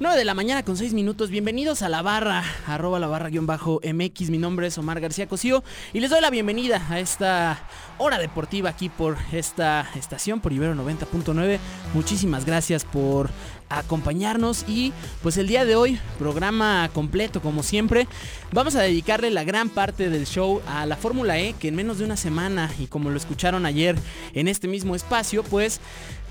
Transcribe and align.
9 0.00 0.16
de 0.16 0.24
la 0.24 0.34
mañana 0.34 0.64
con 0.64 0.76
6 0.76 0.94
minutos. 0.94 1.28
Bienvenidos 1.28 1.82
a 1.82 1.88
la 1.88 2.02
barra, 2.02 2.44
arroba 2.68 3.00
la 3.00 3.08
barra 3.08 3.30
guion 3.30 3.46
bajo 3.46 3.80
MX. 3.82 4.30
Mi 4.30 4.38
nombre 4.38 4.68
es 4.68 4.78
Omar 4.78 5.00
García 5.00 5.26
Cosío 5.26 5.64
y 5.92 5.98
les 5.98 6.10
doy 6.10 6.20
la 6.20 6.30
bienvenida 6.30 6.86
a 6.88 7.00
esta 7.00 7.58
hora 7.98 8.18
deportiva 8.18 8.70
aquí 8.70 8.90
por 8.90 9.16
esta 9.32 9.90
estación, 9.96 10.38
por 10.38 10.52
Ibero 10.52 10.76
90.9. 10.76 11.58
Muchísimas 11.94 12.44
gracias 12.44 12.84
por 12.84 13.30
acompañarnos 13.68 14.64
y 14.68 14.92
pues 15.22 15.36
el 15.36 15.48
día 15.48 15.64
de 15.64 15.76
hoy, 15.76 15.98
programa 16.18 16.88
completo 16.92 17.40
como 17.40 17.62
siempre, 17.62 18.06
vamos 18.52 18.76
a 18.76 18.82
dedicarle 18.82 19.30
la 19.30 19.44
gran 19.44 19.68
parte 19.68 20.10
del 20.10 20.26
show 20.26 20.60
a 20.66 20.86
la 20.86 20.96
Fórmula 20.96 21.38
E 21.38 21.54
que 21.54 21.68
en 21.68 21.76
menos 21.76 21.98
de 21.98 22.04
una 22.04 22.16
semana 22.16 22.70
y 22.78 22.86
como 22.86 23.10
lo 23.10 23.16
escucharon 23.16 23.66
ayer 23.66 23.96
en 24.34 24.48
este 24.48 24.68
mismo 24.68 24.94
espacio, 24.94 25.42
pues 25.42 25.80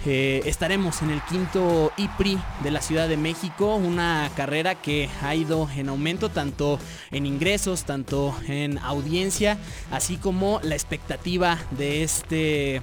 eh, 0.05 0.41
estaremos 0.45 1.01
en 1.01 1.09
el 1.09 1.21
quinto 1.23 1.91
IPRI 1.97 2.37
de 2.63 2.71
la 2.71 2.81
Ciudad 2.81 3.09
de 3.09 3.17
México, 3.17 3.75
una 3.75 4.29
carrera 4.35 4.75
que 4.75 5.09
ha 5.21 5.35
ido 5.35 5.67
en 5.75 5.89
aumento 5.89 6.29
tanto 6.29 6.79
en 7.11 7.25
ingresos, 7.25 7.83
tanto 7.83 8.35
en 8.47 8.77
audiencia, 8.77 9.57
así 9.91 10.17
como 10.17 10.59
la 10.63 10.75
expectativa 10.75 11.57
de 11.71 12.03
este 12.03 12.81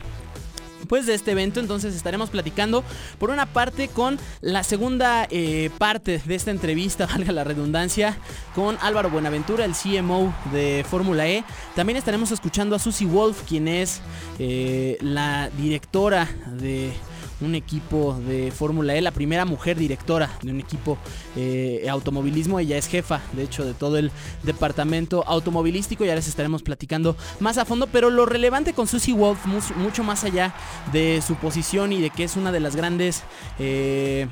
pues 0.84 1.06
de 1.06 1.14
este 1.14 1.32
evento. 1.32 1.60
Entonces 1.60 1.94
estaremos 1.94 2.30
platicando 2.30 2.84
por 3.18 3.30
una 3.30 3.46
parte 3.46 3.88
con 3.88 4.18
la 4.40 4.62
segunda 4.62 5.26
eh, 5.30 5.70
parte 5.78 6.20
de 6.24 6.34
esta 6.34 6.50
entrevista, 6.50 7.06
valga 7.12 7.32
la 7.32 7.44
redundancia, 7.44 8.16
con 8.54 8.76
Álvaro 8.80 9.10
Buenaventura, 9.10 9.64
el 9.64 9.72
CMO 9.74 10.34
de 10.52 10.84
Fórmula 10.88 11.26
E. 11.28 11.44
También 11.74 11.96
estaremos 11.96 12.30
escuchando 12.30 12.76
a 12.76 12.78
Susie 12.78 13.06
Wolf, 13.06 13.42
quien 13.48 13.68
es 13.68 14.00
eh, 14.38 14.98
la 15.00 15.50
directora 15.50 16.28
de 16.46 16.92
un 17.44 17.54
equipo 17.54 18.18
de 18.26 18.50
Fórmula 18.50 18.94
E, 18.94 19.00
la 19.00 19.10
primera 19.10 19.44
mujer 19.44 19.76
directora 19.76 20.30
de 20.42 20.50
un 20.50 20.60
equipo 20.60 20.98
eh, 21.36 21.86
automovilismo. 21.90 22.58
Ella 22.58 22.76
es 22.76 22.88
jefa, 22.88 23.20
de 23.32 23.44
hecho, 23.44 23.64
de 23.64 23.74
todo 23.74 23.98
el 23.98 24.10
departamento 24.42 25.24
automovilístico. 25.26 26.04
Ya 26.04 26.14
les 26.14 26.28
estaremos 26.28 26.62
platicando 26.62 27.16
más 27.40 27.58
a 27.58 27.64
fondo. 27.64 27.86
Pero 27.86 28.10
lo 28.10 28.26
relevante 28.26 28.72
con 28.72 28.86
Susie 28.86 29.14
Wolf, 29.14 29.46
mucho 29.76 30.04
más 30.04 30.24
allá 30.24 30.54
de 30.92 31.22
su 31.26 31.36
posición 31.36 31.92
y 31.92 32.00
de 32.00 32.10
que 32.10 32.24
es 32.24 32.36
una 32.36 32.52
de 32.52 32.60
las 32.60 32.76
grandes... 32.76 33.22
Eh, 33.58 34.26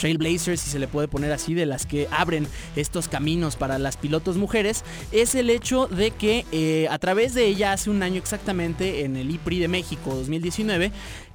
trailblazers, 0.00 0.60
si 0.60 0.70
se 0.70 0.78
le 0.78 0.88
puede 0.88 1.06
poner 1.06 1.30
así, 1.30 1.54
de 1.54 1.66
las 1.66 1.86
que 1.86 2.08
abren 2.10 2.46
estos 2.74 3.08
caminos 3.08 3.56
para 3.56 3.78
las 3.78 3.96
pilotos 3.96 4.36
mujeres, 4.36 4.84
es 5.12 5.34
el 5.34 5.50
hecho 5.50 5.86
de 5.86 6.10
que 6.10 6.46
eh, 6.52 6.88
a 6.90 6.98
través 6.98 7.34
de 7.34 7.46
ella 7.46 7.72
hace 7.72 7.90
un 7.90 8.02
año 8.02 8.16
exactamente 8.16 9.04
en 9.04 9.16
el 9.16 9.30
IPRI 9.30 9.58
de 9.60 9.68
México 9.68 10.14
2019, 10.14 10.90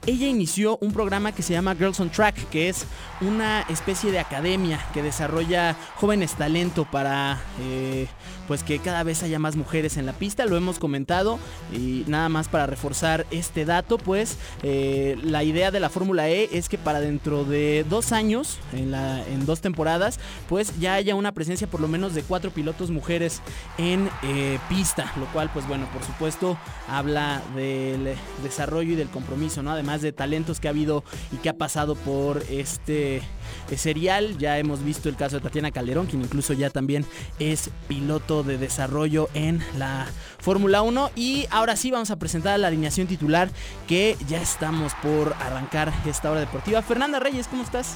ella 0.08 0.28
inició 0.28 0.78
un 0.78 0.92
programa 0.92 1.32
que 1.32 1.42
se 1.42 1.54
llama 1.54 1.76
Girls 1.76 2.00
on 2.00 2.10
Track, 2.10 2.50
que 2.50 2.70
es 2.70 2.86
una 3.22 3.62
especie 3.70 4.12
de 4.12 4.20
academia 4.20 4.80
que 4.94 5.02
desarrolla 5.02 5.76
jóvenes 5.96 6.34
talento 6.34 6.86
para 6.86 7.40
eh, 7.62 8.08
pues 8.48 8.64
que 8.64 8.80
cada 8.80 9.04
vez 9.04 9.24
haya 9.24 9.40
más 9.40 9.56
mujeres 9.56 9.98
en 9.98 10.06
la 10.06 10.14
pista. 10.14 10.46
Lo 10.46 10.58
hemos 10.58 10.80
comentado 10.80 11.40
y 11.74 12.04
nada 12.08 12.30
más 12.30 12.48
para 12.48 12.68
reforzar 12.68 13.26
este 13.32 13.66
dato, 13.66 13.98
pues 13.98 14.38
eh, 14.64 15.18
la 15.24 15.44
idea 15.44 15.72
de 15.72 15.80
la 15.80 15.90
Fórmula 15.90 16.30
E 16.30 16.50
es 16.52 16.70
que 16.70 16.78
para 16.78 17.00
dentro 17.00 17.44
de 17.44 17.86
dos 17.90 18.12
años, 18.12 18.60
en, 18.74 18.92
la, 18.92 19.26
en 19.28 19.46
dos 19.46 19.62
temporadas, 19.62 20.20
pues 20.50 20.80
ya 20.80 20.94
haya 20.96 21.16
una 21.16 21.34
presencia 21.34 21.68
por 21.68 21.82
lo 21.82 21.88
menos 21.88 22.14
de 22.14 22.24
cuatro 22.24 22.52
pilotos 22.52 22.92
mujeres 22.92 23.42
en 23.78 24.10
eh, 24.24 24.60
pista, 24.70 25.12
lo 25.18 25.26
cual 25.28 25.50
pues 25.54 25.68
bueno, 25.68 25.88
por 25.92 26.04
supuesto 26.04 26.58
habla 26.88 27.42
del 27.56 28.16
desarrollo 28.44 28.94
y 28.94 28.96
del 28.96 29.10
compromiso, 29.10 29.64
¿no? 29.64 29.72
Además 29.72 29.95
de 30.02 30.12
talentos 30.12 30.60
que 30.60 30.68
ha 30.68 30.72
habido 30.72 31.04
y 31.32 31.38
que 31.38 31.50
ha 31.50 31.58
pasado 31.58 31.96
por 31.96 32.44
este 32.50 33.18
eh, 33.18 33.78
serial. 33.78 34.38
Ya 34.38 34.58
hemos 34.58 34.84
visto 34.84 35.10
el 35.10 35.16
caso 35.16 35.38
de 35.38 35.42
Tatiana 35.42 35.72
Calderón, 35.72 36.08
quien 36.08 36.22
incluso 36.22 36.54
ya 36.54 36.70
también 36.70 37.06
es 37.40 37.70
piloto 37.88 38.44
de 38.44 38.58
desarrollo 38.58 39.30
en 39.34 39.62
la 39.78 40.08
Fórmula 40.40 40.82
1. 40.82 41.12
Y 41.16 41.48
ahora 41.52 41.76
sí 41.76 41.92
vamos 41.92 42.12
a 42.12 42.18
presentar 42.18 42.60
la 42.60 42.68
alineación 42.68 43.08
titular 43.08 43.50
que 43.88 44.18
ya 44.28 44.42
estamos 44.42 44.94
por 45.02 45.34
arrancar 45.40 45.94
esta 46.06 46.32
hora 46.32 46.40
deportiva. 46.40 46.82
Fernanda 46.82 47.20
Reyes, 47.20 47.48
¿cómo 47.48 47.64
estás? 47.64 47.96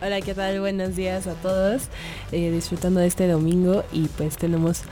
Hola, 0.00 0.20
¿qué 0.20 0.32
tal? 0.32 0.60
Buenos 0.60 0.94
días 0.94 1.26
a 1.26 1.34
todos. 1.34 1.88
Eh, 2.30 2.52
disfrutando 2.52 3.00
de 3.00 3.08
este 3.08 3.26
domingo 3.26 3.82
y 3.92 4.06
pues 4.06 4.36
tenemos 4.36 4.82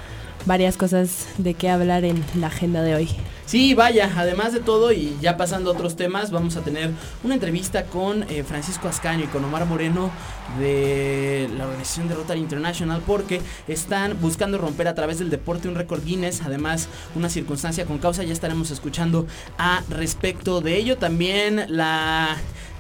varias 0.47 0.76
cosas 0.76 1.28
de 1.38 1.54
qué 1.54 1.70
hablar 1.70 2.04
en 2.04 2.25
la 2.34 2.49
agenda 2.49 2.82
de 2.82 2.97
hoy. 2.97 3.09
Sí, 3.46 3.74
vaya, 3.74 4.12
además 4.16 4.52
de 4.52 4.58
todo 4.58 4.90
y 4.90 5.16
ya 5.20 5.36
pasando 5.36 5.70
a 5.70 5.74
otros 5.74 5.94
temas, 5.94 6.32
vamos 6.32 6.56
a 6.56 6.62
tener 6.62 6.90
una 7.22 7.34
entrevista 7.34 7.84
con 7.84 8.24
eh, 8.24 8.42
Francisco 8.42 8.88
Ascaño 8.88 9.22
y 9.22 9.28
con 9.28 9.44
Omar 9.44 9.66
Moreno 9.66 10.10
de 10.58 11.48
la 11.56 11.66
organización 11.66 12.08
de 12.08 12.16
Rotary 12.16 12.40
International 12.40 13.02
porque 13.06 13.40
están 13.68 14.20
buscando 14.20 14.58
romper 14.58 14.88
a 14.88 14.96
través 14.96 15.20
del 15.20 15.30
deporte 15.30 15.68
un 15.68 15.76
récord 15.76 16.04
Guinness, 16.04 16.42
además 16.42 16.88
una 17.14 17.28
circunstancia 17.28 17.84
con 17.84 17.98
causa, 17.98 18.24
ya 18.24 18.32
estaremos 18.32 18.72
escuchando 18.72 19.28
a 19.58 19.84
respecto 19.90 20.60
de 20.60 20.76
ello. 20.76 20.98
También 20.98 21.66
la 21.68 22.36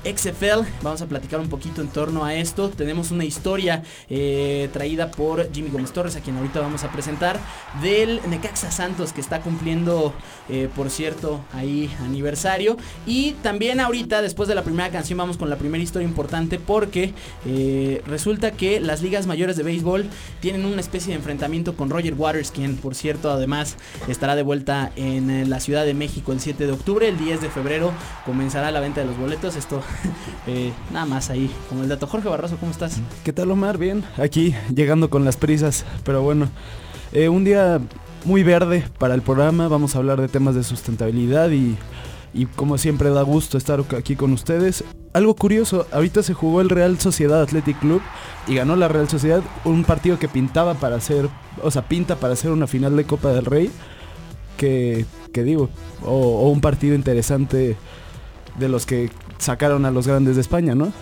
XFL. 0.06 0.62
Vamos 0.82 1.02
a 1.02 1.06
platicar 1.06 1.40
un 1.40 1.48
poquito 1.48 1.80
en 1.80 1.88
torno 1.88 2.24
a 2.24 2.34
esto. 2.34 2.70
Tenemos 2.70 3.10
una 3.10 3.24
historia 3.24 3.82
eh, 4.08 4.68
traída 4.72 5.10
por 5.10 5.52
Jimmy 5.52 5.70
Gómez 5.70 5.92
Torres, 5.92 6.14
a 6.16 6.20
quien 6.20 6.36
ahorita 6.36 6.60
vamos 6.60 6.84
a 6.84 6.92
presentar, 6.92 7.40
del 7.82 8.20
Necaxa 8.28 8.70
Santos, 8.70 9.12
que 9.12 9.20
está 9.20 9.40
cumpliendo, 9.40 10.14
eh, 10.48 10.68
por 10.74 10.90
cierto, 10.90 11.40
ahí 11.52 11.90
aniversario. 12.04 12.76
Y 13.06 13.32
también 13.42 13.80
ahorita, 13.80 14.22
después 14.22 14.48
de 14.48 14.54
la 14.54 14.62
primera 14.62 14.90
canción, 14.90 15.18
vamos 15.18 15.36
con 15.36 15.50
la 15.50 15.56
primera 15.56 15.82
historia 15.82 16.06
importante, 16.06 16.60
porque 16.60 17.12
eh, 17.44 18.02
resulta 18.06 18.52
que 18.52 18.78
las 18.78 19.02
ligas 19.02 19.26
mayores 19.26 19.56
de 19.56 19.64
béisbol 19.64 20.08
tienen 20.40 20.64
una 20.64 20.80
especie 20.80 21.08
de 21.08 21.16
enfrentamiento 21.16 21.76
con 21.76 21.90
Roger 21.90 22.14
Waters, 22.14 22.52
quien, 22.52 22.76
por 22.76 22.94
cierto, 22.94 23.30
además 23.30 23.76
estará 24.06 24.36
de 24.36 24.42
vuelta 24.42 24.92
en 24.94 25.50
la 25.50 25.58
Ciudad 25.58 25.84
de 25.84 25.94
México 25.94 26.32
el 26.32 26.40
7 26.40 26.66
de 26.66 26.72
octubre. 26.72 27.08
El 27.08 27.18
10 27.18 27.40
de 27.40 27.50
febrero 27.50 27.92
comenzará 28.24 28.70
la 28.70 28.80
venta 28.80 29.00
de 29.00 29.06
los 29.06 29.18
boletos. 29.18 29.56
Esto 29.56 29.82
Eh, 30.48 30.72
nada 30.92 31.06
más 31.06 31.28
ahí, 31.30 31.50
como 31.68 31.82
el 31.82 31.88
dato. 31.88 32.06
Jorge 32.06 32.28
Barroso, 32.28 32.56
¿cómo 32.58 32.70
estás? 32.70 33.00
¿Qué 33.24 33.32
tal 33.32 33.50
Omar? 33.50 33.78
Bien, 33.78 34.04
aquí 34.16 34.54
llegando 34.72 35.10
con 35.10 35.24
las 35.24 35.36
prisas, 35.36 35.84
pero 36.04 36.22
bueno, 36.22 36.48
eh, 37.12 37.28
un 37.28 37.42
día 37.42 37.80
muy 38.24 38.44
verde 38.44 38.84
para 39.00 39.14
el 39.14 39.22
programa, 39.22 39.66
vamos 39.66 39.96
a 39.96 39.98
hablar 39.98 40.20
de 40.20 40.28
temas 40.28 40.54
de 40.54 40.62
sustentabilidad 40.62 41.50
y, 41.50 41.76
y 42.32 42.46
como 42.46 42.78
siempre 42.78 43.10
da 43.10 43.22
gusto 43.22 43.58
estar 43.58 43.82
aquí 43.98 44.14
con 44.14 44.32
ustedes. 44.32 44.84
Algo 45.14 45.34
curioso, 45.34 45.88
ahorita 45.90 46.22
se 46.22 46.32
jugó 46.32 46.60
el 46.60 46.68
Real 46.68 46.96
Sociedad 47.00 47.42
Athletic 47.42 47.80
Club 47.80 48.00
y 48.46 48.54
ganó 48.54 48.76
la 48.76 48.86
Real 48.86 49.08
Sociedad 49.08 49.42
un 49.64 49.82
partido 49.82 50.16
que 50.20 50.28
pintaba 50.28 50.74
para 50.74 50.94
hacer, 50.94 51.28
o 51.60 51.72
sea, 51.72 51.88
pinta 51.88 52.14
para 52.14 52.34
hacer 52.34 52.52
una 52.52 52.68
final 52.68 52.96
de 52.96 53.04
Copa 53.04 53.30
del 53.30 53.46
Rey, 53.46 53.68
que, 54.56 55.06
que 55.32 55.42
digo, 55.42 55.70
o 56.04 56.50
un 56.50 56.60
partido 56.60 56.94
interesante 56.94 57.76
de 58.58 58.68
los 58.68 58.86
que 58.86 59.10
sacaron 59.38 59.84
a 59.86 59.90
los 59.90 60.06
grandes 60.06 60.36
de 60.36 60.40
España, 60.40 60.74
¿no? 60.74 60.92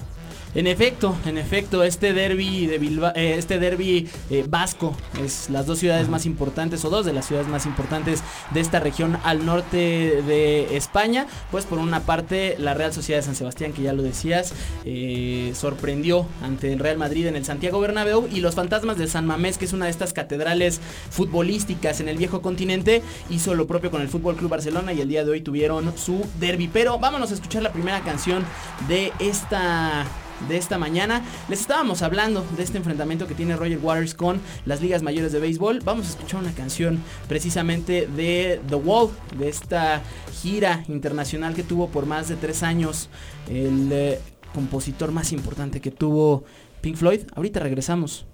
En 0.54 0.68
efecto, 0.68 1.16
en 1.26 1.36
efecto, 1.36 1.82
este 1.82 2.12
derby 2.12 2.66
de 2.66 2.78
Bilbao, 2.78 3.12
eh, 3.16 3.34
este 3.36 3.58
derby 3.58 4.08
eh, 4.30 4.44
vasco 4.48 4.94
es 5.20 5.50
las 5.50 5.66
dos 5.66 5.80
ciudades 5.80 6.08
más 6.08 6.26
importantes 6.26 6.84
o 6.84 6.90
dos 6.90 7.04
de 7.04 7.12
las 7.12 7.26
ciudades 7.26 7.48
más 7.48 7.66
importantes 7.66 8.22
de 8.52 8.60
esta 8.60 8.78
región 8.78 9.18
al 9.24 9.44
norte 9.44 9.76
de 10.22 10.76
España. 10.76 11.26
Pues 11.50 11.64
por 11.64 11.80
una 11.80 12.00
parte 12.06 12.54
la 12.60 12.72
Real 12.72 12.92
Sociedad 12.92 13.18
de 13.18 13.24
San 13.24 13.34
Sebastián, 13.34 13.72
que 13.72 13.82
ya 13.82 13.92
lo 13.92 14.04
decías, 14.04 14.54
eh, 14.84 15.52
sorprendió 15.56 16.26
ante 16.40 16.72
el 16.72 16.78
Real 16.78 16.98
Madrid 16.98 17.26
en 17.26 17.34
el 17.34 17.44
Santiago 17.44 17.80
Bernabéu 17.80 18.28
y 18.30 18.38
los 18.38 18.54
Fantasmas 18.54 18.96
de 18.96 19.08
San 19.08 19.26
Mamés, 19.26 19.58
que 19.58 19.64
es 19.64 19.72
una 19.72 19.86
de 19.86 19.90
estas 19.90 20.12
catedrales 20.12 20.80
futbolísticas 21.10 21.98
en 21.98 22.08
el 22.08 22.16
viejo 22.16 22.42
continente, 22.42 23.02
hizo 23.28 23.54
lo 23.54 23.66
propio 23.66 23.90
con 23.90 24.02
el 24.02 24.08
Fútbol 24.08 24.36
Club 24.36 24.50
Barcelona 24.50 24.92
y 24.92 25.00
el 25.00 25.08
día 25.08 25.24
de 25.24 25.32
hoy 25.32 25.40
tuvieron 25.40 25.92
su 25.98 26.24
derby. 26.38 26.70
Pero 26.72 27.00
vámonos 27.00 27.32
a 27.32 27.34
escuchar 27.34 27.64
la 27.64 27.72
primera 27.72 28.02
canción 28.02 28.44
de 28.86 29.12
esta 29.18 30.06
de 30.48 30.56
esta 30.56 30.78
mañana. 30.78 31.22
Les 31.48 31.60
estábamos 31.60 32.02
hablando 32.02 32.44
de 32.56 32.62
este 32.62 32.78
enfrentamiento 32.78 33.26
que 33.26 33.34
tiene 33.34 33.56
Roger 33.56 33.78
Waters 33.78 34.14
con 34.14 34.40
las 34.66 34.80
ligas 34.80 35.02
mayores 35.02 35.32
de 35.32 35.40
béisbol. 35.40 35.80
Vamos 35.80 36.06
a 36.06 36.10
escuchar 36.10 36.40
una 36.40 36.52
canción 36.52 37.00
precisamente 37.28 38.06
de 38.06 38.60
The 38.68 38.74
Wall, 38.76 39.10
de 39.38 39.48
esta 39.48 40.02
gira 40.42 40.84
internacional 40.88 41.54
que 41.54 41.62
tuvo 41.62 41.88
por 41.88 42.06
más 42.06 42.28
de 42.28 42.36
tres 42.36 42.62
años 42.62 43.08
el 43.48 43.90
eh, 43.92 44.20
compositor 44.54 45.10
más 45.12 45.32
importante 45.32 45.80
que 45.80 45.90
tuvo 45.90 46.44
Pink 46.80 46.96
Floyd. 46.96 47.22
Ahorita 47.34 47.60
regresamos. 47.60 48.26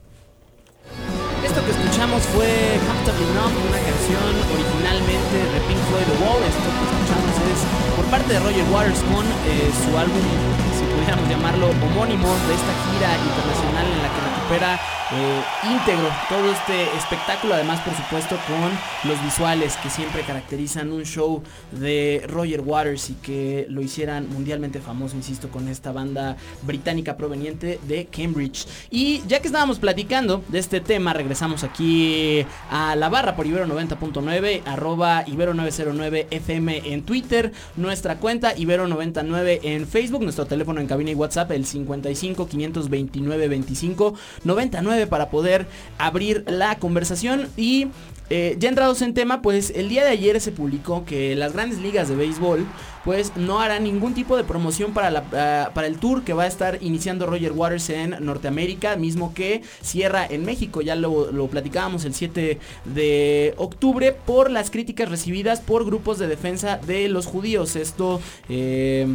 Esto 1.45 1.65
que 1.65 1.71
escuchamos 1.71 2.23
fue 2.35 2.47
Comfortably 2.87 3.27
Numb, 3.35 3.55
una 3.69 3.81
canción 3.81 4.23
originalmente 4.55 5.37
de 5.39 5.59
Pink 5.67 5.83
Floyd 5.89 6.11
Wall. 6.21 6.43
Esto 6.45 6.69
que 6.69 6.85
escuchamos 6.85 7.35
es 7.51 7.97
por 7.97 8.05
parte 8.07 8.33
de 8.35 8.41
Roger 8.41 8.67
Waters 8.71 9.01
con 9.11 9.25
eh, 9.25 9.71
su 9.83 9.97
álbum, 9.97 10.21
pudiéramos 11.01 11.31
llamarlo 11.31 11.71
homónimo, 11.71 12.29
de 12.29 12.55
esta 12.55 12.75
gira 12.93 13.17
internacional 13.25 13.87
en 13.87 14.03
la 14.03 14.09
que 14.09 14.21
recupera 14.21 14.81
eh, 15.13 15.43
íntegro 15.73 16.09
todo 16.29 16.53
este 16.53 16.85
espectáculo, 16.97 17.55
además 17.55 17.81
por 17.81 17.95
supuesto 17.95 18.37
con 18.47 19.11
los 19.11 19.21
visuales 19.25 19.77
que 19.83 19.89
siempre 19.91 20.23
caracterizan 20.23 20.93
un 20.93 21.05
show 21.05 21.43
de 21.73 22.23
Roger 22.29 22.61
Waters 22.61 23.11
y 23.11 23.15
que 23.15 23.67
lo 23.71 23.81
hicieran 23.81 24.29
mundialmente 24.31 24.79
famoso, 24.79 25.17
insisto, 25.17 25.49
con 25.49 25.69
esta 25.69 25.91
banda 25.91 26.37
británica 26.63 27.17
proveniente 27.17 27.81
de 27.89 28.07
Cambridge. 28.07 28.67
Y 28.91 29.23
ya 29.27 29.41
que 29.41 29.49
estábamos 29.49 29.79
platicando 29.79 30.45
de 30.49 30.59
este 30.59 30.81
tema, 30.81 31.13
regresamos 31.13 31.65
aquí 31.65 32.47
a 32.71 32.95
la 32.95 33.09
barra 33.09 33.35
por 33.35 33.47
Ibero 33.47 33.67
90.9, 33.67 34.63
arroba 34.67 35.25
Ibero 35.27 35.55
909 35.55 36.29
FM 36.31 36.93
en 36.93 37.03
Twitter, 37.03 37.53
nuestra 37.77 38.19
cuenta 38.19 38.57
Ibero 38.57 38.87
99 38.87 39.61
en 39.65 39.89
Facebook, 39.89 40.23
nuestro 40.23 40.47
teléfono 40.47 40.81
en 40.81 40.87
cabina 40.91 41.13
y 41.13 41.15
WhatsApp 41.15 41.53
el 41.53 41.65
55 41.65 42.49
529 42.49 43.49
25 43.49 44.15
99 44.43 45.07
para 45.07 45.31
poder 45.31 45.69
abrir 45.99 46.45
la 46.49 46.79
conversación. 46.81 47.49
Y 47.57 47.87
eh, 48.29 48.57
ya 48.59 48.69
entrados 48.69 49.01
en 49.03 49.15
tema, 49.15 49.41
pues 49.41 49.73
el 49.75 49.89
día 49.89 50.05
de 50.05 50.11
ayer 50.11 50.41
se 50.41 50.51
publicó 50.51 51.05
que 51.05 51.37
las 51.37 51.53
grandes 51.53 51.79
ligas 51.79 52.09
de 52.09 52.17
béisbol 52.17 52.67
pues 53.05 53.37
no 53.37 53.61
harán 53.61 53.85
ningún 53.85 54.15
tipo 54.15 54.37
de 54.37 54.45
promoción 54.45 54.93
para, 54.93 55.11
la, 55.11 55.25
ah, 55.33 55.71
para 55.75 55.87
el 55.87 55.99
tour 55.99 56.23
que 56.23 56.33
va 56.33 56.45
a 56.45 56.47
estar 56.47 56.79
iniciando 56.83 57.27
Roger 57.27 57.53
Waters 57.53 57.91
en 57.91 58.17
Norteamérica, 58.21 58.97
mismo 58.97 59.35
que 59.35 59.63
cierra 59.81 60.27
en 60.27 60.45
México, 60.45 60.81
ya 60.83 60.95
lo, 60.95 61.33
lo 61.33 61.49
platicábamos 61.49 62.05
el 62.05 62.15
7 62.15 62.59
de 62.85 63.55
octubre, 63.57 64.13
por 64.13 64.51
las 64.51 64.71
críticas 64.71 65.09
recibidas 65.09 65.61
por 65.61 65.85
grupos 65.85 66.19
de 66.19 66.27
defensa 66.27 66.79
de 66.79 67.09
los 67.09 67.27
judíos. 67.27 67.77
Esto... 67.77 68.21
Eh, 68.49 69.07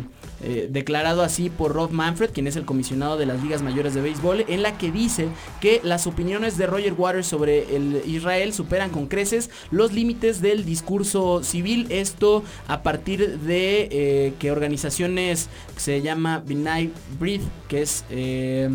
eh, 0.44 0.68
declarado 0.70 1.24
así 1.24 1.50
por 1.50 1.74
Rob 1.74 1.92
Manfred, 1.92 2.30
quien 2.30 2.46
es 2.46 2.58
el 2.58 2.66
comisionado 2.66 3.18
de 3.18 3.26
las 3.26 3.42
ligas 3.42 3.62
mayores 3.62 3.94
de 3.94 4.02
béisbol, 4.02 4.46
en 4.48 4.64
la 4.64 4.78
que 4.78 4.92
dice 4.92 5.30
que 5.62 5.80
las 5.82 6.08
opiniones 6.08 6.58
de 6.58 6.68
Roger 6.68 6.94
Waters 6.94 7.26
sobre 7.26 7.76
el 7.76 8.04
Israel 8.06 8.54
superan 8.54 8.90
con 8.90 9.08
creces 9.08 9.50
los 9.72 9.94
límites 9.94 10.42
del 10.42 10.66
discurso 10.66 11.42
civil. 11.42 11.88
Esto 11.90 12.44
a 12.68 12.84
partir 12.84 13.40
de 13.40 13.75
eh, 13.84 14.34
que 14.40 14.52
organizaciones 14.52 15.50
se 15.78 16.02
llama 16.02 16.44
Binay 16.46 16.92
Breed, 17.20 17.42
que 17.68 17.82
es... 17.82 18.06
Eh, 18.10 18.70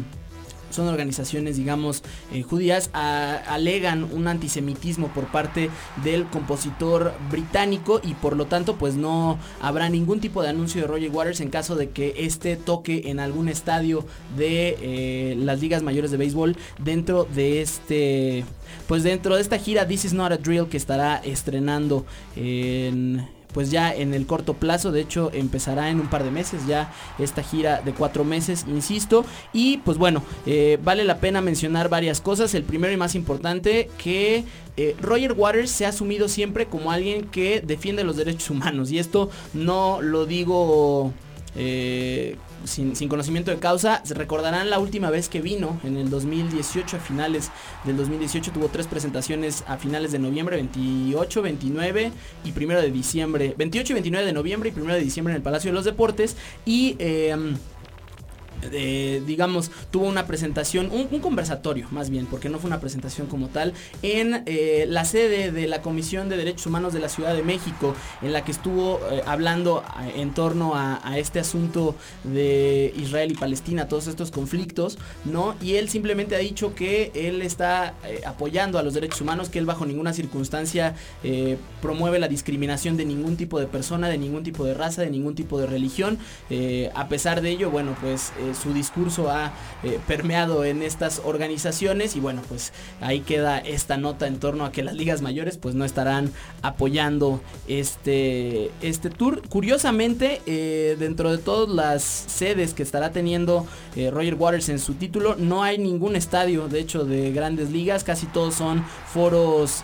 son 0.71 0.87
organizaciones, 0.87 1.57
digamos, 1.57 2.05
eh, 2.33 2.43
judías, 2.43 2.91
alegan 2.93 4.05
un 4.05 4.29
antisemitismo 4.29 5.09
por 5.09 5.27
parte 5.27 5.69
del 6.05 6.27
compositor 6.27 7.13
británico 7.29 8.01
y 8.05 8.15
por 8.15 8.37
lo 8.37 8.47
tanto 8.47 8.77
pues 8.77 8.95
no 8.95 9.37
habrá 9.61 9.89
ningún 9.89 10.21
tipo 10.21 10.43
de 10.43 10.51
anuncio 10.51 10.81
de 10.81 10.87
Roger 10.87 11.11
Waters 11.11 11.41
en 11.41 11.51
caso 11.51 11.75
de 11.75 11.91
que 11.91 12.15
este 12.19 12.55
toque 12.55 13.03
en 13.07 13.19
algún 13.19 13.49
estadio 13.49 14.07
de 14.37 15.35
las 15.39 15.61
ligas 15.61 15.83
mayores 15.83 16.13
de 16.13 16.19
béisbol 16.19 16.57
dentro 16.79 17.25
de 17.25 17.63
este, 17.63 18.45
pues 18.87 19.03
dentro 19.03 19.35
de 19.35 19.43
esta 19.43 19.59
gira 19.59 19.89
This 19.89 20.05
is 20.05 20.13
not 20.13 20.31
a 20.31 20.37
drill 20.37 20.69
que 20.69 20.77
estará 20.77 21.17
estrenando 21.17 22.07
en 22.37 23.27
pues 23.53 23.71
ya 23.71 23.95
en 23.95 24.15
el 24.15 24.27
corto 24.27 24.55
plazo, 24.55 24.93
de 24.93 25.01
hecho 25.01 25.31
empezará 25.33 25.91
en 25.91 26.01
un 26.01 26.09
par 26.09 26.25
de 26.25 26.31
meses 26.31 26.67
ya 26.67 26.93
esta 27.19 27.43
gira 27.43 27.81
de 27.81 27.93
cuatro 27.93 28.25
meses, 28.25 28.65
insisto, 28.69 29.25
y 29.53 29.79
pues 29.79 29.99
bueno, 29.99 30.23
eh, 30.47 30.79
vale 30.83 31.05
la 31.05 31.19
pena 31.19 31.41
mencionar 31.41 31.89
varias 31.89 32.21
cosas, 32.21 32.55
el 32.55 32.63
primero 32.63 32.93
y 32.93 32.97
más 32.97 33.15
importante 33.15 33.91
que 33.99 34.45
eh, 34.77 34.97
Roger 35.01 35.33
Waters 35.33 35.71
se 35.71 35.87
ha 35.87 35.91
asumido 35.91 36.29
siempre 36.29 36.67
como 36.67 36.91
alguien 36.91 37.27
que 37.27 37.61
defiende 37.61 38.05
los 38.05 38.17
derechos 38.17 38.51
humanos. 38.51 38.91
Y 38.91 38.99
esto 38.99 39.31
no 39.53 40.01
lo 40.01 40.27
digo... 40.27 41.13
Eh, 41.57 42.37
sin, 42.65 43.09
conocimiento 43.09 43.51
de 43.51 43.59
causa. 43.59 44.03
Recordarán 44.09 44.71
la 44.71 44.79
última 44.79 45.11
vez 45.11 45.29
que 45.29 45.41
vino, 45.41 45.81
en 45.85 45.97
el 45.97 46.11
2018, 46.11 46.97
a 46.97 47.01
finales 47.01 47.51
del 47.85 47.97
2018, 47.97 48.53
tuvo 48.53 48.69
tres 48.69 48.87
presentaciones 48.87 49.65
a 49.67 49.77
finales 49.77 50.13
de 50.13 50.19
noviembre, 50.19 50.57
28, 50.57 51.43
29 51.43 52.13
y 52.45 52.53
primero 52.53 52.81
de 52.81 52.91
diciembre. 52.91 53.55
28 53.57 53.93
y 53.93 53.95
29 53.95 54.27
de 54.27 54.33
noviembre 54.33 54.69
y 54.71 54.73
primero 54.73 54.95
de 54.95 55.01
diciembre 55.01 55.33
en 55.33 55.37
el 55.37 55.43
Palacio 55.43 55.71
de 55.71 55.75
los 55.75 55.85
Deportes. 55.85 56.37
Y... 56.65 56.97
Em, 56.99 57.57
eh, 58.73 59.23
digamos, 59.27 59.71
tuvo 59.91 60.07
una 60.07 60.27
presentación, 60.27 60.91
un, 60.91 61.21
conversatorio 61.21 61.87
más 61.91 62.11
bien, 62.11 62.27
porque 62.27 62.49
no 62.49 62.59
fue 62.59 62.69
una 62.69 62.81
presentación 62.81 63.27
como 63.27 63.49
tal, 63.49 63.75
en 64.03 64.43
eh, 64.47 64.87
la 64.89 65.05
sede 65.05 65.53
de 65.53 65.67
la 65.67 65.83
Comisión 65.83 66.29
de 66.29 66.37
Derechos 66.37 66.67
Humanos 66.67 66.93
de 66.93 67.01
la 67.01 67.09
Ciudad 67.09 67.35
de 67.35 67.43
México, 67.43 67.95
en 68.23 68.33
la 68.33 68.45
que 68.45 68.53
estuvo 68.53 69.01
eh, 69.11 69.23
hablando 69.27 69.83
en 70.17 70.33
torno 70.33 70.75
a, 70.75 71.01
este 71.17 71.41
asunto 71.41 71.97
de 72.25 72.95
Israel 72.97 73.33
y 73.33 73.35
Palestina, 73.35 73.89
todos 73.89 74.07
estos 74.07 74.31
conflictos, 74.31 74.97
¿no? 75.25 75.55
Y 75.61 75.75
él 75.75 75.89
simplemente 75.89 76.37
ha 76.37 76.39
dicho 76.39 76.75
que 76.75 77.11
él 77.15 77.43
está 77.43 77.95
apoyando 78.25 78.79
a 78.79 78.83
los 78.83 78.95
derechos 78.95 79.21
humanos, 79.21 79.49
que 79.49 79.59
él 79.59 79.67
bajo 79.67 79.85
ninguna 79.85 80.13
circunstancia 80.13 80.95
promueve 81.83 82.19
la 82.19 82.29
discriminación 82.29 82.97
de 82.97 83.05
ningún 83.05 83.37
tipo 83.37 83.59
de 83.59 83.67
persona, 83.67 84.09
de 84.09 84.19
ningún 84.19 84.43
tipo 84.43 84.65
de 84.65 84.75
raza, 84.75 85.03
de 85.03 85.11
ningún 85.11 85.35
tipo 85.35 85.59
de 85.59 85.67
religión. 85.67 86.19
a 86.95 87.09
pesar 87.09 87.41
de 87.41 87.51
ello, 87.51 87.71
bueno, 87.71 87.97
pues 88.01 88.33
su 88.55 88.73
discurso 88.73 89.31
ha 89.31 89.53
eh, 89.83 89.99
permeado 90.07 90.65
en 90.65 90.83
estas 90.83 91.23
organizaciones 91.25 92.17
y 92.17 92.21
bueno, 92.21 92.43
pues 92.49 92.73
ahí 93.01 93.21
queda 93.21 93.59
esta 93.59 93.97
nota 93.97 94.27
en 94.27 94.39
torno 94.39 94.65
a 94.65 94.73
que 94.73 94.83
las 94.83 94.95
ligas 94.95 95.23
mayores 95.23 95.57
pues 95.57 95.75
no 95.75 95.85
estarán 95.85 96.33
apoyando 96.63 97.41
este, 97.69 98.71
este 98.83 99.11
tour. 99.11 99.43
Curiosamente, 99.49 100.43
eh, 100.47 100.97
dentro 100.99 101.31
de 101.31 101.39
todas 101.39 101.69
las 101.75 102.03
sedes 102.03 102.75
que 102.75 102.83
estará 102.83 103.11
teniendo 103.11 103.67
eh, 103.97 104.11
Roger 104.11 104.35
Waters 104.35 104.69
en 104.69 104.79
su 104.79 104.95
título, 104.95 105.37
no 105.37 105.63
hay 105.63 105.79
ningún 105.79 106.17
estadio, 106.17 106.69
de 106.69 106.81
hecho, 106.81 107.05
de 107.05 107.33
grandes 107.33 107.71
ligas, 107.71 108.05
casi 108.05 108.27
todos 108.27 108.55
son 108.55 108.85
foros 109.13 109.83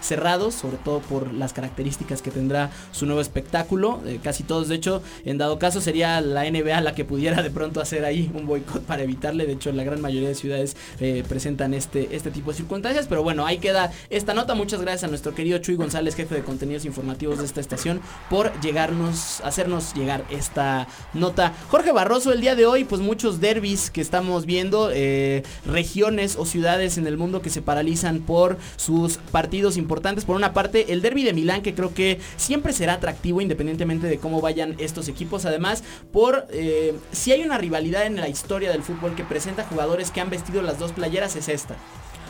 cerrados, 0.00 0.54
sobre 0.54 0.76
todo 0.78 1.00
por 1.00 1.32
las 1.34 1.52
características 1.52 2.22
que 2.22 2.30
tendrá 2.30 2.70
su 2.92 3.06
nuevo 3.06 3.20
espectáculo. 3.20 4.00
casi 4.22 4.42
todos, 4.42 4.68
de 4.68 4.76
hecho, 4.76 5.02
en 5.24 5.38
dado 5.38 5.58
caso 5.58 5.80
sería 5.80 6.20
la 6.20 6.50
NBA 6.50 6.80
la 6.80 6.94
que 6.94 7.04
pudiera 7.04 7.42
de 7.42 7.50
pronto 7.50 7.61
hacer 7.80 8.04
ahí 8.04 8.30
un 8.34 8.46
boicot 8.46 8.82
para 8.82 9.02
evitarle. 9.02 9.46
De 9.46 9.52
hecho, 9.52 9.72
la 9.72 9.84
gran 9.84 10.00
mayoría 10.00 10.28
de 10.28 10.34
ciudades 10.34 10.76
eh, 11.00 11.22
presentan 11.28 11.74
este, 11.74 12.14
este 12.14 12.30
tipo 12.30 12.50
de 12.50 12.56
circunstancias. 12.56 13.06
Pero 13.08 13.22
bueno, 13.22 13.46
ahí 13.46 13.58
queda 13.58 13.92
esta 14.10 14.34
nota. 14.34 14.54
Muchas 14.54 14.80
gracias 14.80 15.04
a 15.04 15.08
nuestro 15.08 15.34
querido 15.34 15.58
Chuy 15.58 15.76
González, 15.76 16.14
jefe 16.14 16.34
de 16.34 16.42
contenidos 16.42 16.84
informativos 16.84 17.38
de 17.38 17.44
esta 17.44 17.60
estación, 17.60 18.00
por 18.28 18.52
llegarnos, 18.60 19.40
hacernos 19.42 19.94
llegar 19.94 20.24
esta 20.30 20.88
nota. 21.14 21.52
Jorge 21.68 21.92
Barroso, 21.92 22.32
el 22.32 22.40
día 22.40 22.54
de 22.54 22.66
hoy, 22.66 22.84
pues 22.84 23.00
muchos 23.00 23.40
derbis 23.40 23.90
que 23.90 24.00
estamos 24.00 24.46
viendo, 24.46 24.90
eh, 24.92 25.42
regiones 25.66 26.36
o 26.36 26.46
ciudades 26.46 26.98
en 26.98 27.06
el 27.06 27.16
mundo 27.16 27.42
que 27.42 27.50
se 27.50 27.62
paralizan 27.62 28.20
por 28.20 28.58
sus 28.76 29.16
partidos 29.16 29.76
importantes. 29.76 30.24
Por 30.24 30.36
una 30.36 30.52
parte, 30.52 30.92
el 30.92 31.02
derby 31.02 31.24
de 31.24 31.32
Milán, 31.32 31.62
que 31.62 31.74
creo 31.74 31.94
que 31.94 32.20
siempre 32.36 32.72
será 32.72 32.94
atractivo 32.94 33.40
independientemente 33.40 34.06
de 34.06 34.18
cómo 34.18 34.40
vayan 34.40 34.74
estos 34.78 35.08
equipos. 35.08 35.44
Además, 35.44 35.82
por 36.12 36.46
eh, 36.50 36.94
si 37.12 37.32
hay 37.32 37.42
una 37.42 37.51
rivalidad 37.58 38.06
en 38.06 38.16
la 38.16 38.28
historia 38.28 38.70
del 38.70 38.82
fútbol 38.82 39.14
que 39.14 39.24
presenta 39.24 39.64
jugadores 39.64 40.10
que 40.10 40.20
han 40.20 40.30
vestido 40.30 40.62
las 40.62 40.78
dos 40.78 40.92
playeras 40.92 41.36
es 41.36 41.48
esta. 41.48 41.76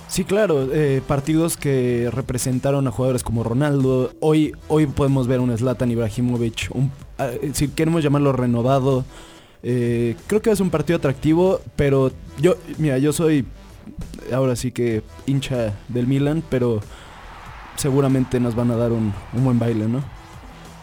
Sí, 0.09 0.25
claro, 0.25 0.69
eh, 0.73 1.01
partidos 1.07 1.57
que 1.57 2.11
representaron 2.13 2.87
a 2.87 2.91
jugadores 2.91 3.23
como 3.23 3.45
Ronaldo. 3.45 4.13
Hoy, 4.21 4.53
hoy 4.69 4.87
podemos 4.87 5.27
ver 5.27 5.41
un 5.41 5.57
Zlatan 5.57 5.91
Ibrahimovic, 5.91 6.71
ah, 7.19 7.31
si 7.55 7.69
queremos 7.69 8.03
llamarlo 8.03 8.33
renovado. 8.33 9.05
Eh, 9.63 10.17
creo 10.27 10.43
que 10.43 10.51
es 10.51 10.61
un 10.61 10.71
partido 10.71 10.99
atractivo, 10.99 11.61
pero 11.77 12.11
yo, 12.39 12.57
mira, 12.79 12.99
yo 12.99 13.13
soy 13.13 13.47
ahora 14.33 14.55
sí 14.57 14.71
que 14.71 15.03
hincha 15.27 15.73
del 15.89 16.07
Milan, 16.07 16.43
pero 16.51 16.81
seguramente 17.77 18.39
nos 18.39 18.55
van 18.55 18.71
a 18.71 18.77
dar 18.77 18.93
un, 18.93 19.15
un 19.33 19.45
buen 19.45 19.59
baile, 19.59 19.87
¿no? 19.89 20.05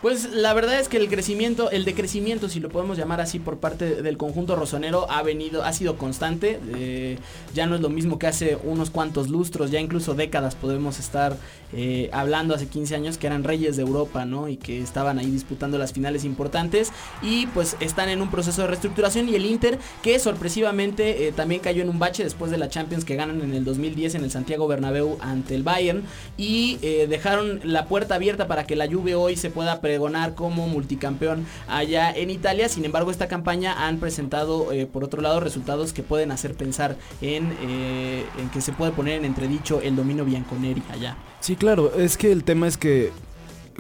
Pues 0.02 0.32
la 0.32 0.54
verdad 0.54 0.80
es 0.80 0.88
que 0.88 0.96
el 0.96 1.10
crecimiento, 1.10 1.72
el 1.72 1.84
decrecimiento, 1.84 2.48
si 2.48 2.62
lo 2.62 2.70
podemos 2.70 2.98
llamar 2.98 3.20
así, 3.20 3.38
por 3.38 3.58
parte 3.58 4.02
del 4.02 4.16
conjunto 4.16 4.56
rosonero 4.56 5.12
ha 5.12 5.22
venido, 5.24 5.66
ha 5.66 5.74
sido 5.74 5.98
constante. 5.98 6.58
Eh, 6.74 7.18
ya 7.54 7.66
no 7.66 7.76
es 7.76 7.82
lo 7.82 7.90
mismo 7.90 8.18
que 8.18 8.28
hace 8.28 8.58
unos 8.64 8.92
cuantos 8.92 9.28
lustros, 9.28 9.72
ya 9.72 9.82
incluso 9.82 10.14
décadas 10.14 10.56
podemos 10.56 11.00
estar 11.00 11.36
eh, 11.74 12.10
hablando 12.14 12.56
hace 12.56 12.68
15 12.68 12.96
años 12.96 13.18
que 13.18 13.28
eran 13.28 13.44
reyes 13.44 13.76
de 13.76 13.82
Europa, 13.82 14.24
¿no? 14.24 14.48
Y 14.48 14.56
que 14.56 14.80
estaban 14.80 15.20
ahí 15.20 15.30
disputando 15.30 15.78
las 15.78 15.92
finales 15.92 16.24
importantes 16.24 16.94
y 17.22 17.48
pues 17.48 17.76
están 17.82 18.08
en 18.08 18.22
un 18.22 18.32
proceso 18.32 18.62
de 18.62 18.70
reestructuración 18.70 19.28
y 19.28 19.36
el 19.36 19.46
Inter 19.46 19.80
que 20.02 20.18
sorpresivamente 20.20 21.28
eh, 21.28 21.34
también 21.34 21.60
cayó 21.60 21.84
en 21.84 21.90
un 21.90 22.00
bache 22.00 22.24
después 22.24 22.52
de 22.52 22.58
la 22.58 22.70
Champions 22.70 23.04
que 23.04 23.18
ganan 23.18 23.42
en 23.42 23.54
el 23.54 23.66
2010 23.66 24.16
en 24.16 24.24
el 24.24 24.32
Santiago 24.32 24.66
Bernabéu 24.66 25.18
ante 25.20 25.56
el 25.56 25.64
Bayern 25.64 26.04
y 26.38 26.78
dejaron 26.78 27.60
la 27.64 27.86
puerta 27.86 28.16
abierta 28.16 28.48
para 28.48 28.66
que 28.66 28.78
la 28.78 28.88
Juve 28.88 29.16
hoy 29.16 29.36
se 29.36 29.50
pueda 29.50 29.82
pregonar 29.90 30.36
como 30.36 30.68
multicampeón 30.68 31.48
allá 31.68 32.12
en 32.12 32.30
Italia. 32.30 32.70
Sin 32.70 32.86
embargo, 32.86 33.10
esta 33.10 33.28
campaña 33.28 33.88
han 33.88 33.98
presentado, 33.98 34.72
eh, 34.72 34.86
por 34.86 35.04
otro 35.04 35.20
lado, 35.20 35.40
resultados 35.40 35.94
que 35.94 36.04
pueden 36.04 36.32
hacer 36.32 36.54
pensar 36.54 36.96
en, 37.22 37.52
eh, 37.64 38.24
en 38.40 38.50
que 38.52 38.62
se 38.62 38.72
puede 38.72 38.92
poner 38.92 39.16
en 39.16 39.26
entredicho 39.26 39.82
el 39.82 39.96
dominio 39.96 40.26
bianconeri 40.26 40.84
allá. 40.92 41.18
Sí, 41.40 41.56
claro, 41.56 41.92
es 41.96 42.18
que 42.18 42.32
el 42.32 42.44
tema 42.44 42.68
es 42.68 42.78
que 42.78 43.12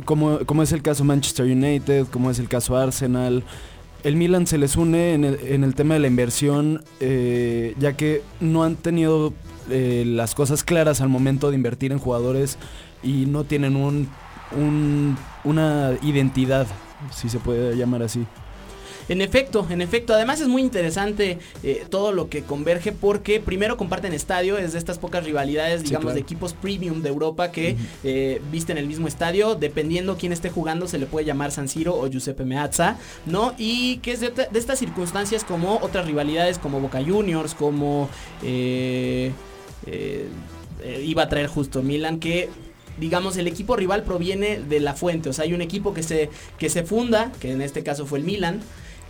como, 0.03 0.39
como 0.47 0.63
es 0.63 0.71
el 0.71 0.81
caso 0.81 1.03
Manchester 1.03 1.45
United, 1.45 2.07
como 2.07 2.31
es 2.31 2.39
el 2.39 2.49
caso 2.49 2.75
Arsenal, 2.75 3.43
el 4.03 4.15
Milan 4.15 4.47
se 4.47 4.57
les 4.57 4.77
une 4.77 5.13
en 5.13 5.25
el, 5.25 5.75
tema 5.75 5.93
de 5.93 5.99
la 5.99 6.07
inversión, 6.07 6.83
eh, 6.99 7.75
ya 7.77 7.95
que 7.95 8.23
no 8.39 8.63
han 8.63 8.77
tenido 8.77 9.31
las 9.69 10.33
cosas 10.33 10.63
claras 10.63 10.99
al 10.99 11.09
momento 11.09 11.51
de 11.51 11.55
invertir 11.55 11.91
en 11.91 11.99
jugadores 11.99 12.57
y 13.03 13.27
no 13.27 13.43
tienen 13.43 13.75
un, 13.75 14.09
un- 14.55 15.17
una 15.43 15.97
identidad, 16.01 16.67
si 17.13 17.29
se 17.29 17.39
puede 17.39 17.75
llamar 17.75 18.03
así. 18.03 18.25
En 19.07 19.21
efecto, 19.21 19.65
en 19.71 19.81
efecto. 19.81 20.13
Además 20.13 20.39
es 20.39 20.47
muy 20.47 20.61
interesante 20.61 21.39
eh, 21.63 21.83
todo 21.89 22.11
lo 22.11 22.29
que 22.29 22.43
converge 22.43 22.91
porque 22.91 23.39
primero 23.39 23.75
comparten 23.75 24.13
estadio, 24.13 24.59
es 24.59 24.73
de 24.73 24.77
estas 24.77 24.99
pocas 24.99 25.23
rivalidades, 25.23 25.79
Sí, 25.81 25.87
digamos, 25.87 26.03
claro. 26.03 26.13
de 26.13 26.21
equipos 26.21 26.53
premium 26.53 27.01
de 27.01 27.09
Europa 27.09 27.51
que 27.51 27.75
eh, 28.03 28.39
visten 28.51 28.77
el 28.77 28.85
mismo 28.85 29.07
estadio. 29.07 29.55
Dependiendo 29.55 30.15
quién 30.15 30.31
esté 30.31 30.51
jugando, 30.51 30.87
se 30.87 30.99
le 30.99 31.07
puede 31.07 31.25
llamar 31.25 31.51
San 31.51 31.67
Siro 31.67 31.95
o 31.99 32.07
Giuseppe 32.07 32.45
Meazza, 32.45 32.97
¿no? 33.25 33.55
Y 33.57 33.97
que 33.97 34.11
es 34.11 34.19
de, 34.19 34.31
estas 34.53 34.77
circunstancias 34.77 35.43
como 35.43 35.77
otras 35.77 36.05
rivalidades 36.05 36.59
como 36.59 36.79
Boca 36.79 37.01
Juniors, 37.03 37.55
como... 37.55 38.09
eh, 38.43 39.31
eh, 39.87 40.27
iba 41.03 41.23
a 41.23 41.29
traer 41.29 41.47
justo 41.47 41.81
Milan, 41.81 42.19
que 42.19 42.49
digamos 42.99 43.37
el 43.37 43.47
equipo 43.47 43.75
rival 43.75 44.03
proviene 44.03 44.59
de 44.59 44.79
la 44.79 44.93
fuente, 44.93 45.29
o 45.29 45.33
sea, 45.33 45.45
hay 45.45 45.53
un 45.53 45.61
equipo 45.61 45.93
que 45.93 46.03
se, 46.03 46.29
que 46.57 46.69
se 46.69 46.83
funda, 46.83 47.31
que 47.39 47.51
en 47.51 47.61
este 47.61 47.83
caso 47.83 48.05
fue 48.05 48.19
el 48.19 48.25
Milan, 48.25 48.61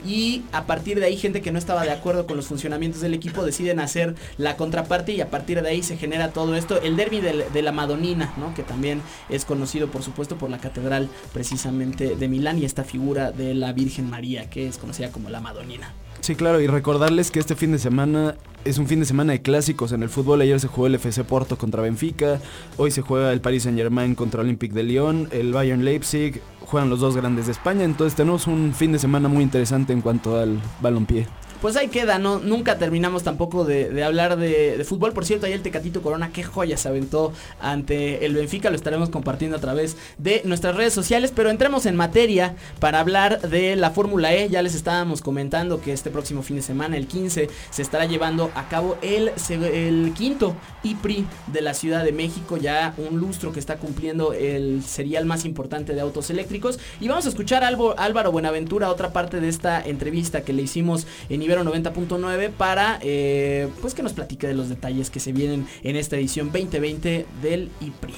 y 0.06 0.44
a 0.52 0.66
partir 0.66 1.00
de 1.00 1.06
ahí 1.06 1.18
gente 1.18 1.42
que 1.42 1.52
no 1.52 1.60
estaba 1.60 1.84
de 1.84 1.92
acuerdo 1.92 2.26
con 2.26 2.38
los 2.38 2.48
funcionamientos 2.48 3.02
del 3.02 3.14
equipo 3.14 3.44
deciden 3.44 3.80
hacer 3.80 4.16
la 4.38 4.56
contraparte 4.56 5.12
y 5.12 5.22
a 5.22 5.30
partir 5.30 5.62
de 5.62 5.70
ahí 5.70 5.84
se 5.84 5.98
genera 5.98 6.32
todo 6.32 6.56
esto, 6.56 6.82
el 6.82 6.96
derby 6.96 7.20
de, 7.20 7.46
de 7.52 7.62
la 7.62 7.72
Madonina, 7.72 8.34
¿no? 8.38 8.54
que 8.54 8.64
también 8.64 9.02
es 9.28 9.46
conocido 9.46 9.90
por 9.90 10.04
supuesto 10.04 10.38
por 10.38 10.50
la 10.50 10.60
catedral 10.60 11.10
precisamente 11.34 12.16
de 12.16 12.28
Milán 12.28 12.60
y 12.60 12.66
esta 12.66 12.84
figura 12.84 13.32
de 13.32 13.54
la 13.54 13.74
Virgen 13.74 14.10
María 14.10 14.50
que 14.50 14.68
es 14.68 14.78
conocida 14.78 15.12
como 15.12 15.30
la 15.30 15.42
Madonina. 15.42 15.94
Sí, 16.22 16.36
claro, 16.36 16.62
y 16.62 16.68
recordarles 16.68 17.32
que 17.32 17.40
este 17.40 17.56
fin 17.56 17.72
de 17.72 17.80
semana 17.80 18.36
es 18.66 18.78
un 18.78 18.88
fin 18.88 19.00
de 19.00 19.06
semana 19.06 19.34
de 19.34 19.42
clásicos 19.42 19.94
en 19.94 20.04
el 20.04 20.10
fútbol. 20.10 20.42
Ayer 20.42 20.60
se 20.60 20.68
jugó 20.68 20.88
el 20.88 20.96
FC 20.96 21.24
Porto 21.24 21.58
contra 21.58 21.82
Benfica, 21.82 22.40
hoy 22.78 22.92
se 22.92 23.02
juega 23.02 23.32
el 23.32 23.42
Paris 23.42 23.64
Saint 23.64 23.78
Germain 23.78 24.16
contra 24.16 24.42
Olympique 24.42 24.74
de 24.74 24.84
Lyon, 24.84 25.30
el 25.32 25.54
Bayern 25.54 25.84
Leipzig, 25.86 26.42
juegan 26.62 26.90
los 26.90 27.00
dos 27.00 27.16
grandes 27.16 27.46
de 27.46 27.54
España, 27.54 27.84
entonces 27.84 28.16
tenemos 28.16 28.48
un 28.48 28.74
fin 28.74 28.92
de 28.92 29.00
semana 29.00 29.30
muy 29.30 29.44
interesante 29.44 29.94
en 29.94 30.02
cuanto 30.02 30.38
al 30.38 30.60
balompié. 30.82 31.26
Pues 31.62 31.76
ahí 31.76 31.90
queda, 31.90 32.20
¿no? 32.20 32.40
Nunca 32.40 32.78
terminamos 32.78 33.24
tampoco 33.24 33.66
de, 33.66 34.02
hablar 34.02 34.38
de, 34.38 34.82
fútbol. 34.88 35.12
Por 35.12 35.26
cierto, 35.26 35.46
ahí 35.46 35.52
el 35.52 35.62
Tecatito 35.62 36.02
Corona, 36.02 36.32
qué 36.32 36.42
joya 36.42 36.78
se 36.78 36.88
aventó 36.88 37.34
ante 37.60 38.26
el 38.26 38.34
Benfica. 38.34 38.70
Lo 38.70 38.78
estaremos 38.78 39.10
compartiendo 39.10 39.58
a 39.58 39.60
través 39.60 39.98
de 40.18 40.42
nuestras 40.46 40.78
redes 40.78 40.94
sociales. 40.94 41.34
Pero 41.36 41.50
entremos 41.50 41.86
en 41.86 41.98
materia 41.98 42.56
para 42.80 43.02
hablar 43.02 43.42
de 43.42 43.76
la 43.76 43.92
Fórmula 43.92 44.34
E. 44.34 44.48
Ya 44.48 44.62
les 44.62 44.74
estábamos 44.74 45.22
comentando 45.22 45.82
que 45.82 45.92
este 45.92 46.10
próximo 46.10 46.44
fin 46.44 46.56
de 46.56 46.62
semana, 46.62 46.96
el 46.96 47.08
15, 47.08 47.50
se 47.70 47.82
estará 47.82 48.06
llevando 48.06 48.52
a 48.56 48.70
cabo 48.70 48.98
el, 49.02 49.32
el 49.50 50.14
quinto 50.16 50.56
IPRI 50.84 51.26
de 51.48 51.62
la 51.62 51.74
Ciudad 51.74 52.06
de 52.06 52.14
México. 52.14 52.56
Ya 52.56 52.94
un 52.98 53.20
lustro 53.20 53.52
que 53.52 53.60
está 53.60 53.76
cumpliendo 53.76 54.32
el 54.32 54.82
serial 54.84 55.26
más 55.26 55.44
importante 55.44 55.94
de 55.94 56.00
autos 56.00 56.30
eléctricos. 56.30 56.80
Y 57.02 57.10
vamos 57.10 57.26
a 57.26 57.30
escuchar 57.30 57.66
a 57.66 57.68
Álvaro 57.68 58.32
Buenaventura, 58.32 58.90
otra 58.90 59.12
parte 59.12 59.42
de 59.42 59.50
esta 59.50 59.82
entrevista 59.82 60.42
que 60.42 60.54
le 60.54 60.62
hicimos 60.62 61.06
en 61.28 61.49
Ibero 61.50 61.64
90.9 61.64 62.52
para 62.52 63.00
eh, 63.02 63.70
pues 63.82 63.96
que 63.96 64.04
nos 64.04 64.14
platique 64.14 64.46
de 64.46 64.54
los 64.54 64.70
detalles 64.70 65.10
que 65.10 65.20
se 65.20 65.32
vienen 65.32 65.66
en 65.82 65.96
esta 65.96 66.16
edición 66.16 66.52
2020 66.52 67.26
del 67.42 67.72
IPRI. 67.82 68.14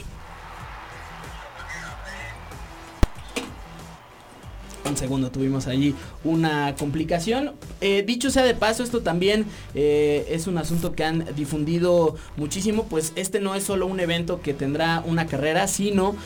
Un 4.83 4.97
segundo, 4.97 5.31
tuvimos 5.31 5.67
allí 5.67 5.95
una 6.25 6.75
complicación. 6.75 7.53
Eh, 7.79 8.03
dicho 8.05 8.31
sea 8.31 8.43
de 8.43 8.53
paso, 8.53 8.83
esto 8.83 8.99
también 8.99 9.45
eh, 9.75 10.27
es 10.29 10.47
un 10.47 10.57
asunto 10.57 10.91
que 10.91 11.05
han 11.05 11.33
difundido 11.33 12.15
muchísimo, 12.35 12.87
pues 12.89 13.13
este 13.15 13.39
no 13.39 13.55
es 13.55 13.63
solo 13.63 13.85
un 13.85 14.01
evento 14.01 14.41
que 14.41 14.53
tendrá 14.53 15.01
una 15.05 15.25
carrera, 15.27 15.67
sino... 15.67 16.17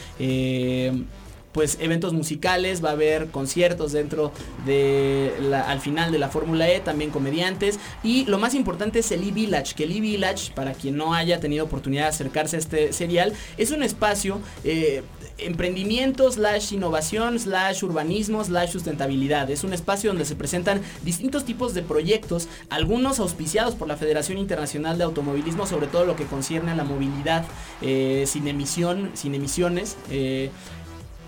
pues 1.55 1.77
eventos 1.79 2.11
musicales, 2.11 2.83
va 2.83 2.89
a 2.89 2.91
haber 2.91 3.27
conciertos 3.27 3.93
dentro 3.93 4.33
de 4.65 5.31
al 5.65 5.79
final 5.79 6.11
de 6.11 6.19
la 6.19 6.27
Fórmula 6.27 6.69
E, 6.69 6.81
también 6.81 7.11
comediantes 7.11 7.79
y 8.03 8.25
lo 8.25 8.37
más 8.37 8.53
importante 8.53 8.99
es 8.99 9.09
el 9.13 9.25
E-Village, 9.25 9.73
que 9.73 9.85
el 9.85 9.93
E-Village, 9.93 10.51
para 10.53 10.73
quien 10.73 10.97
no 10.97 11.13
haya 11.13 11.39
tenido 11.39 11.63
oportunidad 11.63 12.03
de 12.03 12.09
acercarse 12.09 12.57
a 12.57 12.59
este 12.59 12.91
serial, 12.91 13.31
es 13.57 13.71
un 13.71 13.83
espacio 13.83 14.41
eh, 14.65 15.01
emprendimiento 15.37 16.29
slash 16.29 16.73
innovación 16.73 17.39
slash 17.39 17.85
urbanismo 17.85 18.43
slash 18.43 18.71
sustentabilidad. 18.71 19.49
Es 19.49 19.63
un 19.63 19.71
espacio 19.71 20.09
donde 20.09 20.25
se 20.25 20.35
presentan 20.35 20.81
distintos 21.03 21.45
tipos 21.45 21.73
de 21.73 21.83
proyectos, 21.83 22.49
algunos 22.69 23.19
auspiciados 23.19 23.75
por 23.75 23.87
la 23.87 23.95
Federación 23.95 24.39
Internacional 24.39 24.97
de 24.97 25.05
Automovilismo, 25.05 25.65
sobre 25.67 25.87
todo 25.87 26.03
lo 26.03 26.17
que 26.17 26.25
concierne 26.25 26.71
a 26.71 26.75
la 26.75 26.83
movilidad 26.83 27.45
eh, 27.81 28.25
sin 28.27 28.45
emisión, 28.49 29.11
sin 29.13 29.35
emisiones. 29.35 29.95
eh, 30.11 30.49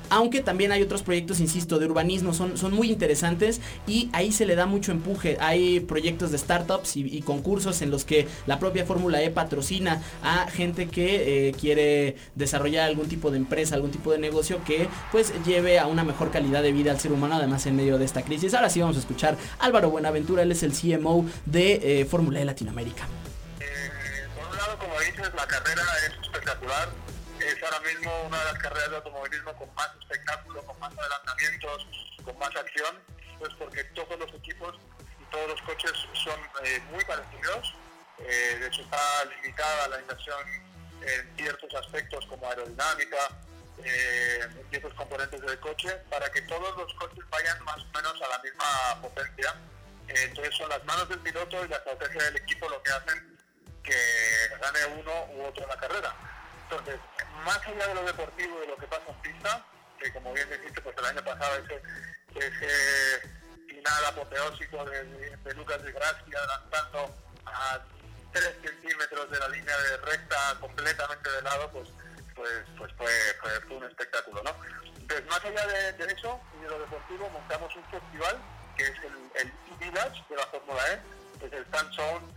aunque 0.09 0.41
también 0.41 0.71
hay 0.71 0.81
otros 0.81 1.03
proyectos, 1.03 1.39
insisto, 1.39 1.79
de 1.79 1.85
urbanismo, 1.85 2.33
son, 2.33 2.57
son 2.57 2.73
muy 2.73 2.91
interesantes 2.91 3.61
y 3.87 4.09
ahí 4.13 4.31
se 4.31 4.45
le 4.45 4.55
da 4.55 4.65
mucho 4.65 4.91
empuje. 4.91 5.37
Hay 5.39 5.79
proyectos 5.81 6.31
de 6.31 6.37
startups 6.37 6.97
y, 6.97 7.21
concursos 7.21 7.81
en 7.81 7.91
los 7.91 8.05
que 8.05 8.27
la 8.45 8.59
propia 8.59 8.85
Fórmula 8.85 9.21
E 9.21 9.29
patrocina 9.29 10.01
a 10.23 10.49
gente 10.49 10.87
que 10.87 11.49
eh, 11.49 11.51
quiere 11.59 12.15
desarrollar 12.35 12.87
algún 12.87 13.07
tipo 13.07 13.31
de 13.31 13.37
empresa, 13.37 13.75
algún 13.75 13.91
tipo 13.91 14.11
de 14.11 14.17
negocio 14.17 14.63
que 14.63 14.87
pues 15.11 15.33
lleve 15.45 15.79
a 15.79 15.87
una 15.87 16.03
mejor 16.03 16.31
calidad 16.31 16.63
de 16.63 16.71
vida 16.71 16.91
al 16.91 16.99
ser 16.99 17.11
humano, 17.11 17.35
además 17.35 17.65
en 17.65 17.75
medio 17.75 17.97
de 17.97 18.05
esta 18.05 18.21
crisis. 18.21 18.53
Ahora 18.53 18.69
sí 18.69 18.79
vamos 18.79 18.95
a 18.95 18.99
escuchar 18.99 19.37
a 19.59 19.65
Álvaro 19.65 19.89
Buenaventura, 19.89 20.43
él 20.43 20.51
es 20.51 20.63
el 20.63 20.71
CMO 20.71 21.25
de 21.45 22.01
eh, 22.01 22.05
Fórmula 22.05 22.39
E 22.39 22.45
Latinoamérica. 22.45 23.07
Eh, 23.59 23.65
por 24.35 24.49
un 24.49 24.57
lado, 24.57 24.77
como 24.79 24.99
dices, 24.99 25.33
la 25.35 25.47
carrera 25.47 25.83
es 26.05 26.23
espectacular. 26.23 26.89
Es 27.47 27.63
ahora 27.63 27.79
mismo 27.79 28.11
una 28.23 28.37
de 28.39 28.45
las 28.51 28.59
carreras 28.61 28.89
de 28.89 28.95
automovilismo 28.97 29.55
con 29.55 29.73
más 29.73 29.89
espectáculo, 30.01 30.61
con 30.65 30.77
más 30.79 30.91
adelantamientos, 30.97 31.87
con 32.25 32.37
más 32.37 32.53
acción. 32.53 32.99
Pues 33.39 33.53
porque 33.57 33.85
todos 33.95 34.19
los 34.19 34.33
equipos 34.33 34.75
y 35.21 35.23
todos 35.31 35.47
los 35.51 35.61
coches 35.61 35.93
son 36.13 36.37
eh, 36.65 36.81
muy 36.91 37.05
parecidos. 37.05 37.73
Eh, 38.19 38.57
de 38.59 38.67
hecho, 38.67 38.81
está 38.81 39.23
limitada 39.25 39.87
la 39.87 40.01
inversión 40.01 40.45
en 41.01 41.37
ciertos 41.37 41.73
aspectos 41.75 42.25
como 42.25 42.49
aerodinámica, 42.49 43.29
eh, 43.81 44.39
ciertos 44.69 44.93
componentes 44.95 45.39
del 45.39 45.57
coche, 45.61 45.89
para 46.09 46.29
que 46.29 46.41
todos 46.41 46.77
los 46.77 46.93
coches 46.95 47.23
vayan 47.29 47.63
más 47.63 47.77
o 47.77 47.87
menos 47.95 48.21
a 48.23 48.27
la 48.27 48.39
misma 48.39 49.01
potencia. 49.01 49.55
Eh, 50.09 50.13
entonces 50.23 50.53
son 50.53 50.67
las 50.67 50.83
manos 50.83 51.07
del 51.07 51.19
piloto 51.19 51.63
y 51.63 51.69
la 51.69 51.77
estrategia 51.77 52.23
del 52.23 52.37
equipo 52.37 52.67
lo 52.67 52.83
que 52.83 52.91
hacen 52.91 53.37
que 53.83 53.95
gane 54.59 54.99
uno 54.99 55.25
u 55.31 55.45
otro 55.45 55.63
en 55.63 55.69
la 55.69 55.77
carrera. 55.77 56.36
Entonces, 56.69 56.99
más 57.45 57.65
allá 57.65 57.87
de 57.87 57.93
lo 57.93 58.03
deportivo 58.03 58.59
de 58.59 58.67
lo 58.67 58.75
que 58.75 58.87
pasa 58.87 59.03
en 59.07 59.21
pista, 59.21 59.65
que 59.97 60.11
como 60.11 60.33
bien 60.33 60.49
dijiste, 60.49 60.81
pues 60.81 60.97
el 60.97 61.05
año 61.05 61.23
pasado 61.23 61.55
ese, 61.55 61.81
ese 62.35 63.21
final 63.67 64.05
apoteósico 64.05 64.83
de, 64.85 65.53
Lucas 65.55 65.81
de 65.81 65.91
Gracia 65.93 66.39
lanzando 66.45 67.15
a 67.45 67.79
3 68.33 68.55
centímetros 68.61 69.31
de 69.31 69.39
la 69.39 69.47
línea 69.47 69.77
de 69.77 69.97
recta 69.97 70.57
completamente 70.59 71.31
de 71.31 71.41
lado, 71.41 71.71
pues 71.71 71.89
pues 72.35 72.65
pues 72.77 72.93
fue, 72.97 73.75
un 73.75 73.83
espectáculo, 73.85 74.43
¿no? 74.43 74.51
Entonces, 74.99 75.25
más 75.25 75.43
allá 75.43 75.65
de, 75.65 76.13
eso 76.13 76.39
y 76.59 76.63
de 76.63 76.69
lo 76.69 76.79
deportivo, 76.79 77.29
montamos 77.29 77.75
un 77.75 77.83
festival 77.85 78.37
que 78.75 78.83
es 78.83 78.93
el, 79.03 79.51
E-Village 79.81 80.23
de 80.29 80.35
la 80.35 80.45
Fórmula 80.47 80.81
E, 80.91 81.45
es 81.45 81.53
el 81.53 81.65
Fan 81.65 81.91
Zone, 81.93 82.27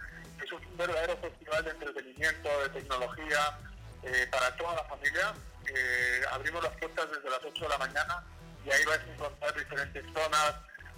es 0.42 0.52
un 0.52 0.76
verdadero 0.76 1.16
festival 1.18 1.64
de 1.64 1.70
entretenimiento, 1.70 2.49
de 2.62 2.68
tecnología, 2.80 3.58
eh, 4.02 4.26
para 4.30 4.57
toda 4.57 4.75
la 4.75 4.85
familia. 4.85 5.35
Eh, 5.66 6.23
abrimos 6.30 6.62
las 6.62 6.73
puertas 6.76 7.11
desde 7.11 7.30
las 7.30 7.40
8 7.45 7.64
de 7.64 7.69
la 7.69 7.78
mañana 7.78 8.25
y 8.64 8.71
ahí 8.71 8.85
vais 8.85 9.00
a 9.00 9.12
encontrar 9.12 9.54
diferentes 9.54 10.04
zonas, 10.12 10.54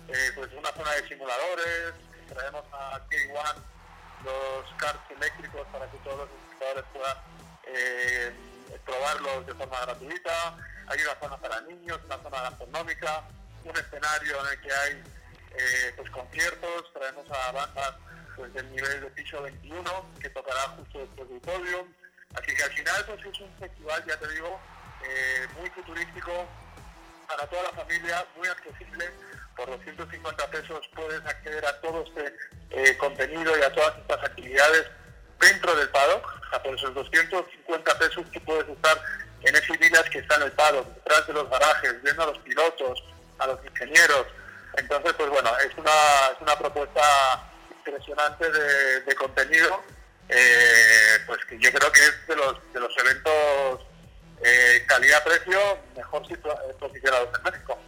eh, 0.09 0.31
pues 0.35 0.49
una 0.57 0.71
zona 0.73 0.93
de 0.93 1.09
simuladores, 1.09 1.95
traemos 2.29 2.65
a 2.73 3.01
K1 3.09 3.55
los 4.25 4.75
karts 4.79 5.11
eléctricos 5.11 5.67
para 5.73 5.91
que 5.91 5.99
todos 5.99 6.19
los 6.19 6.29
espectadores 6.29 6.85
puedan 6.93 7.17
probarlos 8.85 9.47
de 9.47 9.55
forma 9.55 9.81
gratuita. 9.81 10.57
Hay 10.87 10.99
una 11.01 11.21
zona 11.21 11.37
para 11.39 11.61
niños, 11.63 12.01
una 12.05 12.19
zona 12.19 12.43
gastronómica, 12.43 13.23
un 13.65 13.77
escenario 13.77 14.41
en 14.41 14.53
el 14.53 14.61
que 14.61 14.73
hay 14.73 15.03
pues 15.97 16.11
conciertos, 16.11 16.93
traemos 16.93 17.29
a 17.31 17.53
bandas 17.53 17.95
pues 18.37 18.55
del 18.55 18.71
nivel 18.71 19.01
de 19.03 19.11
piso 19.11 19.43
21 19.43 19.83
que 20.21 20.31
tocará 20.31 20.61
justo 20.77 20.99
después 21.01 21.29
del 21.29 21.41
podio. 21.41 21.87
Así 22.35 22.55
que 22.55 22.63
al 22.63 22.73
final 22.73 23.05
pues 23.07 23.27
es 23.27 23.41
un 23.41 23.55
festival, 23.59 24.05
ya 24.07 24.17
te 24.19 24.29
digo, 24.29 24.61
eh, 25.05 25.47
muy 25.59 25.71
futurístico 25.71 26.47
para 27.29 27.47
toda 27.47 27.63
la 27.65 27.71
familia, 27.71 28.25
muy 28.37 28.49
accesible. 28.49 29.11
Por 29.57 29.69
250 29.69 30.47
pesos 30.51 30.89
puedes 30.95 31.25
acceder 31.27 31.65
a 31.67 31.81
todo 31.81 32.05
este 32.05 32.35
eh, 32.71 32.97
contenido 32.97 33.57
y 33.59 33.63
a 33.63 33.73
todas 33.73 33.99
estas 33.99 34.25
actividades 34.25 34.87
dentro 35.41 35.75
del 35.77 35.89
paddock. 35.91 36.51
Sea, 36.51 36.63
por 36.63 36.75
esos 36.75 36.95
250 36.95 37.99
pesos 37.99 38.25
tú 38.33 38.41
puedes 38.45 38.69
estar 38.69 38.99
en 39.45 39.57
ese 39.57 39.77
Vilas 39.77 40.09
que 40.11 40.19
está 40.19 40.37
en 40.37 40.43
el 40.43 40.53
paro, 40.53 40.85
detrás 40.95 41.27
de 41.27 41.33
los 41.33 41.51
garajes, 41.51 42.03
viendo 42.03 42.23
a 42.23 42.27
los 42.27 42.39
pilotos, 42.39 43.05
a 43.39 43.47
los 43.47 43.65
ingenieros. 43.65 44.27
Entonces, 44.77 45.13
pues 45.15 45.29
bueno, 45.29 45.51
es 45.59 45.77
una, 45.77 45.93
es 46.33 46.41
una 46.41 46.57
propuesta 46.57 47.03
impresionante 47.71 48.51
de, 48.51 49.15
contenido, 49.17 49.83
eh, 50.35 51.19
pues 51.27 51.45
que 51.45 51.59
yo 51.59 51.71
creo 51.73 51.93
que 51.93 52.01
es 52.01 52.27
de 52.27 52.37
los, 52.37 52.73
de 52.73 52.81
los 52.81 52.97
eventos 52.99 53.81
eh, 54.45 54.85
calidad-precio 54.87 55.59
mejor 55.97 56.23
posicionados 56.79 57.29
en 57.37 57.43
México. 57.53 57.79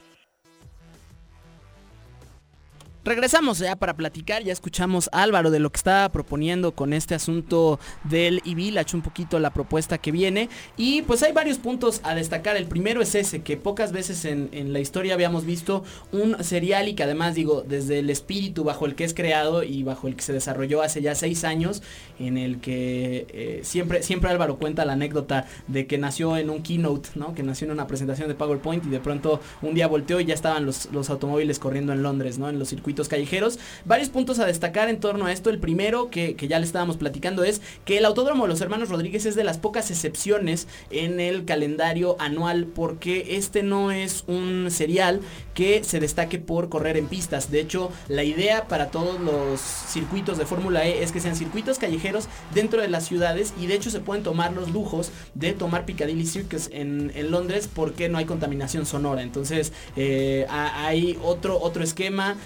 Regresamos 3.05 3.59
ya 3.59 3.77
para 3.77 3.97
platicar, 3.97 4.43
ya 4.45 4.53
escuchamos 4.55 5.11
a 5.13 5.23
Álvaro 5.23 5.51
de 5.51 5.59
lo 5.59 5.71
que 5.71 5.77
está 5.77 6.11
proponiendo 6.11 6.73
con 6.73 6.95
este 6.95 7.15
asunto 7.15 7.79
del 8.05 8.41
e-village, 8.47 8.97
un 8.97 9.03
poquito 9.03 9.39
la 9.39 9.53
propuesta 9.53 9.99
que 9.99 10.11
viene. 10.11 10.49
Y 10.79 11.03
pues 11.03 11.23
hay 11.23 11.33
varios 11.33 11.59
puntos 11.59 12.01
a 12.03 12.15
destacar. 12.15 12.57
El 12.57 12.65
primero 12.65 13.03
es 13.03 13.15
ese, 13.15 13.43
que 13.43 13.59
pocas 13.59 13.93
veces 13.93 14.25
en, 14.25 14.73
la 14.73 14.81
historia 14.81 15.13
habíamos 15.13 15.45
visto 15.45 15.85
un 16.13 16.43
serial 16.43 16.89
y 16.89 16.95
que 16.95 17.03
además 17.03 17.35
digo, 17.35 17.63
desde 17.69 17.99
el 17.99 18.09
espíritu 18.09 18.65
bajo 18.65 18.87
el 18.87 18.95
que 18.95 19.05
es 19.05 19.13
creado 19.13 19.65
y 19.65 19.83
bajo 19.83 20.09
el 20.09 20.17
que 20.17 20.23
se 20.23 20.33
desarrolló 20.33 20.81
hace 20.81 21.03
ya 21.03 21.15
seis 21.15 21.45
años, 21.45 21.83
en 22.19 22.39
el 22.39 22.59
que 22.61 23.27
eh, 23.29 23.61
siempre, 23.65 24.03
siempre 24.03 24.31
Álvaro 24.31 24.57
cuenta 24.57 24.87
la 24.87 24.95
anécdota 24.95 25.47
de 25.69 25.87
que 25.87 25.99
nació 25.99 26.39
en 26.39 26.49
un 26.49 26.63
keynote, 26.63 27.11
¿no? 27.17 27.35
Que 27.35 27.43
nació 27.43 27.67
en 27.67 27.73
una 27.73 27.87
presentación 27.87 28.29
de 28.29 28.35
PowerPoint 28.35 28.87
y 28.87 28.89
de 28.89 29.01
pronto 29.01 29.41
un 29.61 29.75
día 29.75 29.89
volteó 29.89 30.21
y 30.21 30.25
ya 30.25 30.33
estaban 30.33 30.65
los, 30.65 30.87
los 30.91 31.11
automóviles 31.11 31.59
corriendo 31.59 31.93
en 31.93 32.03
Londres, 32.03 32.39
¿no? 32.39 32.49
En 32.49 32.59
los 32.59 32.71
circuitos 32.71 32.94
callejeros. 33.09 33.59
Varios 33.85 34.09
puntos 34.09 34.39
a 34.39 34.47
destacar 34.47 34.89
en 34.89 35.01
torno 35.01 35.27
a 35.27 35.33
esto. 35.33 35.51
El 35.51 35.59
primero, 35.59 36.11
que, 36.11 36.37
ya 36.49 36.59
le 36.59 36.67
estábamos 36.67 36.97
platicando, 36.97 37.45
es 37.45 37.61
que 37.85 37.99
el 37.99 38.05
Autódromo 38.05 38.45
de 38.45 38.51
los 38.51 38.61
Hermanos 38.61 38.89
Rodríguez 38.89 39.27
es 39.27 39.35
de 39.35 39.45
las 39.45 39.59
pocas 39.59 39.91
excepciones 39.91 40.69
en 40.91 41.21
el 41.21 41.45
calendario 41.45 42.17
anual 42.19 42.67
porque 42.67 43.37
este 43.37 43.63
no 43.63 43.91
es 43.91 44.25
un 44.27 44.71
serial 44.71 45.21
que 45.55 45.85
se 45.85 46.01
destaque 46.01 46.39
por 46.39 46.69
correr 46.69 46.97
en 46.97 47.07
pistas. 47.07 47.51
De 47.51 47.61
hecho, 47.61 47.91
la 48.09 48.25
idea 48.25 48.69
para 48.69 48.91
todos 48.91 49.21
los 49.21 49.61
circuitos 49.61 50.39
de 50.39 50.47
Fórmula 50.47 50.87
E 50.87 51.03
es 51.03 51.13
que 51.13 51.21
sean 51.21 51.37
circuitos 51.37 51.79
callejeros 51.79 52.29
dentro 52.55 52.81
de 52.81 52.89
las 52.89 53.07
ciudades 53.07 53.55
y 53.61 53.67
de 53.67 53.75
hecho 53.75 53.91
se 53.91 54.01
pueden 54.01 54.23
tomar 54.23 54.53
los 54.53 54.71
lujos 54.71 55.11
de 55.35 55.53
tomar 55.53 55.85
Piccadilly 55.85 56.27
Circus 56.27 56.69
en, 56.73 57.13
Londres 57.31 57.71
porque 57.73 58.09
no 58.09 58.19
hay 58.19 58.27
contaminación 58.27 58.85
sonora. 58.87 59.23
Entonces 59.23 59.73
eh, 59.97 60.47
hay 60.49 61.19
otro, 61.23 61.61
otro 61.61 61.83
esquema, 61.83 62.37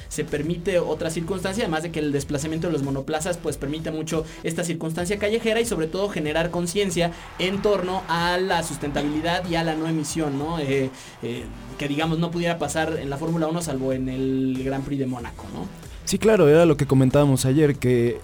otra 0.84 1.10
circunstancia, 1.10 1.64
además 1.64 1.82
de 1.82 1.90
que 1.90 2.00
el 2.00 2.12
desplazamiento 2.12 2.66
de 2.66 2.72
los 2.72 2.82
monoplazas 2.82 3.38
pues 3.38 3.56
permite 3.56 3.90
mucho 3.90 4.24
esta 4.42 4.64
circunstancia 4.64 5.18
callejera 5.18 5.60
y 5.60 5.64
sobre 5.64 5.86
todo 5.86 6.08
generar 6.08 6.50
conciencia 6.50 7.12
en 7.38 7.62
torno 7.62 8.02
a 8.08 8.38
la 8.38 8.62
sustentabilidad 8.62 9.48
y 9.48 9.56
a 9.56 9.64
la 9.64 9.74
no 9.74 9.88
emisión, 9.88 10.38
¿no? 10.38 10.58
Eh, 10.58 10.90
eh, 11.22 11.44
que 11.78 11.88
digamos 11.88 12.18
no 12.18 12.30
pudiera 12.30 12.58
pasar 12.58 12.98
en 13.00 13.10
la 13.10 13.16
Fórmula 13.16 13.46
1 13.46 13.62
salvo 13.62 13.92
en 13.92 14.08
el 14.08 14.62
Gran 14.64 14.82
Prix 14.82 14.98
de 14.98 15.06
Mónaco, 15.06 15.44
¿no? 15.54 15.66
Sí, 16.04 16.18
claro, 16.18 16.48
era 16.48 16.64
lo 16.64 16.76
que 16.76 16.86
comentábamos 16.86 17.44
ayer, 17.44 17.76
que 17.76 18.18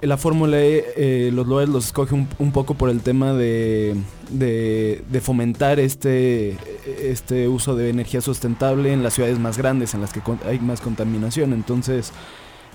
la 0.00 0.16
Fórmula 0.16 0.60
E, 0.60 0.84
eh, 0.96 1.30
los 1.32 1.46
lugares 1.46 1.68
los 1.68 1.86
escoge 1.86 2.14
un, 2.14 2.52
poco 2.52 2.74
por 2.74 2.90
el 2.90 3.00
tema 3.00 3.32
de, 3.32 3.96
fomentar 5.20 5.80
este, 5.80 6.56
este 7.00 7.48
uso 7.48 7.74
de 7.74 7.90
energía 7.90 8.20
sustentable 8.20 8.92
en 8.92 9.02
las 9.02 9.14
ciudades 9.14 9.38
más 9.38 9.58
grandes, 9.58 9.94
en 9.94 10.00
las 10.00 10.12
que 10.12 10.20
hay 10.46 10.60
más 10.60 10.80
contaminación. 10.80 11.52
Entonces, 11.52 12.12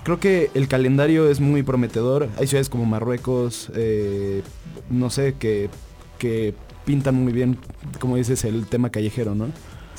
creo 0.04 0.20
que 0.20 0.50
el 0.54 0.68
calendario 0.68 1.28
es 1.30 1.40
muy 1.40 1.62
prometedor. 1.62 2.28
Hay 2.38 2.46
ciudades 2.46 2.68
como 2.68 2.84
Marruecos, 2.84 3.70
eh, 3.74 4.42
no 4.90 5.10
sé, 5.10 5.34
que 5.38 5.70
pintan 6.84 7.14
muy 7.14 7.32
bien, 7.32 7.58
como 7.98 8.16
dices, 8.16 8.44
el 8.44 8.66
tema 8.66 8.90
callejero, 8.90 9.34
¿no? 9.34 9.46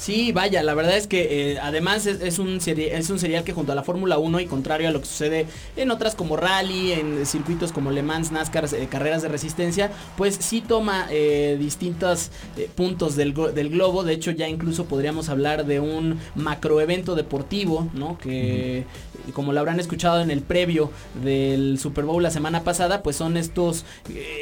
Sí, 0.03 0.33
vaya, 0.33 0.63
la 0.63 0.73
verdad 0.73 0.97
es 0.97 1.07
que 1.07 1.53
eh, 1.53 1.59
además 1.61 2.05
es, 2.07 2.37
un 2.37 2.59
es 2.65 3.09
un 3.09 3.19
serial 3.19 3.45
que 3.45 3.53
junto 3.53 3.71
a 3.71 3.75
la 3.75 3.83
Fórmula 3.83 4.17
1 4.17 4.41
y 4.41 4.47
contrario 4.47 4.89
a 4.89 4.91
lo 4.91 4.99
que 4.99 5.05
sucede 5.05 5.45
en 5.77 5.91
otras 5.91 6.13
como 6.13 6.35
rally, 6.35 6.91
en 6.91 7.25
circuitos 7.25 7.71
como 7.71 7.89
Le 7.89 8.03
Mans, 8.03 8.29
NASCAR, 8.29 8.65
eh, 8.73 8.87
carreras 8.91 9.21
de 9.21 9.29
resistencia, 9.29 9.93
pues 10.17 10.35
sí 10.35 10.59
toma 10.59 11.07
eh, 11.09 11.55
distintos 11.57 12.31
puntos 12.75 13.15
del, 13.15 13.33
del, 13.33 13.69
globo. 13.69 14.03
De 14.03 14.11
hecho, 14.11 14.31
ya 14.31 14.49
incluso 14.49 14.87
podríamos 14.87 15.29
hablar 15.29 15.65
de 15.65 15.79
un 15.79 16.19
macroevento 16.35 17.15
deportivo, 17.15 17.87
¿no? 17.93 18.17
Que 18.17 18.83
como 19.33 19.53
lo 19.53 19.61
habrán 19.61 19.79
escuchado 19.79 20.19
en 20.19 20.31
el 20.31 20.41
previo 20.41 20.91
del 21.23 21.79
Super 21.79 22.03
Bowl 22.03 22.21
la 22.21 22.29
semana 22.29 22.65
pasada, 22.65 23.03
pues 23.03 23.15
son 23.15 23.37
estos 23.37 23.85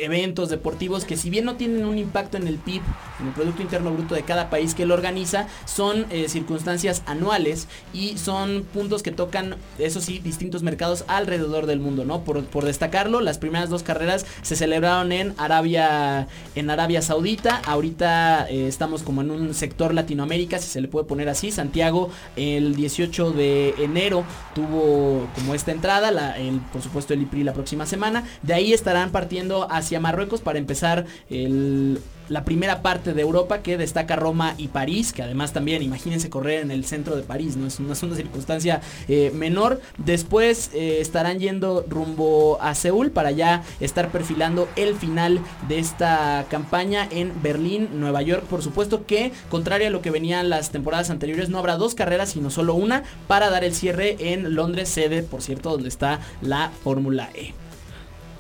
eventos 0.02 0.50
deportivos 0.50 1.06
que 1.06 1.18
si 1.18 1.30
bien 1.30 1.46
no 1.46 1.56
tienen 1.56 1.86
un 1.86 2.00
impacto 2.00 2.38
en 2.38 2.48
el 2.48 2.58
PIB, 2.58 2.82
en 3.20 3.28
el 3.28 3.34
Producto 3.34 3.62
Interno 3.62 3.92
Bruto 3.92 4.16
de 4.16 4.24
cada 4.24 4.50
país 4.50 4.74
que 4.74 4.88
lo 4.88 4.96
organiza, 4.96 5.46
son 5.66 6.06
eh, 6.10 6.28
circunstancias 6.30 7.04
anuales 7.06 7.68
y 7.94 8.18
son 8.18 8.64
puntos 8.74 9.04
que 9.04 9.12
tocan, 9.12 9.56
eso 9.80 10.02
sí, 10.02 10.20
distintos 10.20 10.64
mercados 10.64 11.04
alrededor 11.08 11.66
del 11.66 11.80
mundo, 11.80 12.06
¿no? 12.06 12.24
Por, 12.24 12.66
destacarlo, 12.66 13.22
las 13.22 13.38
primeras 13.38 13.70
dos 13.70 13.84
carreras 13.84 14.26
se 14.42 14.56
celebraron 14.56 15.12
en 15.12 15.34
Arabia, 15.38 16.28
en 16.56 16.70
Arabia 16.70 17.02
Saudita. 17.02 17.62
Ahorita 17.66 18.48
eh, 18.50 18.68
estamos 18.68 19.04
como 19.04 19.22
en 19.22 19.32
un 19.32 19.54
sector 19.54 19.94
Latinoamérica, 19.94 20.60
si 20.60 20.70
se 20.70 20.82
le 20.82 20.88
puede 20.88 21.06
poner 21.06 21.30
así. 21.30 21.52
Santiago 21.52 22.10
el 22.36 22.76
18 22.76 23.32
de 23.32 23.76
enero 23.80 24.24
tuvo 24.54 25.28
como 25.36 25.56
esta 25.56 25.72
entrada, 25.72 26.12
la, 26.12 26.38
el, 26.38 26.60
por 26.72 26.82
supuesto 26.82 27.14
el 27.14 27.24
IPRI 27.24 27.44
la 27.44 27.54
próxima 27.54 27.86
semana. 27.86 28.24
De 28.42 28.54
ahí 28.54 28.74
estarán 28.74 29.12
partiendo 29.12 29.72
hacia 29.72 30.00
Marruecos 30.00 30.42
para 30.42 30.60
empezar 30.60 31.06
el 31.30 32.00
la 32.32 32.46
primera 32.46 32.82
parte 32.82 33.14
de 33.14 33.22
Europa 33.22 33.62
que 33.62 33.78
destaca 33.78 34.16
Roma 34.16 34.56
y 34.58 34.70
París, 34.70 35.12
que 35.12 35.22
además 35.22 35.52
también, 35.52 35.84
imagínense 35.84 36.30
correr 36.30 36.62
en 36.62 36.72
el 36.72 36.86
centro 36.86 37.18
de 37.18 37.24
París, 37.24 37.58
no 37.58 37.68
es 37.68 37.80
una, 37.80 37.96
circunstancia 37.96 38.82
eh, 39.08 39.32
menor. 39.36 39.82
Después 39.98 40.72
eh, 40.74 41.00
estarán 41.02 41.40
yendo 41.40 41.86
rumbo 41.90 42.58
a 42.62 42.74
Seúl 42.74 43.12
para 43.12 43.32
ya 43.32 43.64
estar 43.82 44.12
perfilando 44.12 44.70
el 44.78 44.96
final 44.96 45.42
de 45.68 45.80
esta 45.80 46.46
campaña 46.50 47.08
en 47.12 47.34
Berlín, 47.44 47.90
Nueva 48.00 48.22
York, 48.22 48.46
por 48.46 48.64
supuesto 48.64 49.06
que, 49.06 49.34
contrario 49.50 49.88
a 49.88 49.92
lo 49.92 50.02
que 50.02 50.10
venían 50.10 50.50
las 50.50 50.72
temporadas 50.72 51.10
anteriores, 51.10 51.50
no 51.50 51.60
habrá 51.60 51.76
dos 51.76 51.96
carreras, 51.96 52.30
sino 52.30 52.50
solo 52.50 52.76
una 52.76 53.04
para 53.28 53.50
dar 53.50 53.66
el 53.66 53.76
cierre 53.76 54.16
en 54.20 54.56
Londres, 54.56 54.88
sede, 54.88 55.22
por 55.22 55.42
cierto, 55.42 55.72
donde 55.72 55.90
está 55.90 56.22
la 56.42 56.72
Fórmula 56.84 57.30
E. 57.34 57.61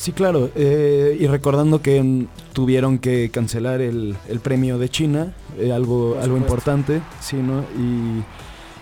Sí, 0.01 0.13
claro. 0.13 0.49
Eh, 0.55 1.15
y 1.19 1.27
recordando 1.27 1.83
que 1.83 2.25
tuvieron 2.53 2.97
que 2.97 3.29
cancelar 3.29 3.81
el, 3.81 4.17
premio 4.41 4.79
de 4.79 4.89
China, 4.89 5.35
eh, 5.59 5.71
algo, 5.71 6.17
algo 6.19 6.37
importante, 6.37 7.03
sí, 7.19 7.35
¿no? 7.35 7.63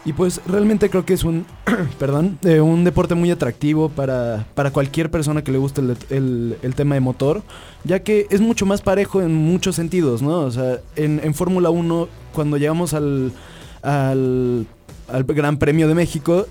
Y, 0.06 0.14
pues 0.14 0.42
realmente 0.48 0.90
creo 0.90 1.06
que 1.06 1.14
es 1.14 1.26
un, 1.26 1.46
perdón, 2.00 2.40
eh, 2.44 2.62
un 2.62 2.86
deporte 2.86 3.16
muy 3.16 3.30
atractivo 3.32 3.90
para, 3.90 4.48
para 4.56 4.72
cualquier 4.72 5.12
persona 5.12 5.44
que 5.44 5.52
le 5.52 5.58
guste 5.58 5.82
el, 6.10 6.74
tema 6.78 6.96
de 6.96 7.02
motor, 7.02 7.44
ya 7.84 8.00
que 8.00 8.26
es 8.30 8.40
mucho 8.40 8.66
más 8.66 8.82
parejo 8.82 9.22
en 9.22 9.36
muchos 9.36 9.76
sentidos, 9.76 10.22
¿no? 10.22 10.40
O 10.40 10.52
sea, 10.52 10.80
en, 10.96 11.20
en 11.22 11.34
Fórmula 11.34 11.70
1, 11.70 12.08
cuando 12.34 12.56
llegamos 12.56 12.94
al, 12.94 13.34
al, 13.82 14.66
al 15.10 15.24
Gran 15.26 15.58
Premio 15.58 15.90
de 15.90 15.96
México, 15.96 16.48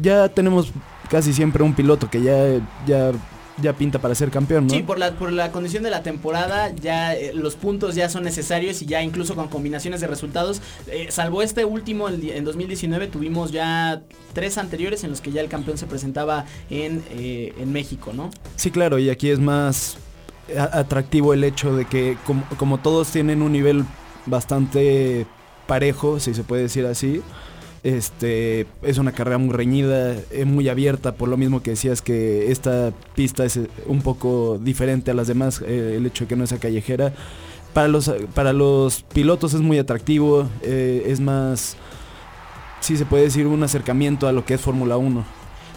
ya 0.00 0.28
tenemos 0.28 0.70
casi 1.08 1.32
siempre 1.32 1.62
un 1.62 1.74
piloto 1.74 2.08
que 2.10 2.22
ya, 2.22 2.60
ya 2.86 3.12
ya 3.60 3.72
pinta 3.74 3.98
para 3.98 4.14
ser 4.14 4.30
campeón, 4.30 4.66
¿no? 4.66 4.74
Sí, 4.74 4.82
por 4.82 4.98
la, 4.98 5.12
por 5.12 5.32
la 5.32 5.52
condición 5.52 5.82
de 5.82 5.90
la 5.90 6.02
temporada, 6.02 6.72
ya 6.74 7.14
eh, 7.14 7.32
los 7.34 7.54
puntos 7.54 7.94
ya 7.94 8.08
son 8.08 8.24
necesarios 8.24 8.80
y 8.82 8.86
ya 8.86 9.02
incluso 9.02 9.34
con 9.34 9.48
combinaciones 9.48 10.00
de 10.00 10.06
resultados, 10.06 10.62
eh, 10.86 11.08
salvo 11.10 11.42
este 11.42 11.64
último 11.64 12.08
en 12.08 12.44
2019, 12.44 13.08
tuvimos 13.08 13.52
ya 13.52 14.02
tres 14.32 14.58
anteriores 14.58 15.04
en 15.04 15.10
los 15.10 15.20
que 15.20 15.32
ya 15.32 15.40
el 15.40 15.48
campeón 15.48 15.78
se 15.78 15.86
presentaba 15.86 16.46
en, 16.70 17.04
eh, 17.10 17.52
en 17.58 17.72
México, 17.72 18.12
¿no? 18.14 18.30
Sí, 18.56 18.70
claro, 18.70 18.98
y 18.98 19.10
aquí 19.10 19.30
es 19.30 19.38
más 19.38 19.98
atractivo 20.72 21.34
el 21.34 21.44
hecho 21.44 21.74
de 21.76 21.84
que 21.84 22.16
como, 22.26 22.44
como 22.56 22.78
todos 22.78 23.10
tienen 23.10 23.42
un 23.42 23.52
nivel 23.52 23.84
bastante 24.26 25.26
parejo, 25.66 26.20
si 26.20 26.34
se 26.34 26.42
puede 26.42 26.62
decir 26.62 26.86
así, 26.86 27.22
este, 27.84 28.66
es 28.82 28.98
una 28.98 29.12
carrera 29.12 29.38
muy 29.38 29.54
reñida, 29.54 30.14
eh, 30.30 30.44
muy 30.44 30.68
abierta, 30.68 31.14
por 31.14 31.28
lo 31.28 31.36
mismo 31.36 31.62
que 31.62 31.70
decías 31.70 32.00
que 32.00 32.52
esta 32.52 32.92
pista 33.14 33.44
es 33.44 33.56
eh, 33.56 33.68
un 33.86 34.02
poco 34.02 34.58
diferente 34.58 35.10
a 35.10 35.14
las 35.14 35.26
demás, 35.26 35.60
eh, 35.66 35.94
el 35.96 36.06
hecho 36.06 36.24
de 36.24 36.28
que 36.28 36.36
no 36.36 36.46
sea 36.46 36.58
callejera. 36.58 37.12
Para 37.74 37.88
los, 37.88 38.10
para 38.34 38.52
los 38.52 39.02
pilotos 39.02 39.54
es 39.54 39.62
muy 39.62 39.78
atractivo, 39.78 40.46
es 40.62 41.20
más, 41.20 41.78
si 42.80 42.98
se 42.98 43.06
puede 43.06 43.24
decir, 43.24 43.46
un 43.46 43.62
acercamiento 43.62 44.28
a 44.28 44.32
lo 44.32 44.44
que 44.44 44.52
es 44.52 44.60
Fórmula 44.60 44.98
1. 44.98 45.24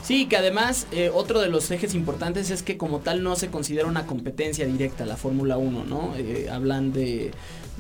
Sí, 0.04 0.26
que 0.26 0.36
además 0.36 0.88
otro 1.13 1.39
de 1.39 1.48
los 1.48 1.72
ejes 1.72 1.96
importantes 1.96 2.50
es 2.50 2.63
que 2.63 2.76
como 2.76 3.00
tal 3.00 3.24
no 3.24 3.38
se 3.38 3.48
considera 3.48 3.88
una 3.88 4.06
competencia 4.06 4.65
directa 4.65 5.06
la 5.06 5.15
Fórmula 5.15 5.58
1, 5.58 5.86
¿no? 5.86 6.13
hablan 6.52 6.91
de, 6.91 7.32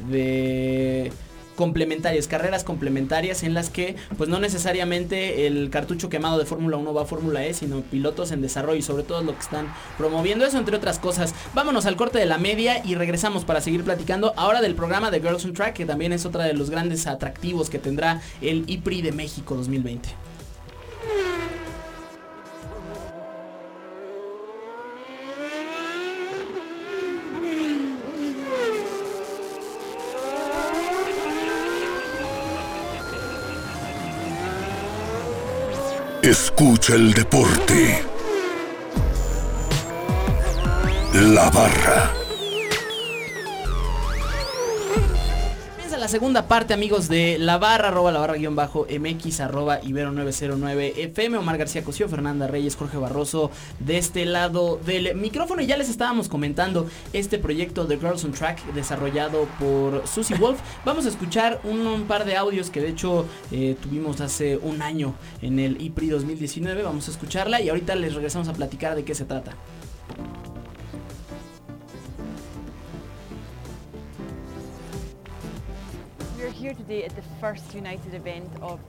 de 0.09 1.11
complementarias, 1.55 2.27
carreras 2.27 2.63
complementarias 2.63 3.43
en 3.43 3.53
las 3.53 3.69
que 3.69 3.95
pues 4.17 4.29
no 4.29 4.39
necesariamente 4.39 5.47
el 5.47 5.69
cartucho 5.69 6.09
quemado 6.09 6.37
de 6.37 6.45
Fórmula 6.45 6.77
1 6.77 6.93
va 6.93 7.03
a 7.03 7.05
Fórmula 7.05 7.45
E, 7.45 7.53
sino 7.53 7.81
pilotos 7.81 8.31
en 8.31 8.41
desarrollo 8.41 8.77
y 8.77 8.81
sobre 8.81 9.03
todo 9.03 9.23
lo 9.23 9.33
que 9.33 9.41
están 9.41 9.73
promoviendo 9.97 10.45
eso 10.45 10.57
entre 10.57 10.75
otras 10.75 10.99
cosas. 10.99 11.33
Vámonos 11.53 11.85
al 11.85 11.95
corte 11.95 12.19
de 12.19 12.25
la 12.25 12.37
media 12.37 12.83
y 12.85 12.95
regresamos 12.95 13.45
para 13.45 13.61
seguir 13.61 13.83
platicando 13.83 14.33
ahora 14.37 14.61
del 14.61 14.75
programa 14.75 15.11
de 15.11 15.21
Girls 15.21 15.45
on 15.45 15.53
Track, 15.53 15.73
que 15.73 15.85
también 15.85 16.13
es 16.13 16.25
otra 16.25 16.43
de 16.43 16.53
los 16.53 16.69
grandes 16.69 17.07
atractivos 17.07 17.69
que 17.69 17.79
tendrá 17.79 18.21
el 18.41 18.63
IPRI 18.67 19.01
de 19.01 19.11
México 19.11 19.55
2020. 19.55 20.34
Escucha 36.35 36.95
el 36.95 37.13
deporte. 37.13 38.03
La 41.13 41.49
barra. 41.49 42.24
La 46.05 46.09
segunda 46.09 46.47
parte, 46.47 46.75
amigos, 46.75 47.09
de 47.09 47.39
la 47.39 47.57
barra, 47.57 47.87
arroba 47.87 48.11
la 48.11 48.19
barra 48.19 48.35
guion 48.35 48.55
bajo 48.55 48.85
MX, 48.87 49.39
arroba 49.39 49.79
Ibero 49.81 50.11
909 50.11 50.93
FM, 50.97 51.39
Omar 51.39 51.57
García 51.57 51.83
Cosío, 51.83 52.07
Fernanda 52.07 52.45
Reyes, 52.45 52.75
Jorge 52.75 52.97
Barroso, 52.97 53.49
de 53.79 53.97
este 53.97 54.23
lado 54.27 54.79
del 54.85 55.15
micrófono. 55.15 55.63
Y 55.63 55.65
ya 55.65 55.77
les 55.77 55.89
estábamos 55.89 56.29
comentando 56.29 56.87
este 57.11 57.39
proyecto 57.39 57.85
de 57.85 57.97
Girls 57.97 58.23
on 58.23 58.33
Track 58.33 58.63
desarrollado 58.75 59.47
por 59.57 60.07
Susie 60.07 60.35
Wolf. 60.39 60.59
Vamos 60.85 61.07
a 61.07 61.09
escuchar 61.09 61.59
un, 61.63 62.03
par 62.03 62.25
de 62.25 62.37
audios 62.37 62.69
que 62.69 62.81
de 62.81 62.89
hecho 62.89 63.25
eh, 63.51 63.75
tuvimos 63.81 64.21
hace 64.21 64.57
un 64.57 64.83
año 64.83 65.15
en 65.41 65.57
el 65.57 65.81
IPRI 65.81 66.09
2019. 66.09 66.83
Vamos 66.83 67.07
a 67.07 67.11
escucharla 67.11 67.61
y 67.61 67.69
ahorita 67.69 67.95
les 67.95 68.13
regresamos 68.13 68.47
a 68.47 68.53
platicar 68.53 68.95
de 68.95 69.03
qué 69.03 69.15
se 69.15 69.25
trata. 69.25 69.53
Here 76.65 76.73
today 76.73 77.03
at 77.03 77.15
the 77.15 77.21
first 77.39 77.75
United 77.75 78.15
event 78.15 78.49
of 78.59 78.79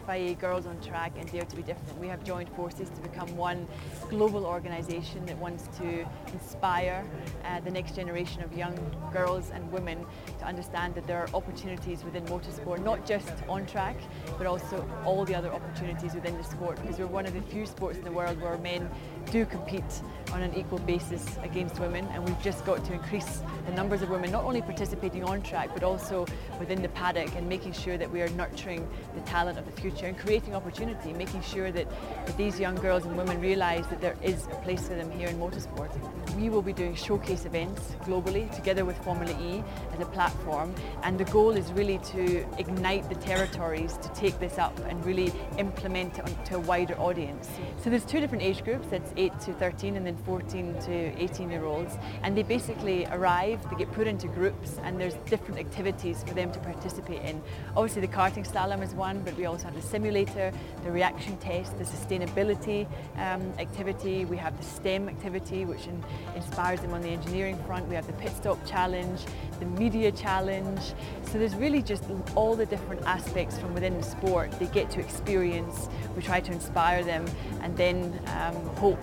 FIA 0.00 0.34
Girls 0.34 0.66
on 0.66 0.80
Track 0.80 1.12
and 1.18 1.30
Dare 1.30 1.44
to 1.44 1.56
be 1.56 1.62
Different. 1.62 1.98
We 1.98 2.08
have 2.08 2.24
joined 2.24 2.48
forces 2.50 2.88
to 2.90 3.00
become 3.00 3.36
one 3.36 3.66
global 4.10 4.44
organisation 4.46 5.24
that 5.26 5.38
wants 5.38 5.68
to 5.78 6.06
inspire 6.32 7.04
uh, 7.44 7.60
the 7.60 7.70
next 7.70 7.94
generation 7.94 8.42
of 8.42 8.52
young 8.52 8.76
girls 9.12 9.50
and 9.50 9.70
women 9.72 10.04
to 10.38 10.44
understand 10.44 10.94
that 10.94 11.06
there 11.06 11.18
are 11.18 11.28
opportunities 11.34 12.04
within 12.04 12.24
motorsport, 12.26 12.84
not 12.84 13.06
just 13.06 13.32
on 13.48 13.66
track, 13.66 13.96
but 14.36 14.46
also 14.46 14.86
all 15.04 15.24
the 15.24 15.34
other 15.34 15.52
opportunities 15.52 16.14
within 16.14 16.36
the 16.36 16.44
sport 16.44 16.80
because 16.82 16.98
we're 16.98 17.06
one 17.06 17.26
of 17.26 17.34
the 17.34 17.42
few 17.42 17.66
sports 17.66 17.98
in 17.98 18.04
the 18.04 18.12
world 18.12 18.40
where 18.40 18.58
men 18.58 18.88
do 19.30 19.46
compete 19.46 20.02
on 20.32 20.42
an 20.42 20.54
equal 20.54 20.78
basis 20.80 21.38
against 21.42 21.78
women 21.78 22.06
and 22.12 22.24
we've 22.24 22.42
just 22.42 22.64
got 22.64 22.84
to 22.84 22.92
increase 22.92 23.42
the 23.66 23.72
numbers 23.72 24.02
of 24.02 24.10
women 24.10 24.30
not 24.30 24.44
only 24.44 24.60
participating 24.60 25.24
on 25.24 25.40
track 25.42 25.70
but 25.72 25.82
also 25.82 26.26
within 26.58 26.82
the 26.82 26.88
paddock 26.90 27.34
and 27.36 27.48
making 27.48 27.72
sure 27.72 27.96
that 27.96 28.10
we 28.10 28.20
are 28.20 28.28
nurturing 28.30 28.86
the 29.14 29.20
talent 29.22 29.58
of 29.58 29.64
the 29.64 29.72
future 29.72 29.83
and 29.84 30.18
creating 30.18 30.54
opportunity, 30.54 31.12
making 31.12 31.42
sure 31.42 31.70
that, 31.70 31.86
that 32.24 32.36
these 32.38 32.58
young 32.58 32.74
girls 32.76 33.04
and 33.04 33.16
women 33.18 33.38
realise 33.38 33.86
that 33.88 34.00
there 34.00 34.16
is 34.22 34.46
a 34.46 34.56
place 34.62 34.88
for 34.88 34.94
them 34.94 35.10
here 35.10 35.28
in 35.28 35.38
motorsport. 35.38 35.90
We 36.36 36.48
will 36.48 36.62
be 36.62 36.72
doing 36.72 36.94
showcase 36.94 37.44
events 37.44 37.94
globally 38.04 38.54
together 38.56 38.86
with 38.86 38.96
Formula 39.04 39.36
E 39.42 39.62
as 39.92 40.00
a 40.00 40.06
platform 40.06 40.74
and 41.02 41.20
the 41.20 41.24
goal 41.24 41.50
is 41.50 41.70
really 41.72 41.98
to 41.98 42.46
ignite 42.58 43.08
the 43.10 43.14
territories 43.16 43.98
to 43.98 44.08
take 44.14 44.38
this 44.40 44.58
up 44.58 44.78
and 44.88 45.04
really 45.04 45.30
implement 45.58 46.18
it 46.18 46.44
to 46.46 46.56
a 46.56 46.60
wider 46.60 46.98
audience. 46.98 47.50
So 47.82 47.90
there's 47.90 48.06
two 48.06 48.20
different 48.20 48.42
age 48.42 48.64
groups, 48.64 48.88
that's 48.88 49.12
8 49.18 49.38
to 49.40 49.52
13 49.52 49.96
and 49.96 50.06
then 50.06 50.16
14 50.16 50.80
to 50.80 51.22
18 51.22 51.50
year 51.50 51.66
olds 51.66 51.98
and 52.22 52.34
they 52.34 52.42
basically 52.42 53.04
arrive, 53.06 53.60
they 53.68 53.76
get 53.76 53.92
put 53.92 54.06
into 54.06 54.28
groups 54.28 54.78
and 54.82 54.98
there's 54.98 55.14
different 55.26 55.60
activities 55.60 56.24
for 56.26 56.32
them 56.32 56.50
to 56.52 56.58
participate 56.60 57.22
in. 57.22 57.42
Obviously 57.76 58.00
the 58.00 58.08
karting 58.08 58.50
slalom 58.50 58.82
is 58.82 58.94
one 58.94 59.20
but 59.22 59.36
we 59.36 59.44
also 59.44 59.63
have 59.64 59.74
the 59.74 59.82
simulator, 59.82 60.52
the 60.84 60.90
reaction 60.90 61.36
test, 61.38 61.76
the 61.78 61.84
sustainability 61.84 62.86
um, 63.16 63.42
activity, 63.58 64.24
we 64.24 64.36
have 64.36 64.56
the 64.56 64.62
STEM 64.62 65.08
activity 65.08 65.64
which 65.64 65.86
in, 65.86 66.04
inspires 66.36 66.80
them 66.80 66.92
on 66.92 67.00
the 67.00 67.08
engineering 67.08 67.58
front, 67.66 67.86
we 67.88 67.94
have 67.94 68.06
the 68.06 68.12
pit 68.14 68.32
stop 68.36 68.64
challenge, 68.66 69.24
the 69.58 69.66
media 69.66 70.12
challenge. 70.12 70.94
So 71.26 71.38
there's 71.38 71.54
really 71.54 71.82
just 71.82 72.04
all 72.34 72.54
the 72.54 72.66
different 72.66 73.02
aspects 73.06 73.58
from 73.58 73.74
within 73.74 73.96
the 73.96 74.02
sport 74.02 74.50
they 74.58 74.66
get 74.66 74.90
to 74.92 75.00
experience. 75.00 75.88
We 76.14 76.22
try 76.22 76.40
to 76.40 76.52
inspire 76.52 77.02
them 77.02 77.26
and 77.62 77.76
then 77.76 78.20
um, 78.26 78.54
hope 78.76 79.02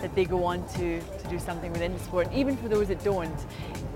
that 0.00 0.14
they 0.14 0.24
go 0.24 0.44
on 0.44 0.66
to, 0.74 1.00
to 1.00 1.28
do 1.28 1.38
something 1.38 1.72
within 1.72 1.92
the 1.92 2.00
sport. 2.00 2.28
Even 2.32 2.56
for 2.56 2.68
those 2.68 2.88
that 2.88 3.02
don't, 3.02 3.46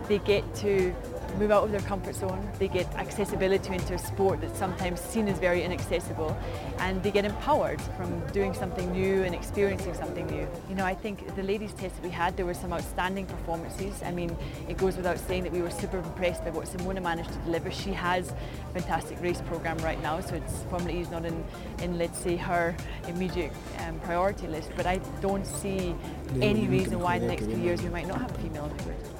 they 0.09 0.19
get 0.19 0.55
to 0.57 0.95
move 1.39 1.51
out 1.51 1.65
of 1.65 1.73
their 1.73 1.81
comfort 1.81 2.15
zone, 2.15 2.49
they 2.59 2.69
get 2.69 2.87
accessibility 2.95 3.75
into 3.75 3.95
a 3.95 3.99
sport 3.99 4.41
that's 4.41 4.59
sometimes 4.59 5.01
seen 5.01 5.29
as 5.29 5.39
very 5.39 5.63
inaccessible, 5.63 6.37
and 6.79 7.03
they 7.03 7.11
get 7.11 7.25
empowered 7.25 7.81
from 7.97 8.27
doing 8.29 8.55
something 8.55 8.91
new 8.93 9.23
and 9.23 9.35
experiencing 9.35 9.95
something 9.95 10.27
new. 10.27 10.47
You 10.69 10.75
know, 10.75 10.85
I 10.85 10.95
think 10.95 11.35
the 11.37 11.43
ladies' 11.43 11.73
test 11.75 11.97
that 11.97 12.05
we 12.05 12.11
had, 12.11 12.37
there 12.37 12.47
were 12.47 12.55
some 12.55 12.73
outstanding 12.73 13.27
performances. 13.27 14.03
I 14.03 14.11
mean, 14.11 14.37
it 14.69 14.77
goes 14.77 14.97
without 14.97 15.19
saying 15.19 15.45
that 15.45 15.53
we 15.53 15.63
were 15.63 15.71
super 15.71 15.99
impressed 15.99 16.45
by 16.45 16.51
what 16.51 16.67
Simona 16.67 17.03
managed 17.03 17.33
to 17.33 17.39
deliver. 17.41 17.71
She 17.71 17.93
has 17.93 18.31
a 18.31 18.81
fantastic 18.81 19.21
race 19.21 19.41
program 19.43 19.79
right 19.79 20.01
now, 20.03 20.21
so 20.21 20.35
it's 20.35 20.63
Formula 20.65 20.99
E 20.99 21.01
is 21.01 21.11
not 21.11 21.25
in, 21.25 21.45
in 21.83 21.99
let's 21.99 22.19
say, 22.19 22.37
her 22.37 22.75
immediate 23.09 23.53
um, 23.81 23.99
priority 24.01 24.47
list, 24.47 24.71
but 24.77 24.87
I 24.87 25.01
don't 25.21 25.47
see 25.47 25.95
any 26.41 26.67
reason 26.67 27.01
why 27.01 27.17
in 27.17 27.23
the 27.23 27.29
next 27.29 27.47
few 27.47 27.57
years 27.57 27.83
we 27.83 27.89
might 27.89 28.07
not 28.07 28.21
have 28.21 28.31
a 28.31 28.39
female 28.39 28.65
on 28.65 28.77
the 28.77 28.83
grid. 28.85 29.16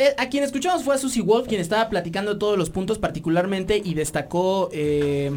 Eh, 0.00 0.14
a 0.16 0.30
quien 0.30 0.42
escuchamos 0.42 0.82
fue 0.82 0.94
a 0.94 0.98
Susie 0.98 1.20
Wolf, 1.20 1.46
quien 1.46 1.60
estaba 1.60 1.90
platicando 1.90 2.38
todos 2.38 2.56
los 2.56 2.70
puntos 2.70 2.98
particularmente 2.98 3.82
y 3.84 3.92
destacó 3.92 4.70
eh, 4.72 5.30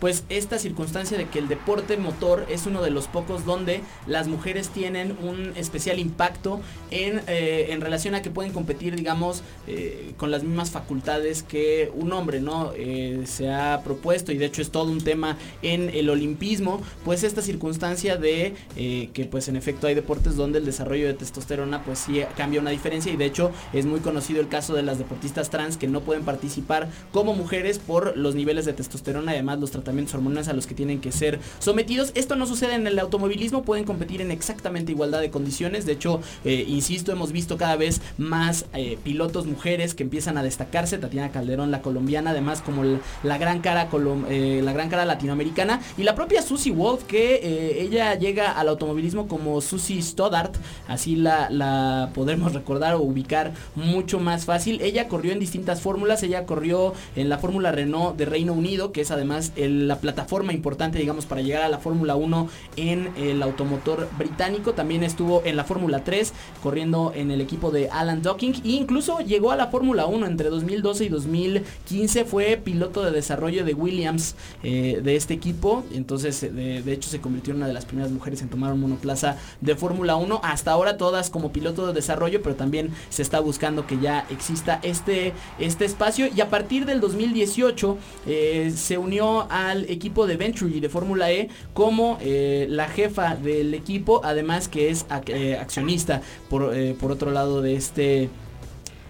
pues 0.00 0.24
esta 0.28 0.58
circunstancia 0.58 1.18
de 1.18 1.26
que 1.26 1.38
el 1.38 1.48
deporte 1.48 1.96
motor 1.96 2.46
es 2.48 2.66
uno 2.66 2.82
de 2.82 2.90
los 2.90 3.08
pocos 3.08 3.44
donde 3.44 3.80
las 4.06 4.28
mujeres 4.28 4.68
tienen 4.68 5.16
un 5.22 5.52
especial 5.56 5.98
impacto 5.98 6.60
en, 6.90 7.20
eh, 7.26 7.68
en 7.70 7.80
relación 7.80 8.14
a 8.14 8.22
que 8.22 8.30
pueden 8.30 8.52
competir, 8.52 8.94
digamos, 8.96 9.42
eh, 9.66 10.14
con 10.16 10.30
las 10.30 10.42
mismas 10.42 10.70
facultades 10.70 11.42
que 11.42 11.90
un 11.94 12.12
hombre, 12.12 12.40
¿no? 12.40 12.72
Eh, 12.76 13.22
se 13.26 13.50
ha 13.50 13.82
propuesto 13.82 14.32
y 14.32 14.38
de 14.38 14.46
hecho 14.46 14.62
es 14.62 14.70
todo 14.70 14.90
un 14.90 15.00
tema 15.00 15.36
en 15.62 15.90
el 15.90 16.10
olimpismo, 16.10 16.80
pues 17.04 17.24
esta 17.24 17.42
circunstancia 17.42 18.16
de 18.16 18.54
que 18.74 19.28
pues 19.30 19.48
en 19.48 19.56
efecto 19.56 19.86
hay 19.86 19.94
deportes 19.94 20.36
donde 20.36 20.58
el 20.58 20.64
desarrollo 20.64 21.06
de 21.06 21.14
testosterona 21.14 21.82
pues 21.84 21.98
sí 21.98 22.20
cambia 22.36 22.60
una 22.60 22.70
diferencia 22.70 23.12
y 23.12 23.16
de 23.16 23.24
hecho 23.24 23.50
es 23.72 23.86
muy 23.86 24.00
conocido 24.00 24.40
el 24.40 24.48
caso 24.48 24.74
de 24.74 24.82
las 24.82 24.98
deportistas 24.98 25.50
trans 25.50 25.76
que 25.76 25.88
no 25.88 26.00
pueden 26.00 26.24
participar 26.24 26.88
como 27.12 27.34
mujeres 27.34 27.78
por 27.78 28.16
los 28.16 28.34
niveles 28.34 28.64
de 28.64 28.72
testosterona 28.72 29.32
y 29.32 29.34
además 29.36 29.58
los 29.58 29.70
tratamientos 29.70 29.87
tratamientos 29.88 30.14
hormonales 30.14 30.48
a 30.48 30.52
los 30.52 30.66
que 30.66 30.74
tienen 30.74 31.00
que 31.00 31.12
ser 31.12 31.40
sometidos. 31.60 32.12
Esto 32.14 32.36
no 32.36 32.46
sucede 32.46 32.74
en 32.74 32.86
el 32.86 32.98
automovilismo, 32.98 33.62
pueden 33.62 33.84
competir 33.84 34.20
en 34.20 34.30
exactamente 34.30 34.92
igualdad 34.92 35.20
de 35.20 35.30
condiciones. 35.30 35.86
De 35.86 35.92
hecho, 35.92 36.20
eh, 36.44 36.66
insisto, 36.68 37.10
hemos 37.10 37.32
visto 37.32 37.56
cada 37.56 37.76
vez 37.76 38.02
más 38.18 38.66
eh, 38.74 38.98
pilotos 39.02 39.46
mujeres 39.46 39.94
que 39.94 40.02
empiezan 40.02 40.36
a 40.36 40.42
destacarse. 40.42 40.98
Tatiana 40.98 41.30
Calderón, 41.30 41.70
la 41.70 41.80
colombiana, 41.80 42.30
además 42.30 42.60
como 42.60 42.84
la, 42.84 43.38
gran 43.38 43.60
cara 43.60 43.88
eh, 44.28 44.60
la 44.62 44.72
gran 44.74 44.90
cara 44.90 45.06
latinoamericana 45.06 45.80
y 45.96 46.02
la 46.02 46.14
propia 46.14 46.42
Susie 46.42 46.72
Wolf 46.72 47.04
que 47.04 47.78
ella 47.80 48.14
llega 48.14 48.52
al 48.52 48.68
automovilismo 48.68 49.26
como 49.26 49.60
Susie 49.62 50.02
Stoddart, 50.02 50.54
así 50.86 51.16
la, 51.16 51.48
la 51.48 52.10
podremos 52.14 52.52
recordar 52.52 52.94
o 52.94 53.00
ubicar 53.00 53.54
mucho 53.74 54.20
más 54.20 54.44
fácil. 54.44 54.82
Ella 54.82 55.08
corrió 55.08 55.32
en 55.32 55.38
distintas 55.38 55.80
fórmulas, 55.80 56.22
ella 56.22 56.44
corrió 56.44 56.92
en 57.16 57.30
la 57.30 57.38
fórmula 57.38 57.72
Renault 57.72 58.18
de 58.18 58.26
Reino 58.26 58.52
Unido, 58.52 58.92
que 58.92 59.00
es 59.00 59.10
además 59.10 59.52
el 59.56 59.77
la 59.86 60.00
plataforma 60.00 60.52
importante, 60.52 60.98
digamos, 60.98 61.26
para 61.26 61.40
llegar 61.40 61.62
a 61.62 61.68
la 61.68 61.78
Fórmula 61.78 62.16
1 62.16 62.48
en 62.76 63.10
el 63.16 63.42
automotor 63.42 64.08
británico. 64.18 64.72
También 64.72 65.02
estuvo 65.02 65.42
en 65.44 65.56
la 65.56 65.64
Fórmula 65.64 66.04
3, 66.04 66.32
corriendo 66.62 67.12
en 67.14 67.30
el 67.30 67.40
equipo 67.40 67.70
de 67.70 67.88
Alan 67.90 68.22
Docking. 68.22 68.54
E 68.64 68.70
incluso 68.70 69.20
llegó 69.20 69.52
a 69.52 69.56
la 69.56 69.68
Fórmula 69.68 70.06
1 70.06 70.26
entre 70.26 70.48
2012 70.48 71.04
y 71.04 71.08
2015. 71.08 72.24
Fue 72.24 72.56
piloto 72.56 73.04
de 73.04 73.10
desarrollo 73.10 73.64
de 73.64 73.74
Williams 73.74 74.34
eh, 74.62 75.00
de 75.02 75.16
este 75.16 75.34
equipo. 75.34 75.84
Entonces, 75.92 76.42
eh, 76.42 76.50
de, 76.50 76.92
hecho, 76.92 77.08
se 77.08 77.20
convirtió 77.20 77.52
en 77.52 77.58
una 77.58 77.68
de 77.68 77.74
las 77.74 77.84
primeras 77.84 78.10
mujeres 78.10 78.42
en 78.42 78.48
tomar 78.48 78.72
un 78.72 78.80
monoplaza 78.80 79.36
de 79.60 79.76
Fórmula 79.76 80.16
1. 80.16 80.40
Hasta 80.42 80.72
ahora 80.72 80.96
todas 80.96 81.30
como 81.30 81.52
piloto 81.52 81.86
de 81.86 81.92
desarrollo, 81.92 82.42
pero 82.42 82.56
también 82.56 82.90
se 83.10 83.22
está 83.22 83.40
buscando 83.40 83.86
que 83.86 83.98
ya 83.98 84.26
exista 84.30 84.80
este, 84.82 85.32
este 85.58 85.84
espacio. 85.84 86.28
Y 86.34 86.40
a 86.40 86.48
partir 86.48 86.86
del 86.86 87.00
2018 87.00 87.98
eh, 88.26 88.72
se 88.74 88.98
unió 88.98 89.46
a 89.50 89.67
equipo 89.88 90.26
de 90.26 90.36
Venturi 90.36 90.80
de 90.80 90.88
Fórmula 90.88 91.30
E 91.30 91.48
como 91.74 92.18
eh, 92.20 92.66
la 92.68 92.88
jefa 92.88 93.36
del 93.36 93.74
equipo, 93.74 94.20
además 94.24 94.68
que 94.68 94.90
es 94.90 95.06
eh, 95.26 95.56
accionista 95.60 96.22
por, 96.48 96.74
eh, 96.74 96.94
por 96.98 97.12
otro 97.12 97.30
lado 97.30 97.62
de 97.62 97.74
este 97.74 98.28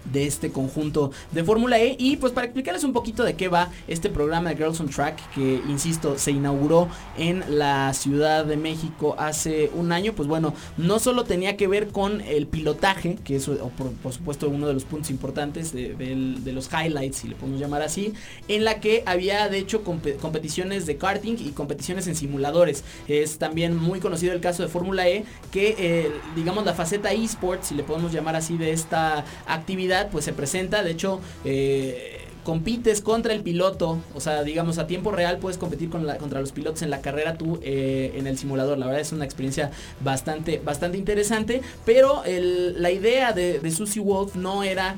de 0.05 0.25
este 0.25 0.51
conjunto 0.51 1.11
de 1.31 1.43
Fórmula 1.43 1.79
E. 1.79 1.95
Y 1.99 2.17
pues 2.17 2.33
para 2.33 2.45
explicarles 2.45 2.83
un 2.83 2.93
poquito 2.93 3.23
de 3.23 3.35
qué 3.35 3.47
va 3.47 3.69
este 3.87 4.09
programa 4.09 4.49
de 4.49 4.55
Girls 4.55 4.79
on 4.79 4.89
Track 4.89 5.33
que 5.33 5.61
insisto 5.67 6.17
se 6.17 6.31
inauguró 6.31 6.87
en 7.17 7.43
la 7.57 7.93
Ciudad 7.93 8.45
de 8.45 8.57
México 8.57 9.15
hace 9.17 9.71
un 9.73 9.91
año 9.91 10.13
pues 10.13 10.27
bueno 10.27 10.53
no 10.77 10.99
solo 10.99 11.23
tenía 11.23 11.57
que 11.57 11.67
ver 11.67 11.89
con 11.89 12.21
el 12.21 12.47
pilotaje 12.47 13.17
que 13.23 13.35
es 13.35 13.49
por, 13.77 14.13
supuesto 14.13 14.49
uno 14.49 14.67
de 14.67 14.73
los 14.73 14.85
puntos 14.85 15.09
importantes 15.09 15.73
de, 15.73 16.51
los 16.53 16.69
highlights 16.71 17.17
si 17.17 17.27
le 17.27 17.35
podemos 17.35 17.59
llamar 17.59 17.81
así 17.81 18.13
en 18.47 18.63
la 18.63 18.79
que 18.79 19.03
había 19.05 19.47
de 19.49 19.59
hecho 19.59 19.83
competiciones 19.83 20.85
de 20.85 20.97
karting 20.97 21.37
y 21.39 21.51
competiciones 21.51 22.07
en 22.07 22.15
simuladores. 22.15 22.83
Es 23.07 23.37
también 23.37 23.75
muy 23.75 23.99
conocido 23.99 24.33
el 24.33 24.41
caso 24.41 24.63
de 24.63 24.69
Fórmula 24.69 25.07
E 25.07 25.25
que 25.51 25.75
eh, 25.77 26.11
digamos 26.35 26.65
la 26.65 26.73
faceta 26.73 27.11
esports 27.11 27.67
si 27.67 27.75
le 27.75 27.83
podemos 27.83 28.11
llamar 28.11 28.35
así 28.35 28.57
de 28.57 28.71
esta 28.71 29.25
actividad 29.45 29.88
pues 30.11 30.25
se 30.25 30.33
presenta, 30.33 30.83
de 30.83 30.91
hecho... 30.91 31.19
Eh, 31.45 32.25
compites 32.43 33.01
contra 33.01 33.33
el 33.33 33.41
piloto, 33.41 33.99
o 34.15 34.19
sea, 34.19 34.43
digamos 34.43 34.79
a 34.79 34.87
tiempo 34.87 35.11
real 35.11 35.37
puedes 35.37 35.59
competir 35.59 35.89
contra 35.89 36.39
los 36.39 36.51
pilotos 36.51 36.81
en 36.81 36.89
la 36.89 36.99
carrera 37.01 37.37
tú 37.37 37.59
eh, 37.61 38.13
en 38.15 38.25
el 38.25 38.39
simulador. 38.39 38.77
La 38.79 38.87
verdad 38.87 39.01
es 39.01 39.11
una 39.11 39.25
experiencia 39.25 39.69
bastante, 39.99 40.59
bastante 40.63 40.97
interesante, 40.97 41.61
pero 41.85 42.23
la 42.25 42.91
idea 42.91 43.33
de, 43.33 43.59
de 43.59 43.71
Susie 43.71 44.01
Wolf 44.01 44.35
no 44.35 44.63
era 44.63 44.95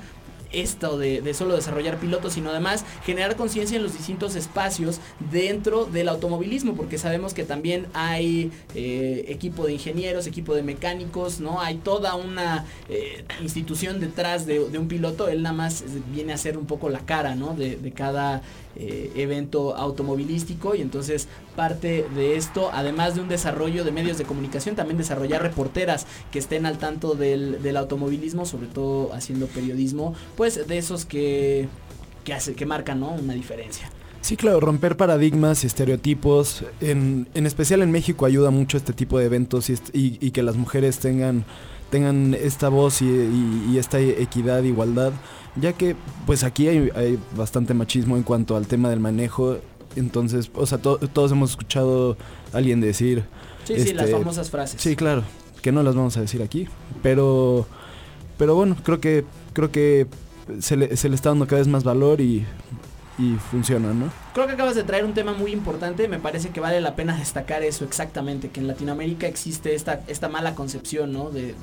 esto 0.53 0.97
de, 0.97 1.33
solo 1.33 1.55
desarrollar 1.55 1.97
pilotos, 1.97 2.33
sino 2.33 2.49
además 2.49 2.85
generar 3.05 3.35
conciencia 3.35 3.77
en 3.77 3.83
los 3.83 3.93
distintos 3.93 4.35
espacios 4.35 4.99
dentro 5.31 5.85
del 5.85 6.09
automovilismo, 6.09 6.75
porque 6.75 6.97
sabemos 6.97 7.33
que 7.33 7.43
también 7.43 7.87
hay 7.93 8.51
eh, 8.75 9.25
equipo 9.27 9.65
de 9.65 9.73
ingenieros, 9.73 10.27
equipo 10.27 10.53
de 10.53 10.63
mecánicos, 10.63 11.39
¿no? 11.39 11.61
Hay 11.61 11.75
toda 11.75 12.15
una 12.15 12.65
eh, 12.89 13.23
institución 13.41 13.99
detrás 13.99 14.45
de, 14.45 14.59
un 14.59 14.87
piloto, 14.87 15.27
él 15.27 15.43
nada 15.43 15.55
más 15.55 15.83
viene 16.13 16.33
a 16.33 16.37
ser 16.37 16.57
un 16.57 16.65
poco 16.65 16.89
la 16.89 16.99
cara, 16.99 17.35
¿no? 17.35 17.53
De, 17.53 17.75
de 17.75 17.91
cada 17.91 18.41
eh, 18.75 19.11
evento 19.15 19.75
automovilístico 19.75 20.75
y 20.75 20.81
entonces 20.81 21.27
parte 21.55 22.05
de 22.15 22.37
esto, 22.37 22.69
además 22.73 23.15
de 23.15 23.21
un 23.21 23.27
desarrollo 23.27 23.83
de 23.83 23.91
medios 23.91 24.17
de 24.17 24.23
comunicación, 24.23 24.75
también 24.75 24.97
desarrollar 24.97 25.41
reporteras 25.41 26.07
que 26.31 26.39
estén 26.39 26.65
al 26.65 26.77
tanto 26.77 27.13
del, 27.15 27.61
del 27.61 27.77
automovilismo, 27.77 28.45
sobre 28.45 28.67
todo 28.67 29.13
haciendo 29.13 29.47
periodismo, 29.47 30.15
pues 30.35 30.67
de 30.67 30.77
esos 30.77 31.05
que, 31.05 31.67
que, 32.23 32.33
hace, 32.33 32.53
que 32.55 32.65
marcan 32.65 32.99
¿no? 32.99 33.11
una 33.11 33.33
diferencia. 33.33 33.89
Sí, 34.21 34.37
claro, 34.37 34.59
romper 34.59 34.97
paradigmas 34.97 35.63
y 35.63 35.67
estereotipos, 35.67 36.63
en, 36.79 37.27
en, 37.33 37.47
especial 37.47 37.81
en 37.81 37.91
México 37.91 38.27
ayuda 38.27 38.51
mucho 38.51 38.77
este 38.77 38.93
tipo 38.93 39.17
de 39.17 39.25
eventos 39.25 39.69
y, 39.69 39.79
y, 39.93 40.31
que 40.31 40.43
las 40.43 40.55
mujeres 40.55 40.99
tengan, 40.99 41.43
tengan 41.91 42.33
esta 42.33 42.69
voz 42.69 43.03
y, 43.03 43.05
y 43.71 43.77
esta 43.77 43.99
equidad, 43.99 44.63
igualdad 44.63 45.13
ya 45.55 45.73
que 45.73 45.95
pues 46.25 46.43
aquí 46.43 46.67
hay, 46.67 47.19
bastante 47.35 47.73
machismo 47.73 48.17
en 48.17 48.23
cuanto 48.23 48.55
al 48.55 48.67
tema 48.67 48.89
del 48.89 48.99
manejo. 48.99 49.57
Entonces, 49.95 50.49
o 50.53 50.65
sea, 50.65 50.77
todos 50.77 51.31
hemos 51.31 51.51
escuchado 51.51 52.17
a 52.53 52.57
alguien 52.57 52.79
decir... 52.79 53.25
Sí, 53.65 53.79
sí, 53.79 53.93
las 53.93 54.05
este, 54.05 54.17
famosas 54.17 54.49
frases. 54.49 54.81
Sí, 54.81 54.95
claro, 54.95 55.23
que 55.61 55.71
no 55.71 55.83
las 55.83 55.95
vamos 55.95 56.15
a 56.17 56.21
decir 56.21 56.41
aquí. 56.41 56.67
Pero, 57.03 57.67
pero 58.37 58.55
bueno, 58.55 58.77
creo 58.83 59.01
que, 59.01 59.25
creo 59.53 59.71
que 59.71 60.07
se 60.59 60.77
le, 60.77 60.95
se 60.95 61.09
le 61.09 61.15
está 61.15 61.29
dando 61.29 61.45
cada 61.45 61.59
vez 61.59 61.67
más 61.67 61.83
valor 61.83 62.21
y, 62.21 62.45
y 63.19 63.35
funciona, 63.51 63.93
¿no? 63.93 64.09
Creo 64.33 64.47
que 64.47 64.53
acabas 64.53 64.75
de 64.75 64.83
traer 64.85 65.03
un 65.03 65.13
tema 65.13 65.33
muy 65.33 65.51
importante, 65.51 66.07
me 66.07 66.17
parece 66.17 66.51
que 66.51 66.61
vale 66.61 66.79
la 66.79 66.95
pena 66.95 67.17
destacar 67.17 67.63
eso 67.63 67.83
exactamente, 67.83 68.47
que 68.49 68.61
en 68.61 68.67
Latinoamérica 68.67 69.27
existe 69.27 69.75
esta, 69.75 70.03
esta 70.07 70.29
mala 70.29 70.55
concepción 70.55 71.11
¿no? 71.11 71.31
de, 71.31 71.53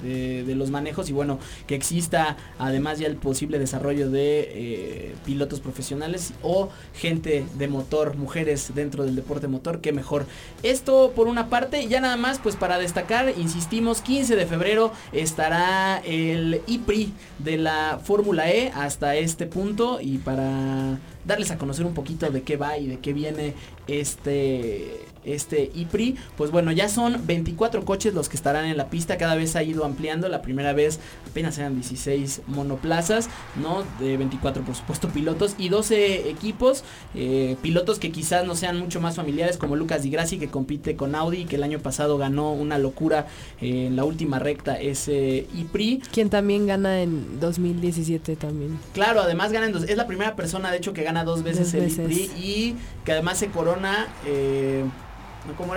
de, 0.45 0.55
los 0.55 0.71
manejos 0.71 1.09
y 1.09 1.15
bueno, 1.15 1.39
que 1.67 1.75
exista 1.75 2.37
además 2.59 2.99
ya 2.99 3.07
el 3.07 3.17
posible 3.17 3.59
desarrollo 3.59 4.11
de 4.11 4.51
eh, 4.53 5.15
pilotos 5.25 5.61
profesionales 5.61 6.35
o 6.43 6.69
gente 6.93 7.47
de 7.55 7.69
motor, 7.69 8.19
mujeres 8.19 8.73
dentro 8.75 9.05
del 9.05 9.17
deporte 9.17 9.49
motor, 9.49 9.81
que 9.81 9.93
mejor. 9.93 10.27
Esto 10.63 11.13
por 11.17 11.27
una 11.27 11.49
parte, 11.49 11.89
ya 11.89 12.03
nada 12.03 12.19
más 12.19 12.39
pues 12.39 12.55
para 12.55 12.79
destacar, 12.79 13.33
insistimos, 13.39 14.03
15 14.03 14.37
de 14.37 14.45
febrero 14.45 14.93
estará 15.13 16.03
el 16.05 16.61
IPRI 16.67 17.15
de 17.39 17.57
la 17.57 17.99
Fórmula 18.05 18.51
E 18.51 18.71
hasta 18.75 19.17
este 19.17 19.47
punto 19.47 20.03
y 20.03 20.19
para 20.19 20.99
darles 21.25 21.51
a 21.51 21.59
conocer 21.59 21.85
un 21.87 21.95
poquito 21.95 22.31
de 22.31 22.43
qué 22.43 22.57
va 22.59 22.77
y 22.77 22.87
de 22.87 22.99
qué 22.99 23.13
viene 23.13 23.55
este 23.87 25.08
este 25.25 25.71
IPRI, 25.75 26.17
pues 26.37 26.51
bueno, 26.51 26.73
ya 26.73 26.89
son 26.89 27.27
24 27.27 27.85
coches 27.85 28.15
los 28.15 28.29
que 28.29 28.37
estarán 28.37 28.67
en 28.67 28.77
la 28.77 28.89
pista, 28.89 29.19
cada 29.19 29.35
vez 29.35 29.57
ha 29.57 29.63
ido 29.63 29.85
ampliando, 29.85 30.29
la 30.29 30.43
primera 30.43 30.73
vez 30.73 31.01
apenas 31.29 31.59
eran 31.59 31.75
16 31.75 32.43
monoplazas, 32.47 33.29
¿no? 33.57 33.85
De 34.01 34.17
24 34.17 34.63
por 34.63 34.75
supuesto 34.75 35.09
pilotos 35.09 35.55
y 35.59 35.69
12 35.69 36.31
equipos, 36.31 36.85
eh, 37.15 37.57
pilotos 37.63 37.99
que 37.99 38.11
quizás 38.11 38.47
no 38.47 38.55
sean 38.55 38.79
mucho 38.79 39.01
más 39.01 39.17
familiares 39.17 39.57
como 39.57 39.77
Lucas 39.77 40.03
Di 40.03 40.11
Grassi 40.11 40.39
que 40.39 40.49
compite 40.49 40.97
con 40.97 41.15
Audi, 41.15 41.45
que 41.45 41.57
el 41.57 41.63
año 41.63 41.79
pasado 41.79 42.19
ganó 42.19 42.53
una 42.53 42.79
locura 42.79 43.27
en 43.61 43.97
la 43.97 44.05
última 44.05 44.39
recta 44.39 44.79
ese 44.81 45.47
IPRI. 45.55 46.03
Quien 46.13 46.31
también 46.31 46.67
gana 46.67 47.03
en 47.03 47.41
2017 47.41 48.37
también. 48.37 48.79
Claro, 48.93 49.21
además 49.21 49.53
gana 49.53 49.67
en 49.67 49.73
dos, 49.73 49.85
es 49.85 49.97
la 49.97 50.07
primera 50.07 50.37
persona 50.37 50.71
de 50.71 50.79
hecho 50.79 50.93
que 50.93 51.03
gana 51.03 51.25
dos 51.25 51.43
veces 51.43 51.73
el 51.75 51.91
IPRI 51.91 52.31
y 52.37 52.77
que 53.05 53.13
además 53.13 53.39
se 53.39 53.49
corona... 53.49 54.09
Eh, 54.27 54.85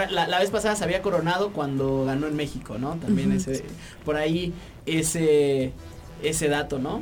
la, 0.09 0.39
vez 0.39 0.49
pasada 0.49 0.75
se 0.75 0.83
había 0.83 1.01
coronado 1.01 1.51
cuando 1.51 2.05
ganó 2.05 2.27
en 2.27 2.35
México, 2.35 2.77
¿no? 2.77 2.95
También 2.95 3.31
ese, 3.31 3.63
por 4.05 4.15
ahí 4.15 4.53
ese, 4.85 5.71
ese 6.23 6.47
dato, 6.47 6.79
¿no? 6.79 7.01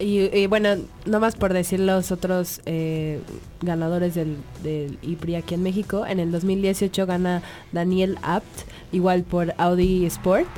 Y, 0.00 0.48
bueno, 0.48 0.70
nomás 1.06 1.36
por 1.36 1.52
decir 1.52 1.78
los 1.78 2.10
otros 2.10 2.60
eh, 2.66 3.20
ganadores 3.62 4.16
del, 4.16 4.36
del, 4.64 4.98
IPRI 5.02 5.36
aquí 5.36 5.54
en 5.54 5.62
México, 5.62 6.04
en 6.04 6.18
el 6.18 6.32
2018 6.32 7.06
gana 7.06 7.42
Daniel 7.70 8.18
Apt, 8.22 8.44
igual 8.90 9.22
por 9.22 9.54
Audi 9.56 10.04
Sport, 10.06 10.48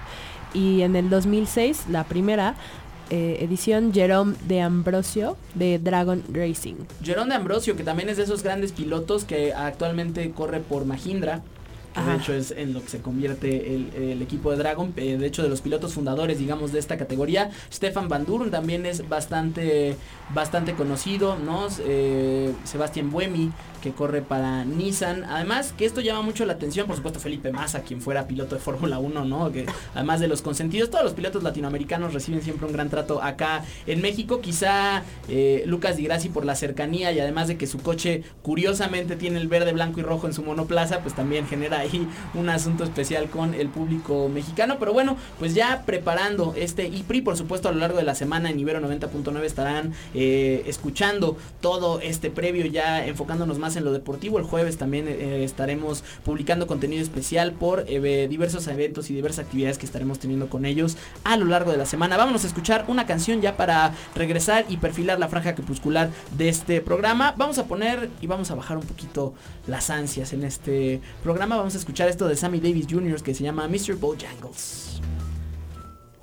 y 0.54 0.80
en 0.80 0.96
el 0.96 1.10
2006, 1.10 1.84
la 1.90 2.04
primera, 2.04 2.54
eh, 3.10 3.38
edición 3.40 3.92
Jerome 3.92 4.34
de 4.46 4.60
Ambrosio 4.60 5.36
de 5.54 5.78
Dragon 5.78 6.22
Racing. 6.32 6.74
Jerome 7.02 7.30
de 7.30 7.36
Ambrosio, 7.36 7.76
que 7.76 7.84
también 7.84 8.08
es 8.08 8.16
de 8.16 8.24
esos 8.24 8.42
grandes 8.42 8.72
pilotos 8.72 9.24
que 9.24 9.52
actualmente 9.52 10.30
corre 10.32 10.60
por 10.60 10.84
Mahindra 10.84 11.42
de 12.04 12.16
hecho 12.16 12.34
es 12.34 12.50
en 12.50 12.74
lo 12.74 12.82
que 12.82 12.88
se 12.88 13.00
convierte 13.00 13.74
el, 13.74 14.20
equipo 14.20 14.50
de 14.50 14.58
Dragon, 14.58 14.92
eh, 14.96 15.16
de 15.16 15.26
hecho 15.26 15.42
de 15.42 15.48
los 15.48 15.60
pilotos 15.60 15.94
fundadores, 15.94 16.38
digamos, 16.38 16.72
de 16.72 16.78
esta 16.78 16.96
categoría. 16.96 17.50
Stefan 17.72 18.08
Van 18.08 18.26
Duren 18.26 18.50
también 18.50 18.86
es 18.86 19.08
bastante, 19.08 19.96
bastante 20.34 20.74
conocido, 20.74 21.38
¿no? 21.38 21.68
Eh, 21.80 22.52
Sebastián 22.64 23.10
Buemi, 23.10 23.50
que 23.86 23.92
corre 23.92 24.20
para 24.20 24.64
Nissan. 24.64 25.22
Además, 25.22 25.72
que 25.78 25.84
esto 25.84 26.00
llama 26.00 26.22
mucho 26.22 26.44
la 26.44 26.54
atención, 26.54 26.88
por 26.88 26.96
supuesto, 26.96 27.20
Felipe 27.20 27.52
Massa, 27.52 27.82
quien 27.82 28.00
fuera 28.00 28.26
piloto 28.26 28.56
de 28.56 28.60
Fórmula 28.60 28.98
1, 28.98 29.24
¿no? 29.24 29.52
Que 29.52 29.64
además 29.94 30.18
de 30.18 30.26
los 30.26 30.42
consentidos, 30.42 30.90
todos 30.90 31.04
los 31.04 31.14
pilotos 31.14 31.44
latinoamericanos 31.44 32.12
reciben 32.12 32.42
siempre 32.42 32.66
un 32.66 32.72
gran 32.72 32.90
trato 32.90 33.22
acá 33.22 33.64
en 33.86 34.00
México. 34.02 34.40
Quizá 34.40 35.04
eh, 35.28 35.62
Lucas 35.66 35.96
Di 35.96 36.02
Grassi 36.02 36.30
por 36.30 36.44
la 36.44 36.56
cercanía 36.56 37.12
y 37.12 37.20
además 37.20 37.46
de 37.46 37.56
que 37.56 37.68
su 37.68 37.78
coche 37.78 38.24
curiosamente 38.42 39.14
tiene 39.14 39.38
el 39.38 39.46
verde, 39.46 39.72
blanco 39.72 40.00
y 40.00 40.02
rojo 40.02 40.26
en 40.26 40.32
su 40.32 40.42
monoplaza, 40.42 40.98
pues 40.98 41.14
también 41.14 41.46
genera 41.46 41.78
ahí 41.78 42.08
un 42.34 42.48
asunto 42.48 42.82
especial 42.82 43.30
con 43.30 43.54
el 43.54 43.68
público 43.68 44.28
mexicano. 44.28 44.78
Pero 44.80 44.94
bueno, 44.94 45.16
pues 45.38 45.54
ya 45.54 45.84
preparando 45.86 46.54
este 46.56 46.88
IPRI, 46.88 47.20
por 47.20 47.36
supuesto 47.36 47.68
a 47.68 47.72
lo 47.72 47.78
largo 47.78 47.98
de 47.98 48.04
la 48.04 48.16
semana 48.16 48.50
en 48.50 48.58
Ibero 48.58 48.80
90.9 48.80 49.44
estarán 49.44 49.92
eh, 50.12 50.64
escuchando 50.66 51.36
todo 51.60 52.00
este 52.00 52.30
previo, 52.30 52.66
ya 52.66 53.06
enfocándonos 53.06 53.60
más 53.60 53.75
en 53.76 53.84
lo 53.84 53.92
deportivo. 53.92 54.38
El 54.38 54.44
jueves 54.44 54.76
también 54.76 55.06
eh, 55.08 55.44
estaremos 55.44 56.02
publicando 56.24 56.66
contenido 56.66 57.02
especial 57.02 57.52
por 57.52 57.84
eh, 57.88 58.26
diversos 58.28 58.66
eventos 58.68 59.10
y 59.10 59.14
diversas 59.14 59.44
actividades 59.44 59.78
que 59.78 59.86
estaremos 59.86 60.18
teniendo 60.18 60.48
con 60.48 60.64
ellos 60.64 60.96
a 61.24 61.36
lo 61.36 61.46
largo 61.46 61.70
de 61.70 61.78
la 61.78 61.86
semana. 61.86 62.16
Vámonos 62.16 62.44
a 62.44 62.46
escuchar 62.46 62.84
una 62.88 63.06
canción 63.06 63.40
ya 63.40 63.56
para 63.56 63.92
regresar 64.14 64.66
y 64.68 64.76
perfilar 64.78 65.18
la 65.18 65.28
franja 65.28 65.54
crepuscular 65.54 66.10
de 66.36 66.48
este 66.48 66.80
programa. 66.80 67.34
Vamos 67.36 67.58
a 67.58 67.66
poner 67.66 68.10
y 68.20 68.26
vamos 68.26 68.50
a 68.50 68.54
bajar 68.54 68.76
un 68.76 68.84
poquito 68.84 69.34
las 69.66 69.90
ansias 69.90 70.32
en 70.32 70.44
este 70.44 71.00
programa. 71.22 71.56
Vamos 71.56 71.74
a 71.74 71.78
escuchar 71.78 72.08
esto 72.08 72.28
de 72.28 72.36
Sammy 72.36 72.60
Davis 72.60 72.86
Jr. 72.90 73.22
que 73.22 73.34
se 73.34 73.44
llama 73.44 73.68
Mr. 73.68 73.96
Bojangles. 73.96 75.00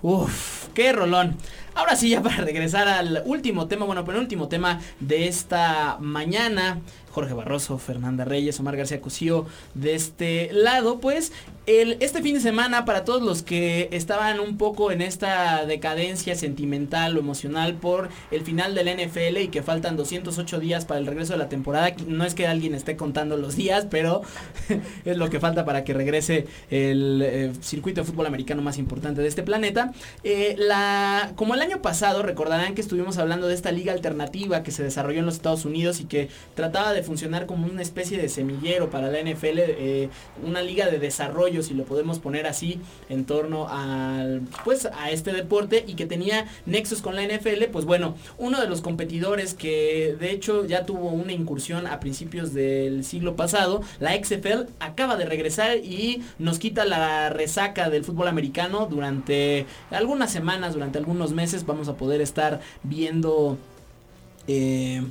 Uf, 0.03 0.67
qué 0.73 0.91
rolón. 0.91 1.37
Ahora 1.75 1.95
sí, 1.95 2.09
ya 2.09 2.21
para 2.21 2.35
regresar 2.37 2.89
al 2.89 3.23
último 3.25 3.67
tema, 3.67 3.85
bueno, 3.85 4.03
último 4.19 4.49
tema 4.49 4.81
de 4.99 5.27
esta 5.27 5.97
mañana 6.01 6.81
Jorge 7.13 7.33
Barroso, 7.33 7.77
Fernanda 7.77 8.25
Reyes, 8.25 8.59
Omar 8.59 8.75
García 8.75 8.99
Cosío 8.99 9.45
de 9.75 9.93
este 9.93 10.49
lado, 10.51 10.99
pues 10.99 11.31
el, 11.67 11.97
este 11.99 12.21
fin 12.21 12.33
de 12.33 12.41
semana 12.41 12.85
para 12.85 13.05
todos 13.05 13.21
los 13.21 13.43
que 13.43 13.87
estaban 13.91 14.39
un 14.39 14.57
poco 14.57 14.91
en 14.91 15.01
esta 15.01 15.65
decadencia 15.65 16.35
sentimental 16.35 17.15
o 17.15 17.19
emocional 17.19 17.75
por 17.75 18.09
el 18.31 18.41
final 18.41 18.73
del 18.73 18.87
NFL 18.87 19.37
y 19.37 19.47
que 19.49 19.61
faltan 19.61 19.95
208 19.95 20.59
días 20.59 20.85
para 20.85 20.99
el 20.99 21.05
regreso 21.05 21.33
de 21.33 21.39
la 21.39 21.49
temporada, 21.49 21.93
no 22.07 22.25
es 22.25 22.33
que 22.33 22.47
alguien 22.47 22.73
esté 22.73 22.97
contando 22.97 23.37
los 23.37 23.55
días, 23.55 23.85
pero 23.89 24.23
es 25.05 25.15
lo 25.15 25.29
que 25.29 25.39
falta 25.39 25.65
para 25.65 25.83
que 25.83 25.93
regrese 25.93 26.47
el 26.71 27.21
eh, 27.23 27.51
circuito 27.61 28.01
de 28.01 28.07
fútbol 28.07 28.25
americano 28.25 28.63
más 28.63 28.79
importante 28.79 29.21
de 29.21 29.27
este 29.27 29.43
planeta. 29.43 29.93
Eh, 30.23 30.55
la, 30.57 31.33
como 31.35 31.53
el 31.53 31.61
año 31.61 31.81
pasado, 31.81 32.23
recordarán 32.23 32.73
que 32.73 32.81
estuvimos 32.81 33.19
hablando 33.19 33.47
de 33.47 33.53
esta 33.53 33.71
liga 33.71 33.93
alternativa 33.93 34.63
que 34.63 34.71
se 34.71 34.83
desarrolló 34.83 35.19
en 35.19 35.25
los 35.25 35.35
Estados 35.35 35.65
Unidos 35.65 35.99
y 35.99 36.05
que 36.05 36.29
trataba 36.55 36.91
de 36.91 37.02
funcionar 37.03 37.45
como 37.45 37.67
una 37.67 37.81
especie 37.81 38.17
de 38.17 38.29
semillero 38.29 38.89
para 38.89 39.09
la 39.09 39.19
NFL, 39.19 39.59
eh, 39.59 40.09
una 40.43 40.61
liga 40.61 40.89
de 40.89 40.99
desarrollo, 40.99 41.61
si 41.63 41.73
lo 41.73 41.83
podemos 41.85 42.19
poner 42.19 42.47
así, 42.47 42.79
en 43.09 43.25
torno 43.25 43.67
al, 43.69 44.41
pues, 44.63 44.85
a 44.85 45.11
este 45.11 45.31
deporte 45.33 45.83
y 45.87 45.95
que 45.95 46.05
tenía 46.05 46.47
nexos 46.65 47.01
con 47.01 47.15
la 47.15 47.23
NFL, 47.23 47.65
pues 47.71 47.85
bueno, 47.85 48.15
uno 48.37 48.59
de 48.59 48.67
los 48.67 48.81
competidores 48.81 49.53
que 49.53 50.15
de 50.19 50.31
hecho 50.31 50.65
ya 50.65 50.85
tuvo 50.85 51.09
una 51.09 51.33
incursión 51.33 51.87
a 51.87 51.99
principios 51.99 52.53
del 52.53 53.03
siglo 53.03 53.35
pasado, 53.35 53.81
la 53.99 54.13
XFL, 54.13 54.67
acaba 54.79 55.15
de 55.15 55.25
regresar 55.25 55.77
y 55.77 56.23
nos 56.39 56.59
quita 56.59 56.85
la 56.85 57.29
resaca 57.29 57.89
del 57.89 58.03
fútbol 58.03 58.27
americano 58.27 58.87
durante 58.89 59.65
algunas 59.91 60.31
semanas, 60.31 60.73
durante 60.73 60.97
algunos 60.97 61.33
meses, 61.33 61.65
vamos 61.65 61.87
a 61.87 61.95
poder 61.95 62.21
estar 62.21 62.59
viendo... 62.83 63.57
Eh, 64.47 65.01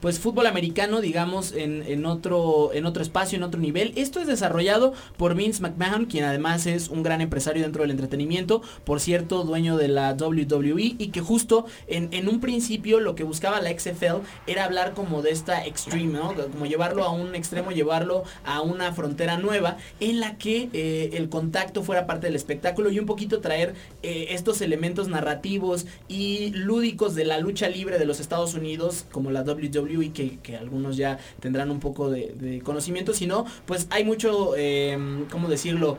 pues 0.00 0.18
fútbol 0.18 0.46
americano, 0.46 1.00
digamos, 1.00 1.52
en, 1.52 2.06
otro, 2.06 2.72
en 2.72 2.86
otro 2.86 3.02
espacio, 3.02 3.36
en 3.36 3.42
otro 3.42 3.60
nivel. 3.60 3.92
Esto 3.96 4.20
es 4.20 4.26
desarrollado 4.26 4.92
por 5.16 5.34
Vince 5.34 5.62
McMahon, 5.62 6.06
quien 6.06 6.24
además 6.24 6.66
es 6.66 6.88
un 6.88 7.02
gran 7.02 7.20
empresario 7.20 7.62
dentro 7.62 7.82
del 7.82 7.90
entretenimiento, 7.90 8.62
por 8.84 9.00
cierto, 9.00 9.44
dueño 9.44 9.76
de 9.76 9.88
la 9.88 10.14
WWE, 10.14 10.96
y 10.98 11.08
que 11.08 11.20
justo 11.20 11.66
en, 11.86 12.28
un 12.28 12.40
principio 12.40 13.00
lo 13.00 13.14
que 13.14 13.24
buscaba 13.24 13.60
la 13.60 13.70
XFL 13.70 14.22
era 14.46 14.64
hablar 14.64 14.94
como 14.94 15.22
de 15.22 15.30
esta 15.30 15.66
extreme, 15.66 16.12
¿no? 16.14 16.34
Como 16.34 16.66
llevarlo 16.66 17.04
a 17.04 17.10
un 17.10 17.34
extremo, 17.34 17.70
llevarlo 17.70 18.24
a 18.44 18.60
una 18.60 18.92
frontera 18.92 19.36
nueva 19.36 19.76
en 20.00 20.20
la 20.20 20.36
que 20.36 20.68
eh, 20.72 21.10
el 21.14 21.28
contacto 21.28 21.82
fuera 21.82 22.06
parte 22.06 22.26
del 22.26 22.36
espectáculo 22.36 22.90
y 22.90 22.98
un 22.98 23.06
poquito 23.06 23.40
traer 23.40 23.74
eh, 24.02 24.28
estos 24.30 24.60
elementos 24.60 25.08
narrativos 25.08 25.86
y 26.08 26.50
lúdicos 26.50 27.14
de 27.14 27.24
la 27.24 27.38
lucha 27.38 27.68
libre 27.68 27.98
de 27.98 28.04
los 28.04 28.20
Estados 28.20 28.54
Unidos, 28.54 29.06
como 29.10 29.30
la 29.30 29.42
WWE 29.42 29.89
y 29.90 30.10
que, 30.10 30.56
algunos 30.56 30.96
ya 30.96 31.18
tendrán 31.40 31.70
un 31.70 31.80
poco 31.80 32.10
de, 32.10 32.60
conocimiento, 32.64 33.12
sino 33.12 33.46
pues 33.66 33.86
hay 33.90 34.04
mucho, 34.04 34.54
eh, 34.56 34.98
¿cómo 35.30 35.48
decirlo? 35.48 35.98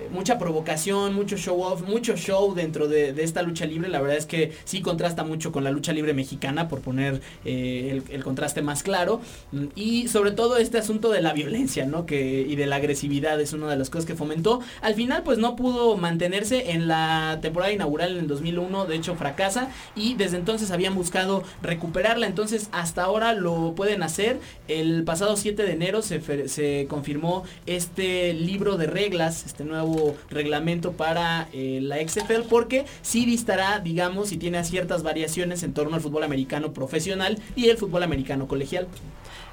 Eh, 0.00 0.08
mucha 0.10 0.38
provocación, 0.38 1.14
mucho 1.14 1.36
show 1.36 1.60
off, 1.62 1.82
mucho 1.82 2.16
show 2.16 2.54
dentro 2.54 2.88
de, 2.88 3.14
esta 3.22 3.42
lucha 3.42 3.66
libre. 3.66 3.88
La 3.88 4.00
verdad 4.00 4.16
es 4.16 4.26
que 4.26 4.52
sí 4.64 4.80
contrasta 4.80 5.24
mucho 5.24 5.52
con 5.52 5.64
la 5.64 5.70
lucha 5.70 5.92
libre 5.92 6.14
mexicana, 6.14 6.68
por 6.68 6.80
poner 6.80 7.20
eh, 7.44 8.02
el, 8.10 8.24
contraste 8.24 8.62
más 8.62 8.82
claro. 8.82 9.20
Mm, 9.52 9.66
y 9.74 10.08
sobre 10.08 10.32
todo 10.32 10.56
este 10.56 10.78
asunto 10.78 11.10
de 11.10 11.20
la 11.20 11.32
violencia, 11.32 11.86
¿no? 11.86 12.06
Que, 12.06 12.40
y 12.42 12.56
de 12.56 12.66
la 12.66 12.76
agresividad 12.76 13.40
es 13.40 13.52
una 13.52 13.68
de 13.68 13.76
las 13.76 13.90
cosas 13.90 14.06
que 14.06 14.14
fomentó. 14.14 14.60
Al 14.80 14.94
final, 14.94 15.22
pues 15.22 15.38
no 15.38 15.56
pudo 15.56 15.96
mantenerse 15.96 16.72
en 16.72 16.88
la 16.88 17.38
temporada 17.42 17.72
inaugural 17.72 18.12
en 18.12 18.18
el 18.18 18.26
2001, 18.26 18.86
de 18.86 18.96
hecho 18.96 19.14
fracasa. 19.14 19.68
Y 19.94 20.14
desde 20.14 20.36
entonces 20.36 20.70
habían 20.70 20.94
buscado 20.94 21.42
recuperarla. 21.62 22.26
Entonces 22.26 22.68
hasta 22.72 23.04
ahora 23.04 23.34
lo 23.34 23.74
pueden 23.74 24.02
hacer. 24.02 24.40
El 24.68 25.04
pasado 25.04 25.36
7 25.36 25.62
de 25.62 25.72
enero 25.72 26.02
se, 26.02 26.48
se 26.48 26.86
confirmó 26.88 27.44
este 27.66 28.32
libro 28.34 28.76
de 28.76 28.86
reglas, 28.86 29.44
este 29.46 29.64
nuevo 29.64 29.83
reglamento 30.30 30.92
para 30.92 31.48
eh, 31.52 31.80
la 31.82 31.96
XFL 31.96 32.42
porque 32.48 32.84
sí 33.02 33.24
distará, 33.24 33.80
digamos, 33.80 34.32
y 34.32 34.36
tiene 34.36 34.62
ciertas 34.64 35.02
variaciones 35.02 35.62
en 35.62 35.72
torno 35.72 35.96
al 35.96 36.00
fútbol 36.00 36.22
americano 36.22 36.72
profesional 36.72 37.38
y 37.56 37.68
el 37.68 37.76
fútbol 37.76 38.02
americano 38.02 38.48
colegial. 38.48 38.86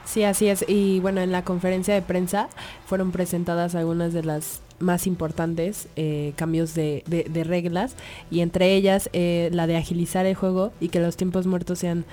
Sí, 0.05 0.23
así 0.23 0.47
es. 0.47 0.65
Y 0.67 0.99
bueno, 0.99 1.21
en 1.21 1.31
la 1.31 1.43
conferencia 1.43 1.93
de 1.93 2.01
prensa 2.01 2.49
fueron 2.85 3.11
presentadas 3.11 3.75
algunas 3.75 4.13
de 4.13 4.23
las 4.23 4.61
más 4.79 5.07
importantes 5.07 5.87
eh, 5.95 6.33
cambios 6.35 6.73
de, 6.73 7.03
reglas 7.45 7.95
y 8.31 8.41
entre 8.41 8.73
ellas 8.73 9.09
eh, 9.13 9.49
la 9.53 9.67
de 9.67 9.77
agilizar 9.77 10.25
el 10.25 10.35
juego 10.35 10.73
y 10.79 10.89
que 10.89 10.99
los 10.99 11.17
tiempos 11.17 11.45
muertos 11.45 11.79
sean 11.79 12.03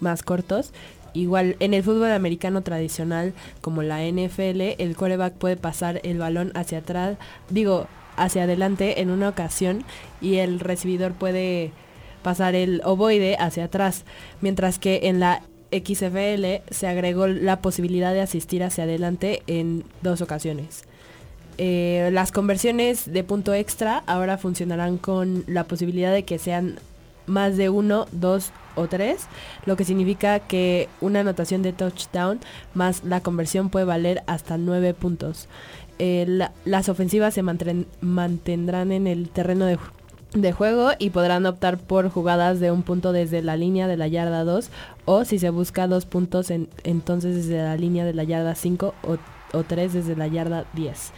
más 0.00 0.22
cortos 0.22 0.72
Igual 1.14 1.56
en 1.60 1.74
el 1.74 1.82
fútbol 1.82 2.10
americano 2.10 2.62
tradicional 2.62 3.32
como 3.60 3.82
la 3.82 4.04
NFL, 4.04 4.74
el 4.78 4.96
coreback 4.96 5.34
puede 5.34 5.56
pasar 5.56 6.00
el 6.02 6.18
balón 6.18 6.50
hacia 6.54 6.78
atrás, 6.78 7.16
digo, 7.48 7.86
hacia 8.16 8.42
adelante 8.42 9.00
en 9.00 9.10
una 9.10 9.28
ocasión 9.28 9.84
y 10.20 10.36
el 10.36 10.60
recibidor 10.60 11.12
puede 11.12 11.70
pasar 12.22 12.54
el 12.54 12.80
ovoide 12.84 13.36
hacia 13.38 13.64
atrás, 13.64 14.04
mientras 14.40 14.78
que 14.78 15.02
en 15.04 15.20
la 15.20 15.42
XFL 15.70 16.62
se 16.70 16.86
agregó 16.86 17.26
la 17.26 17.60
posibilidad 17.60 18.12
de 18.12 18.20
asistir 18.20 18.62
hacia 18.62 18.84
adelante 18.84 19.42
en 19.46 19.84
dos 20.02 20.20
ocasiones. 20.20 20.82
Eh, 21.58 22.10
las 22.12 22.32
conversiones 22.32 23.12
de 23.12 23.22
punto 23.22 23.54
extra 23.54 24.02
ahora 24.06 24.38
funcionarán 24.38 24.98
con 24.98 25.44
la 25.46 25.64
posibilidad 25.64 26.12
de 26.12 26.24
que 26.24 26.38
sean 26.38 26.76
más 27.26 27.56
de 27.56 27.68
uno, 27.68 28.06
dos 28.12 28.52
o 28.76 28.86
tres, 28.88 29.26
lo 29.66 29.76
que 29.76 29.84
significa 29.84 30.40
que 30.40 30.88
una 31.00 31.20
anotación 31.20 31.62
de 31.62 31.72
touchdown 31.72 32.40
más 32.74 33.04
la 33.04 33.20
conversión 33.20 33.70
puede 33.70 33.84
valer 33.84 34.22
hasta 34.26 34.58
nueve 34.58 34.94
puntos. 34.94 35.48
Eh, 35.98 36.48
las 36.64 36.88
ofensivas 36.88 37.34
se 37.34 37.42
mantendrán 37.42 38.90
en 38.90 39.06
el 39.06 39.28
terreno 39.28 39.66
de, 39.66 39.78
juego 40.52 40.90
y 40.98 41.10
podrán 41.10 41.46
optar 41.46 41.78
por 41.78 42.08
jugadas 42.10 42.58
de 42.58 42.72
un 42.72 42.82
punto 42.82 43.12
desde 43.12 43.40
la 43.42 43.56
línea 43.56 43.86
de 43.86 43.96
la 43.96 44.08
yarda 44.08 44.42
2 44.42 44.68
o 45.04 45.24
si 45.24 45.38
se 45.38 45.50
busca 45.50 45.86
dos 45.86 46.06
puntos 46.06 46.50
entonces 46.50 47.36
desde 47.36 47.62
la 47.62 47.76
línea 47.76 48.04
de 48.04 48.14
la 48.14 48.24
yarda 48.24 48.56
5 48.56 48.94
o, 49.04 49.16
o 49.56 49.62
3 49.62 49.92
desde 49.92 50.16
la 50.16 50.26
yarda 50.26 50.64
10. 50.72 51.12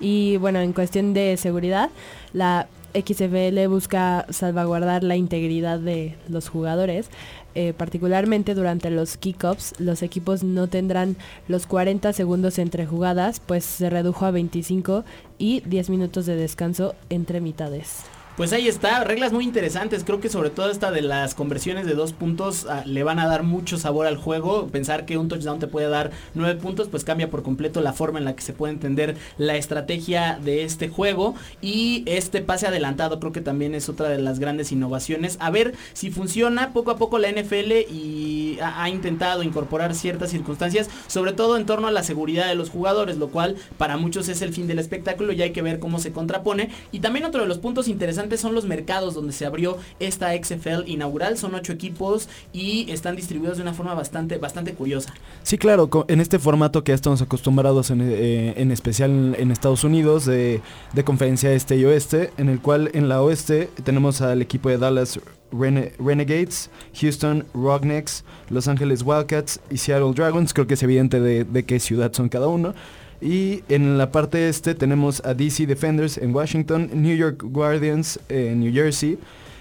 Y 0.00 0.38
bueno, 0.38 0.60
en 0.60 0.72
cuestión 0.72 1.12
de 1.12 1.36
seguridad, 1.36 1.90
la 2.32 2.66
XFL 2.94 3.66
busca 3.68 4.26
salvaguardar 4.30 5.02
la 5.04 5.16
integridad 5.16 5.78
de 5.78 6.16
los 6.28 6.48
jugadores. 6.48 7.08
Eh, 7.54 7.74
particularmente 7.76 8.54
durante 8.54 8.90
los 8.90 9.16
kickoffs, 9.16 9.74
los 9.78 10.02
equipos 10.02 10.42
no 10.42 10.68
tendrán 10.68 11.16
los 11.48 11.66
40 11.66 12.12
segundos 12.12 12.58
entre 12.58 12.86
jugadas, 12.86 13.40
pues 13.40 13.64
se 13.64 13.90
redujo 13.90 14.24
a 14.24 14.30
25 14.30 15.04
y 15.38 15.60
10 15.60 15.90
minutos 15.90 16.26
de 16.26 16.36
descanso 16.36 16.94
entre 17.10 17.40
mitades. 17.40 18.04
Pues 18.34 18.54
ahí 18.54 18.66
está, 18.66 19.04
reglas 19.04 19.34
muy 19.34 19.44
interesantes. 19.44 20.04
Creo 20.04 20.18
que 20.18 20.30
sobre 20.30 20.48
todo 20.48 20.70
esta 20.70 20.90
de 20.90 21.02
las 21.02 21.34
conversiones 21.34 21.84
de 21.84 21.92
dos 21.92 22.14
puntos 22.14 22.64
ah, 22.66 22.82
le 22.86 23.04
van 23.04 23.18
a 23.18 23.26
dar 23.26 23.42
mucho 23.42 23.76
sabor 23.76 24.06
al 24.06 24.16
juego. 24.16 24.68
Pensar 24.68 25.04
que 25.04 25.18
un 25.18 25.28
touchdown 25.28 25.58
te 25.58 25.66
puede 25.66 25.90
dar 25.90 26.12
nueve 26.32 26.58
puntos, 26.58 26.88
pues 26.88 27.04
cambia 27.04 27.28
por 27.28 27.42
completo 27.42 27.82
la 27.82 27.92
forma 27.92 28.18
en 28.18 28.24
la 28.24 28.34
que 28.34 28.40
se 28.40 28.54
puede 28.54 28.72
entender 28.72 29.18
la 29.36 29.56
estrategia 29.56 30.38
de 30.42 30.64
este 30.64 30.88
juego. 30.88 31.34
Y 31.60 32.04
este 32.06 32.40
pase 32.40 32.66
adelantado 32.66 33.20
creo 33.20 33.32
que 33.32 33.42
también 33.42 33.74
es 33.74 33.90
otra 33.90 34.08
de 34.08 34.18
las 34.18 34.38
grandes 34.38 34.72
innovaciones. 34.72 35.36
A 35.38 35.50
ver 35.50 35.74
si 35.92 36.10
funciona. 36.10 36.72
Poco 36.72 36.90
a 36.90 36.96
poco 36.96 37.18
la 37.18 37.30
NFL 37.30 37.92
y 37.92 38.58
ha, 38.62 38.82
ha 38.82 38.88
intentado 38.88 39.42
incorporar 39.42 39.94
ciertas 39.94 40.30
circunstancias, 40.30 40.88
sobre 41.06 41.34
todo 41.34 41.58
en 41.58 41.66
torno 41.66 41.86
a 41.86 41.90
la 41.90 42.02
seguridad 42.02 42.48
de 42.48 42.54
los 42.54 42.70
jugadores, 42.70 43.18
lo 43.18 43.28
cual 43.28 43.56
para 43.76 43.98
muchos 43.98 44.30
es 44.30 44.40
el 44.40 44.54
fin 44.54 44.66
del 44.66 44.78
espectáculo 44.78 45.34
y 45.34 45.42
hay 45.42 45.50
que 45.50 45.60
ver 45.60 45.78
cómo 45.80 45.98
se 45.98 46.12
contrapone. 46.12 46.70
Y 46.92 47.00
también 47.00 47.26
otro 47.26 47.42
de 47.42 47.46
los 47.46 47.58
puntos 47.58 47.88
interesantes 47.88 48.21
son 48.36 48.54
los 48.54 48.64
mercados 48.64 49.14
donde 49.14 49.32
se 49.32 49.46
abrió 49.46 49.78
esta 50.00 50.32
XFL 50.32 50.86
inaugural. 50.86 51.36
Son 51.36 51.54
ocho 51.54 51.72
equipos 51.72 52.28
y 52.52 52.90
están 52.90 53.16
distribuidos 53.16 53.58
de 53.58 53.62
una 53.62 53.74
forma 53.74 53.94
bastante, 53.94 54.38
bastante 54.38 54.74
curiosa. 54.74 55.14
Sí, 55.42 55.58
claro, 55.58 55.88
en 56.08 56.20
este 56.20 56.38
formato 56.38 56.84
que 56.84 56.92
ya 56.92 56.94
estamos 56.96 57.22
acostumbrados 57.22 57.90
en, 57.90 58.00
eh, 58.02 58.72
especial 58.72 59.34
en 59.38 59.50
Estados 59.50 59.84
Unidos 59.84 60.24
de, 60.26 60.60
conferencia 61.04 61.52
este 61.52 61.76
y 61.76 61.84
oeste, 61.84 62.30
en 62.38 62.48
el 62.48 62.60
cual 62.60 62.90
en 62.94 63.08
la 63.08 63.22
oeste 63.22 63.68
tenemos 63.84 64.20
al 64.20 64.40
equipo 64.40 64.68
de 64.68 64.78
Dallas 64.78 65.20
Renegades, 65.52 66.70
Houston 67.00 67.44
Rocknecks, 67.54 68.24
Los 68.48 68.68
Angeles 68.68 69.02
Wildcats 69.02 69.60
y 69.70 69.78
Seattle 69.78 70.12
Dragons. 70.14 70.54
Creo 70.54 70.66
que 70.66 70.74
es 70.74 70.82
evidente 70.82 71.20
de, 71.20 71.44
de 71.44 71.64
qué 71.64 71.80
ciudad 71.80 72.12
son 72.12 72.28
cada 72.28 72.48
uno. 72.48 72.74
Y 73.22 73.62
en 73.68 73.98
la 73.98 74.10
parte 74.10 74.48
este 74.48 74.74
tenemos 74.74 75.22
a 75.24 75.32
DC 75.32 75.66
Defenders 75.66 76.18
en 76.18 76.34
Washington, 76.34 76.90
New 76.92 77.16
York 77.16 77.40
Guardians 77.44 78.18
en 78.28 78.58
New 78.58 78.72
Jersey, 78.72 79.16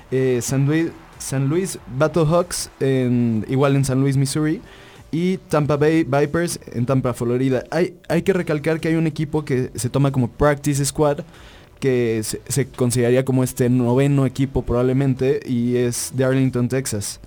eh, 0.10 0.39
San, 0.41 0.65
Luis, 0.65 0.88
San 1.19 1.47
Luis 1.47 1.78
Battlehawks 1.95 2.71
igual 3.47 3.76
en 3.76 3.86
San 3.86 4.02
Luis, 4.02 4.17
Missouri, 4.17 4.62
y 5.12 5.38
Tampa 5.38 5.78
Bay 5.78 6.04
Vipers 6.04 6.60
en 6.74 6.88
Tampa, 6.88 7.13
Florida. 7.13 7.63
Hay, 7.69 7.93
hay 8.10 8.24
que 8.24 8.34
recalcar 8.34 8.80
que 8.80 8.88
hay 8.88 8.95
un 8.95 9.06
equipo 9.06 9.45
que 9.45 9.69
se 9.76 9.89
toma 9.89 10.12
como 10.12 10.28
Practice 10.32 10.84
Squad, 10.84 11.19
que 11.80 12.24
se 12.24 12.67
consideraría 12.67 13.26
como 13.26 13.43
este 13.43 13.69
noveno 13.69 14.26
equipo 14.26 14.63
probablemente, 14.63 15.39
y 15.45 15.76
es 15.76 16.13
de 16.15 16.24
Arlington, 16.24 16.67
Texas. 16.67 17.19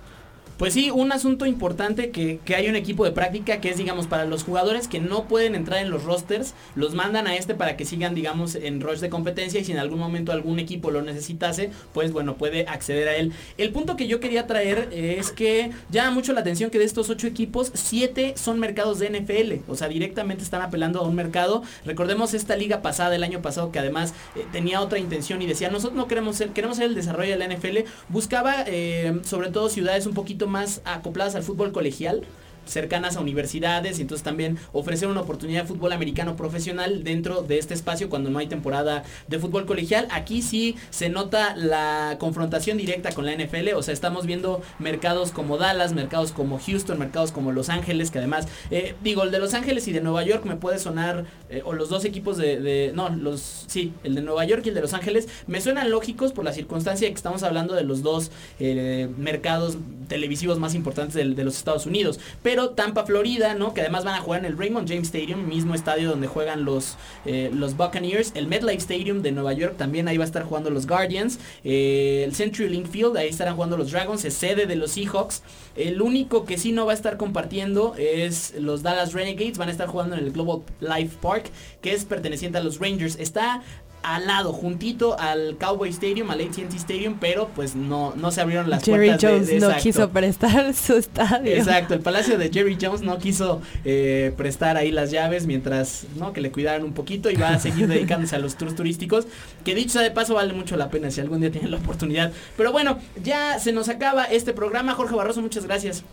Pues 0.57 0.73
sí, 0.73 0.89
un 0.89 1.11
asunto 1.11 1.45
importante 1.45 2.11
que, 2.11 2.39
que 2.45 2.55
hay 2.55 2.69
un 2.69 2.77
equipo 2.77 3.03
de 3.03 3.11
práctica 3.11 3.59
que 3.59 3.69
es, 3.69 3.77
digamos, 3.77 4.07
para 4.07 4.23
los 4.23 4.43
jugadores 4.43 4.87
que 4.87 5.01
no 5.01 5.25
pueden 5.25 5.53
entrar 5.53 5.79
en 5.79 5.89
los 5.89 6.03
rosters, 6.05 6.53
los 6.75 6.93
mandan 6.93 7.27
a 7.27 7.35
este 7.35 7.55
para 7.55 7.75
que 7.75 7.83
sigan, 7.83 8.15
digamos, 8.15 8.55
en 8.55 8.79
rush 8.79 8.99
de 8.99 9.09
competencia 9.09 9.59
y 9.59 9.65
si 9.65 9.73
en 9.73 9.79
algún 9.79 9.99
momento 9.99 10.31
algún 10.31 10.59
equipo 10.59 10.91
lo 10.91 11.01
necesitase, 11.01 11.71
pues 11.93 12.13
bueno, 12.13 12.35
puede 12.35 12.67
acceder 12.67 13.09
a 13.09 13.17
él. 13.17 13.33
El 13.57 13.71
punto 13.71 13.97
que 13.97 14.07
yo 14.07 14.21
quería 14.21 14.47
traer 14.47 14.87
es 14.93 15.31
que 15.31 15.71
llama 15.91 16.11
mucho 16.11 16.31
la 16.31 16.39
atención 16.39 16.69
que 16.69 16.79
de 16.79 16.85
estos 16.85 17.09
ocho 17.09 17.27
equipos, 17.27 17.71
siete 17.73 18.33
son 18.37 18.57
mercados 18.57 18.99
de 18.99 19.09
NFL, 19.09 19.69
o 19.69 19.75
sea, 19.75 19.89
directamente 19.89 20.43
están 20.43 20.61
apelando 20.61 21.01
a 21.01 21.03
un 21.03 21.15
mercado. 21.15 21.63
Recordemos 21.85 22.33
esta 22.33 22.55
liga 22.55 22.81
pasada, 22.81 23.13
el 23.15 23.23
año 23.23 23.41
pasado, 23.41 23.73
que 23.73 23.79
además 23.79 24.13
eh, 24.37 24.45
tenía 24.53 24.79
otra 24.79 24.99
intención 24.99 25.41
y 25.41 25.47
decía, 25.47 25.69
nosotros 25.69 25.97
no 25.97 26.07
queremos 26.07 26.37
ser, 26.37 26.51
queremos 26.51 26.77
ser 26.77 26.85
el 26.85 26.95
desarrollo 26.95 27.37
de 27.37 27.37
la 27.37 27.53
NFL, 27.53 27.89
buscaba 28.07 28.63
eh, 28.67 29.19
sobre 29.25 29.49
todo 29.49 29.67
ciudades 29.67 30.05
un 30.05 30.13
poquito 30.13 30.44
más 30.47 30.81
acopladas 30.85 31.35
al 31.35 31.43
fútbol 31.43 31.71
colegial 31.71 32.21
cercanas 32.65 33.15
a 33.15 33.21
universidades 33.21 33.99
y 33.99 34.01
entonces 34.01 34.23
también 34.23 34.57
ofrecer 34.73 35.07
una 35.07 35.21
oportunidad 35.21 35.63
de 35.63 35.67
fútbol 35.67 35.93
americano 35.93 36.35
profesional 36.35 37.03
dentro 37.03 37.41
de 37.41 37.57
este 37.57 37.73
espacio 37.73 38.09
cuando 38.09 38.29
no 38.29 38.39
hay 38.39 38.47
temporada 38.47 39.03
de 39.27 39.39
fútbol 39.39 39.65
colegial. 39.65 40.07
Aquí 40.11 40.41
sí 40.41 40.75
se 40.89 41.09
nota 41.09 41.55
la 41.55 42.17
confrontación 42.19 42.77
directa 42.77 43.11
con 43.11 43.25
la 43.25 43.33
NFL, 43.33 43.73
o 43.75 43.83
sea, 43.83 43.93
estamos 43.93 44.25
viendo 44.25 44.61
mercados 44.79 45.31
como 45.31 45.57
Dallas, 45.57 45.93
mercados 45.93 46.31
como 46.31 46.59
Houston, 46.59 46.99
mercados 46.99 47.31
como 47.31 47.51
Los 47.51 47.69
Ángeles, 47.69 48.11
que 48.11 48.19
además, 48.19 48.47
eh, 48.71 48.95
digo, 49.03 49.23
el 49.23 49.31
de 49.31 49.39
Los 49.39 49.53
Ángeles 49.53 49.87
y 49.87 49.91
de 49.91 50.01
Nueva 50.01 50.23
York 50.23 50.45
me 50.45 50.55
puede 50.55 50.79
sonar, 50.79 51.25
eh, 51.49 51.61
o 51.65 51.73
los 51.73 51.89
dos 51.89 52.05
equipos 52.05 52.37
de, 52.37 52.91
no, 52.95 53.09
los, 53.09 53.65
sí, 53.67 53.93
el 54.03 54.15
de 54.15 54.21
Nueva 54.21 54.45
York 54.45 54.63
y 54.65 54.69
el 54.69 54.75
de 54.75 54.81
Los 54.81 54.93
Ángeles, 54.93 55.27
me 55.47 55.61
suenan 55.61 55.89
lógicos 55.89 56.31
por 56.31 56.45
la 56.45 56.53
circunstancia 56.53 57.07
de 57.07 57.13
que 57.13 57.17
estamos 57.17 57.43
hablando 57.43 57.73
de 57.73 57.83
los 57.83 58.01
dos 58.01 58.31
eh, 58.59 59.09
mercados 59.17 59.77
televisivos 60.07 60.59
más 60.59 60.75
importantes 60.75 61.15
de, 61.15 61.25
de 61.35 61.43
los 61.43 61.57
Estados 61.57 61.85
Unidos. 61.85 62.19
Pero 62.43 62.54
pero 62.55 62.69
Tampa, 62.69 63.05
Florida, 63.05 63.53
¿no? 63.53 63.73
Que 63.73 63.81
además 63.81 64.05
van 64.05 64.15
a 64.15 64.21
jugar 64.21 64.39
en 64.39 64.45
el 64.45 64.57
Raymond 64.57 64.87
James 64.87 65.07
Stadium, 65.07 65.45
mismo 65.45 65.75
estadio 65.75 66.09
donde 66.09 66.27
juegan 66.27 66.63
los, 66.63 66.95
eh, 67.25 67.51
los 67.53 67.75
Buccaneers. 67.75 68.31
El 68.33 68.47
MetLife 68.47 68.77
Stadium 68.77 69.21
de 69.21 69.33
Nueva 69.33 69.51
York 69.51 69.75
también 69.75 70.07
ahí 70.07 70.15
va 70.15 70.23
a 70.23 70.27
estar 70.27 70.43
jugando 70.43 70.69
los 70.69 70.87
Guardians. 70.87 71.37
Eh, 71.65 72.23
el 72.25 72.33
Century 72.33 72.69
Link 72.69 72.87
Field, 72.87 73.17
ahí 73.17 73.27
estarán 73.27 73.55
jugando 73.55 73.75
los 73.75 73.91
Dragons, 73.91 74.23
es 74.23 74.35
sede 74.35 74.67
de 74.67 74.77
los 74.77 74.91
Seahawks. 74.91 75.43
El 75.75 76.01
único 76.01 76.45
que 76.45 76.57
sí 76.57 76.71
no 76.71 76.85
va 76.85 76.93
a 76.93 76.95
estar 76.95 77.17
compartiendo 77.17 77.93
es 77.97 78.53
los 78.57 78.83
Dallas 78.83 79.11
Renegades, 79.11 79.57
van 79.57 79.67
a 79.67 79.73
estar 79.73 79.89
jugando 79.89 80.15
en 80.15 80.23
el 80.23 80.31
Global 80.31 80.61
Life 80.79 81.17
Park, 81.21 81.51
que 81.81 81.91
es 81.91 82.05
perteneciente 82.05 82.57
a 82.57 82.63
los 82.63 82.79
Rangers. 82.79 83.17
Está 83.19 83.63
al 84.05 84.27
lado, 84.27 84.53
juntito 84.53 85.19
al 85.19 85.57
Cowboy 85.59 85.89
Stadium, 85.89 86.29
al 86.29 86.41
AT&T 86.41 86.75
Stadium, 86.75 87.17
pero 87.19 87.49
pues 87.55 87.75
no, 87.75 88.13
no 88.15 88.29
se 88.29 88.41
abrieron 88.41 88.69
las 88.69 88.83
Jerry 88.83 89.07
puertas. 89.07 89.31
Jones 89.31 89.61
no 89.61 89.75
quiso 89.77 90.09
prestar 90.09 90.73
su 90.75 90.93
estadio. 90.93 91.55
Exacto, 91.55 91.95
el 91.95 92.01
palacio 92.01 92.37
de 92.37 92.51
Jerry 92.51 92.77
Jones 92.79 93.01
no 93.01 93.17
quiso 93.17 93.61
eh, 93.83 94.31
prestar 94.37 94.77
ahí 94.77 94.91
las 94.91 95.09
llaves 95.09 95.47
mientras, 95.47 96.05
¿no? 96.17 96.33
Que 96.33 96.41
le 96.41 96.51
cuidaran 96.51 96.83
un 96.83 96.93
poquito 96.93 97.31
y 97.31 97.35
va 97.35 97.49
a 97.49 97.59
seguir 97.59 97.87
dedicándose 97.87 98.35
a 98.35 98.39
los 98.39 98.55
tours 98.55 98.75
turísticos, 98.75 99.25
que 99.63 99.73
dicho 99.73 99.93
sea 99.93 100.01
de 100.01 100.11
paso 100.11 100.35
vale 100.35 100.53
mucho 100.53 100.75
la 100.75 100.89
pena 100.89 101.09
si 101.09 101.21
algún 101.21 101.41
día 101.41 101.51
tienen 101.51 101.71
la 101.71 101.77
oportunidad. 101.77 102.31
Pero 102.57 102.71
bueno, 102.71 102.99
ya 103.23 103.59
se 103.59 103.71
nos 103.71 103.89
acaba 103.89 104.25
este 104.25 104.53
programa. 104.53 104.93
Jorge 104.93 105.15
Barroso, 105.15 105.41
muchas 105.41 105.65
gracias. 105.65 106.03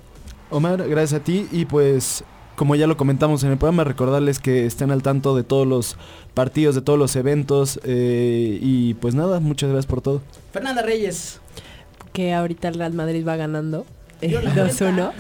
Omar, 0.51 0.87
gracias 0.89 1.21
a 1.21 1.25
ti 1.25 1.49
y 1.51 1.65
pues 1.65 2.25
como 2.57 2.75
ya 2.75 2.87
lo 2.87 2.97
comentamos 2.97 3.43
en 3.45 3.51
el 3.53 3.59
programa, 3.59 3.85
recordarles 3.85 4.39
que 4.39 4.67
estén 4.67 4.91
al 4.91 5.03
tanto 5.03 5.35
de 5.35 5.43
todos 5.43 5.67
los 5.67 5.97
partidos, 6.35 6.75
de 6.75 6.83
todos 6.83 6.99
los 6.99 7.17
eventos. 7.17 7.81
Eh, 7.85 8.59
y 8.61 8.95
pues 8.95 9.15
nada, 9.15 9.41
muchas 9.41 9.71
gracias 9.71 9.87
por 9.87 10.03
todo. 10.03 10.23
Fernanda 10.53 10.83
Reyes. 10.83 11.41
Que 12.13 12.35
ahorita 12.35 12.69
el 12.69 12.75
Real 12.75 12.93
Madrid 12.93 13.27
va 13.27 13.37
ganando. 13.37 13.87
2-1. 14.21 15.13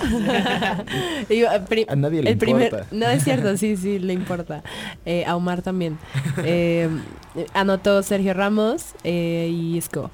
Eh, 1.29 1.47
a 1.89 1.97
nadie 1.97 2.23
le 2.23 2.31
el 2.31 2.49
importa. 2.49 2.87
no 2.93 3.09
es 3.09 3.25
cierto, 3.25 3.57
sí, 3.57 3.77
sí, 3.77 3.99
le 3.99 4.13
importa. 4.13 4.63
Eh, 5.05 5.25
a 5.25 5.35
Omar 5.35 5.63
también. 5.63 5.99
anotó 7.55 8.03
Sergio 8.03 8.35
Ramos 8.35 8.95
y 9.05 9.77
Isco. 9.77 10.11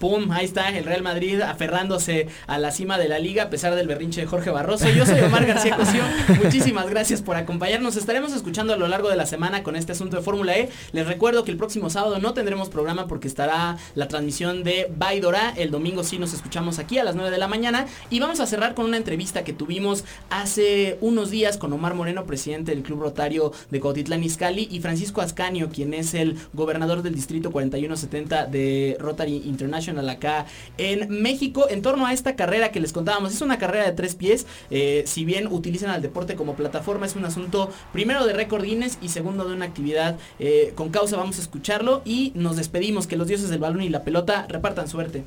¡Pum! 0.00 0.32
Ahí 0.32 0.46
está 0.46 0.70
el 0.70 0.84
Real 0.84 1.02
Madrid 1.02 1.42
aferrándose 1.42 2.26
a 2.46 2.56
la 2.56 2.70
cima 2.70 2.96
de 2.96 3.06
la 3.06 3.18
liga 3.18 3.42
a 3.44 3.50
pesar 3.50 3.74
del 3.74 3.86
berrinche 3.86 4.22
de 4.22 4.26
Jorge 4.26 4.48
Barroso. 4.48 4.88
Yo 4.88 5.04
soy 5.04 5.20
Omar 5.20 5.44
García 5.44 5.76
Cosío. 5.76 6.02
Muchísimas 6.42 6.88
gracias 6.88 7.20
por 7.20 7.36
acompañarnos. 7.36 7.96
Estaremos 7.96 8.32
escuchando 8.32 8.72
a 8.72 8.78
lo 8.78 8.88
largo 8.88 9.10
de 9.10 9.16
la 9.16 9.26
semana 9.26 9.62
con 9.62 9.76
este 9.76 9.92
asunto 9.92 10.16
de 10.16 10.22
Fórmula 10.22 10.56
E. 10.56 10.70
Les 10.92 11.06
recuerdo 11.06 11.44
que 11.44 11.50
el 11.50 11.58
próximo 11.58 11.90
sábado 11.90 12.18
no 12.18 12.32
tendremos 12.32 12.70
programa 12.70 13.08
porque 13.08 13.28
estará 13.28 13.76
la 13.94 14.08
transmisión 14.08 14.64
de 14.64 14.90
Baidora. 14.96 15.52
El 15.54 15.70
domingo 15.70 16.02
sí 16.02 16.18
nos 16.18 16.32
escuchamos 16.32 16.78
aquí 16.78 16.96
a 16.96 17.04
las 17.04 17.14
9 17.14 17.30
de 17.30 17.36
la 17.36 17.46
mañana. 17.46 17.84
Y 18.08 18.20
vamos 18.20 18.40
a 18.40 18.46
cerrar 18.46 18.74
con 18.74 18.86
una 18.86 18.96
entrevista 18.96 19.44
que 19.44 19.52
tuvimos 19.52 20.06
hace 20.30 20.96
unos 21.02 21.30
días 21.30 21.58
con 21.58 21.74
Omar 21.74 21.92
Moreno, 21.92 22.24
presidente 22.24 22.72
del 22.72 22.82
Club 22.82 23.02
Rotario 23.02 23.52
de 23.70 23.80
Cotitlán 23.80 24.24
Izcalli, 24.24 24.66
y 24.70 24.80
Francisco 24.80 25.20
Ascanio, 25.20 25.68
quien 25.68 25.92
es 25.92 26.14
el 26.14 26.38
gobernador 26.54 27.02
del 27.02 27.14
Distrito 27.14 27.50
4170 27.50 28.46
de 28.46 28.96
Rotary 28.98 29.42
International 29.44 29.89
acá 29.98 30.46
en 30.78 31.08
México 31.22 31.66
en 31.68 31.82
torno 31.82 32.06
a 32.06 32.12
esta 32.12 32.36
carrera 32.36 32.70
que 32.72 32.80
les 32.80 32.92
contábamos. 32.92 33.32
Es 33.32 33.40
una 33.40 33.58
carrera 33.58 33.84
de 33.84 33.92
tres 33.92 34.14
pies. 34.14 34.46
Eh, 34.70 35.04
si 35.06 35.24
bien 35.24 35.48
utilizan 35.48 35.90
al 35.90 36.02
deporte 36.02 36.36
como 36.36 36.54
plataforma, 36.54 37.06
es 37.06 37.16
un 37.16 37.24
asunto 37.24 37.70
primero 37.92 38.26
de 38.26 38.32
récord 38.32 38.64
Guinness 38.64 38.98
y 39.02 39.08
segundo 39.08 39.48
de 39.48 39.54
una 39.54 39.64
actividad 39.64 40.18
eh, 40.38 40.72
con 40.74 40.90
causa. 40.90 41.16
Vamos 41.16 41.38
a 41.38 41.42
escucharlo 41.42 42.02
y 42.04 42.32
nos 42.34 42.56
despedimos. 42.56 43.06
Que 43.06 43.16
los 43.16 43.26
dioses 43.26 43.50
del 43.50 43.58
balón 43.58 43.82
y 43.82 43.88
la 43.88 44.04
pelota 44.04 44.46
repartan 44.48 44.88
suerte. 44.88 45.24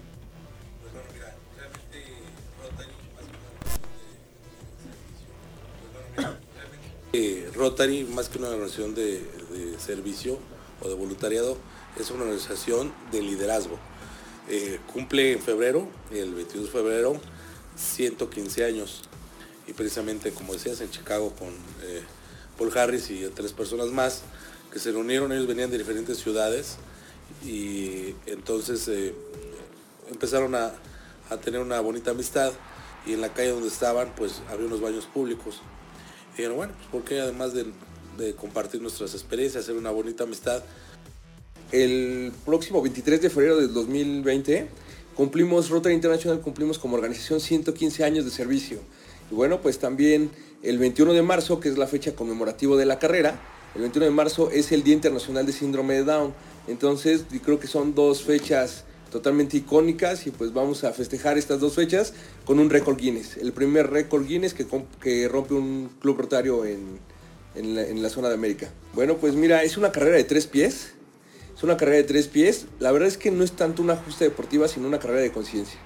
Rotary, 7.63 8.03
más 8.03 8.29
que 8.29 8.39
una 8.39 8.49
organización 8.49 8.93
de, 8.95 9.21
servicio 9.77 10.37
o 10.81 10.89
de 10.89 10.95
voluntariado, 10.95 11.57
es 11.97 12.11
una 12.11 12.23
organización 12.23 12.91
de 13.11 13.21
liderazgo. 13.21 13.77
Eh, 14.49 14.79
cumple 14.91 15.31
en 15.31 15.39
febrero, 15.39 15.87
el 16.11 16.33
22 16.33 16.65
de 16.65 16.71
febrero, 16.71 17.19
115 17.77 18.65
años. 18.65 19.03
Y 19.67 19.73
precisamente, 19.73 20.31
como 20.31 20.53
decías, 20.53 20.81
en 20.81 20.89
Chicago 20.89 21.33
con 21.37 21.49
eh, 21.83 22.03
Paul 22.57 22.77
Harris 22.77 23.09
y 23.09 23.25
tres 23.33 23.53
personas 23.53 23.87
más 23.87 24.23
que 24.71 24.79
se 24.79 24.91
reunieron, 24.91 25.31
ellos 25.31 25.47
venían 25.47 25.71
de 25.71 25.77
diferentes 25.77 26.17
ciudades 26.17 26.77
y 27.45 28.15
entonces 28.25 28.87
eh, 28.87 29.13
empezaron 30.09 30.55
a, 30.55 30.73
tener 31.43 31.61
una 31.61 31.79
bonita 31.79 32.11
amistad 32.11 32.51
y 33.07 33.13
en 33.13 33.21
la 33.21 33.33
calle 33.33 33.49
donde 33.49 33.67
estaban 33.67 34.13
pues 34.15 34.43
había 34.51 34.67
unos 34.67 34.81
baños 34.81 35.05
públicos. 35.05 35.61
Y 36.33 36.37
dijeron, 36.37 36.57
bueno, 36.57 36.73
pues 36.77 36.89
porque 36.91 37.21
además 37.21 37.53
de, 37.53 37.65
de 38.17 38.35
compartir 38.35 38.81
nuestras 38.81 39.13
experiencias, 39.13 39.63
hacer 39.63 39.75
una 39.75 39.89
bonita 39.89 40.25
amistad, 40.25 40.63
el 41.73 42.31
próximo 42.45 42.83
23 42.83 43.19
de 43.19 43.29
febrero 43.31 43.57
del 43.57 43.73
2020 43.73 44.67
cumplimos, 45.15 45.69
Rotary 45.69 45.95
International 45.95 46.39
cumplimos 46.39 46.77
como 46.77 46.95
organización 46.95 47.39
115 47.39 48.03
años 48.03 48.25
de 48.25 48.31
servicio. 48.31 48.77
Y 49.31 49.33
bueno, 49.33 49.59
pues 49.59 49.79
también 49.79 50.29
el 50.61 50.77
21 50.77 51.13
de 51.13 51.23
marzo, 51.23 51.59
que 51.59 51.69
es 51.69 51.77
la 51.79 51.87
fecha 51.87 52.15
conmemorativa 52.15 52.77
de 52.77 52.85
la 52.85 52.99
carrera, 52.99 53.41
el 53.73 53.81
21 53.81 54.05
de 54.05 54.11
marzo 54.11 54.51
es 54.51 54.71
el 54.71 54.83
Día 54.83 54.93
Internacional 54.93 55.47
de 55.47 55.51
Síndrome 55.51 55.95
de 55.95 56.03
Down. 56.03 56.35
Entonces, 56.67 57.25
creo 57.43 57.59
que 57.59 57.65
son 57.65 57.95
dos 57.95 58.21
fechas 58.21 58.85
totalmente 59.11 59.57
icónicas 59.57 60.27
y 60.27 60.31
pues 60.31 60.53
vamos 60.53 60.83
a 60.83 60.93
festejar 60.93 61.39
estas 61.39 61.59
dos 61.59 61.73
fechas 61.73 62.13
con 62.45 62.59
un 62.59 62.69
récord 62.69 62.97
Guinness. 62.97 63.37
El 63.37 63.51
primer 63.51 63.89
récord 63.89 64.27
Guinness 64.27 64.53
que, 64.53 65.27
rompe 65.27 65.55
un 65.55 65.89
club 65.99 66.19
rotario 66.19 66.65
en 66.65 68.01
la 68.03 68.09
zona 68.09 68.27
de 68.27 68.35
América. 68.35 68.69
Bueno, 68.93 69.17
pues 69.17 69.33
mira, 69.33 69.63
es 69.63 69.75
una 69.77 69.91
carrera 69.91 70.17
de 70.17 70.23
tres 70.23 70.45
pies 70.45 70.93
una 71.63 71.77
carrera 71.77 71.97
de 71.97 72.03
tres 72.03 72.27
pies. 72.27 72.65
La 72.79 72.91
verdad 72.91 73.07
es 73.07 73.17
que 73.17 73.31
no 73.31 73.43
es 73.43 73.53
tanto 73.53 73.81
una 73.81 73.95
justa 73.95 74.25
deportiva, 74.25 74.67
sino 74.67 74.87
una 74.87 74.99
carrera 74.99 75.21
de 75.21 75.31
conciencia. 75.31 75.79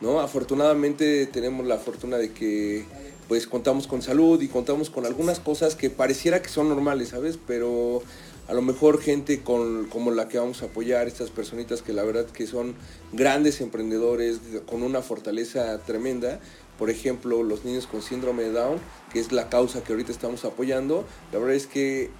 ¿no? 0.00 0.20
Afortunadamente 0.20 1.26
tenemos 1.26 1.66
la 1.66 1.78
fortuna 1.78 2.18
de 2.18 2.32
que 2.32 2.84
pues 3.28 3.46
contamos 3.46 3.86
con 3.86 4.02
salud 4.02 4.40
y 4.40 4.48
contamos 4.48 4.88
con 4.90 5.04
algunas 5.04 5.40
cosas 5.40 5.74
que 5.74 5.90
pareciera 5.90 6.42
que 6.42 6.48
son 6.48 6.68
normales, 6.68 7.08
¿sabes? 7.08 7.38
Pero 7.44 8.02
a 8.46 8.54
lo 8.54 8.62
mejor 8.62 9.00
gente 9.00 9.40
con, 9.40 9.86
como 9.86 10.12
la 10.12 10.28
que 10.28 10.38
vamos 10.38 10.62
a 10.62 10.66
apoyar, 10.66 11.08
estas 11.08 11.30
personitas 11.30 11.82
que 11.82 11.92
la 11.92 12.04
verdad 12.04 12.26
que 12.26 12.46
son 12.46 12.76
grandes 13.12 13.60
emprendedores, 13.60 14.38
con 14.66 14.84
una 14.84 15.02
fortaleza 15.02 15.78
tremenda, 15.84 16.38
por 16.78 16.90
ejemplo, 16.90 17.42
los 17.42 17.64
niños 17.64 17.88
con 17.88 18.02
síndrome 18.02 18.44
de 18.44 18.52
Down, 18.52 18.78
que 19.12 19.18
es 19.18 19.32
la 19.32 19.48
causa 19.48 19.82
que 19.82 19.92
ahorita 19.92 20.12
estamos 20.12 20.44
apoyando, 20.44 21.04
la 21.32 21.38
verdad 21.40 21.56
es 21.56 21.66
que 21.66 22.10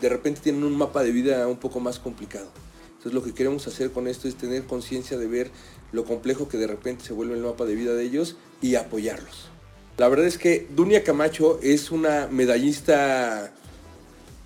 de 0.00 0.08
repente 0.08 0.40
tienen 0.42 0.64
un 0.64 0.76
mapa 0.76 1.02
de 1.02 1.10
vida 1.10 1.46
un 1.48 1.56
poco 1.56 1.80
más 1.80 1.98
complicado. 1.98 2.48
Entonces 2.88 3.12
lo 3.12 3.22
que 3.22 3.34
queremos 3.34 3.66
hacer 3.66 3.90
con 3.92 4.08
esto 4.08 4.28
es 4.28 4.36
tener 4.36 4.64
conciencia 4.64 5.18
de 5.18 5.26
ver 5.26 5.50
lo 5.92 6.04
complejo 6.04 6.48
que 6.48 6.58
de 6.58 6.66
repente 6.66 7.04
se 7.04 7.12
vuelve 7.12 7.34
el 7.34 7.42
mapa 7.42 7.64
de 7.64 7.74
vida 7.74 7.94
de 7.94 8.04
ellos 8.04 8.36
y 8.60 8.74
apoyarlos. 8.74 9.48
La 9.96 10.08
verdad 10.08 10.26
es 10.26 10.38
que 10.38 10.66
Dunia 10.74 11.04
Camacho 11.04 11.58
es 11.62 11.90
una 11.90 12.28
medallista 12.30 13.52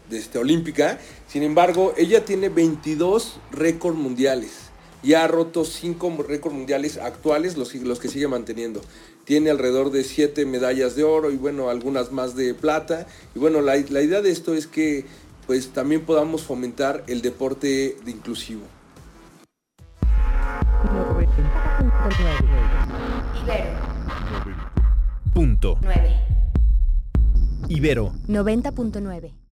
de 0.09 0.19
este, 0.19 0.39
olímpica, 0.39 0.99
sin 1.29 1.43
embargo 1.43 1.95
ella 1.97 2.25
tiene 2.25 2.49
22 2.49 3.41
récords 3.53 3.97
mundiales 3.97 4.51
y 5.03 5.15
ha 5.15 5.27
roto 5.27 5.65
5 5.65 6.25
récords 6.27 6.55
mundiales 6.55 6.99
actuales, 6.99 7.57
los, 7.57 7.75
los 7.75 7.99
que 7.99 8.09
sigue 8.09 8.29
manteniendo 8.29 8.83
tiene 9.31 9.51
alrededor 9.51 9.93
de 9.93 10.03
7 10.03 10.45
medallas 10.45 10.97
de 10.97 11.05
oro 11.05 11.31
y 11.31 11.37
bueno, 11.37 11.71
algunas 11.71 12.11
más 12.11 12.35
de 12.35 12.53
plata. 12.53 13.07
Y 13.33 13.39
bueno, 13.39 13.61
la, 13.61 13.77
la, 13.77 14.03
idea 14.03 14.23
de 14.23 14.33
esto 14.33 14.55
es 14.55 14.67
que 14.67 15.05
pues 15.51 15.73
también 15.73 16.05
podamos 16.05 16.45
fomentar 16.45 17.03
el 17.09 17.23
deporte 17.23 17.97
de 18.05 18.11
inclusivo. 18.13 18.63
Ibero. 23.43 23.81
Punto. 25.35 25.77
9. 25.83 26.17
Ibero. 27.69 28.13
90.9. 28.29 29.40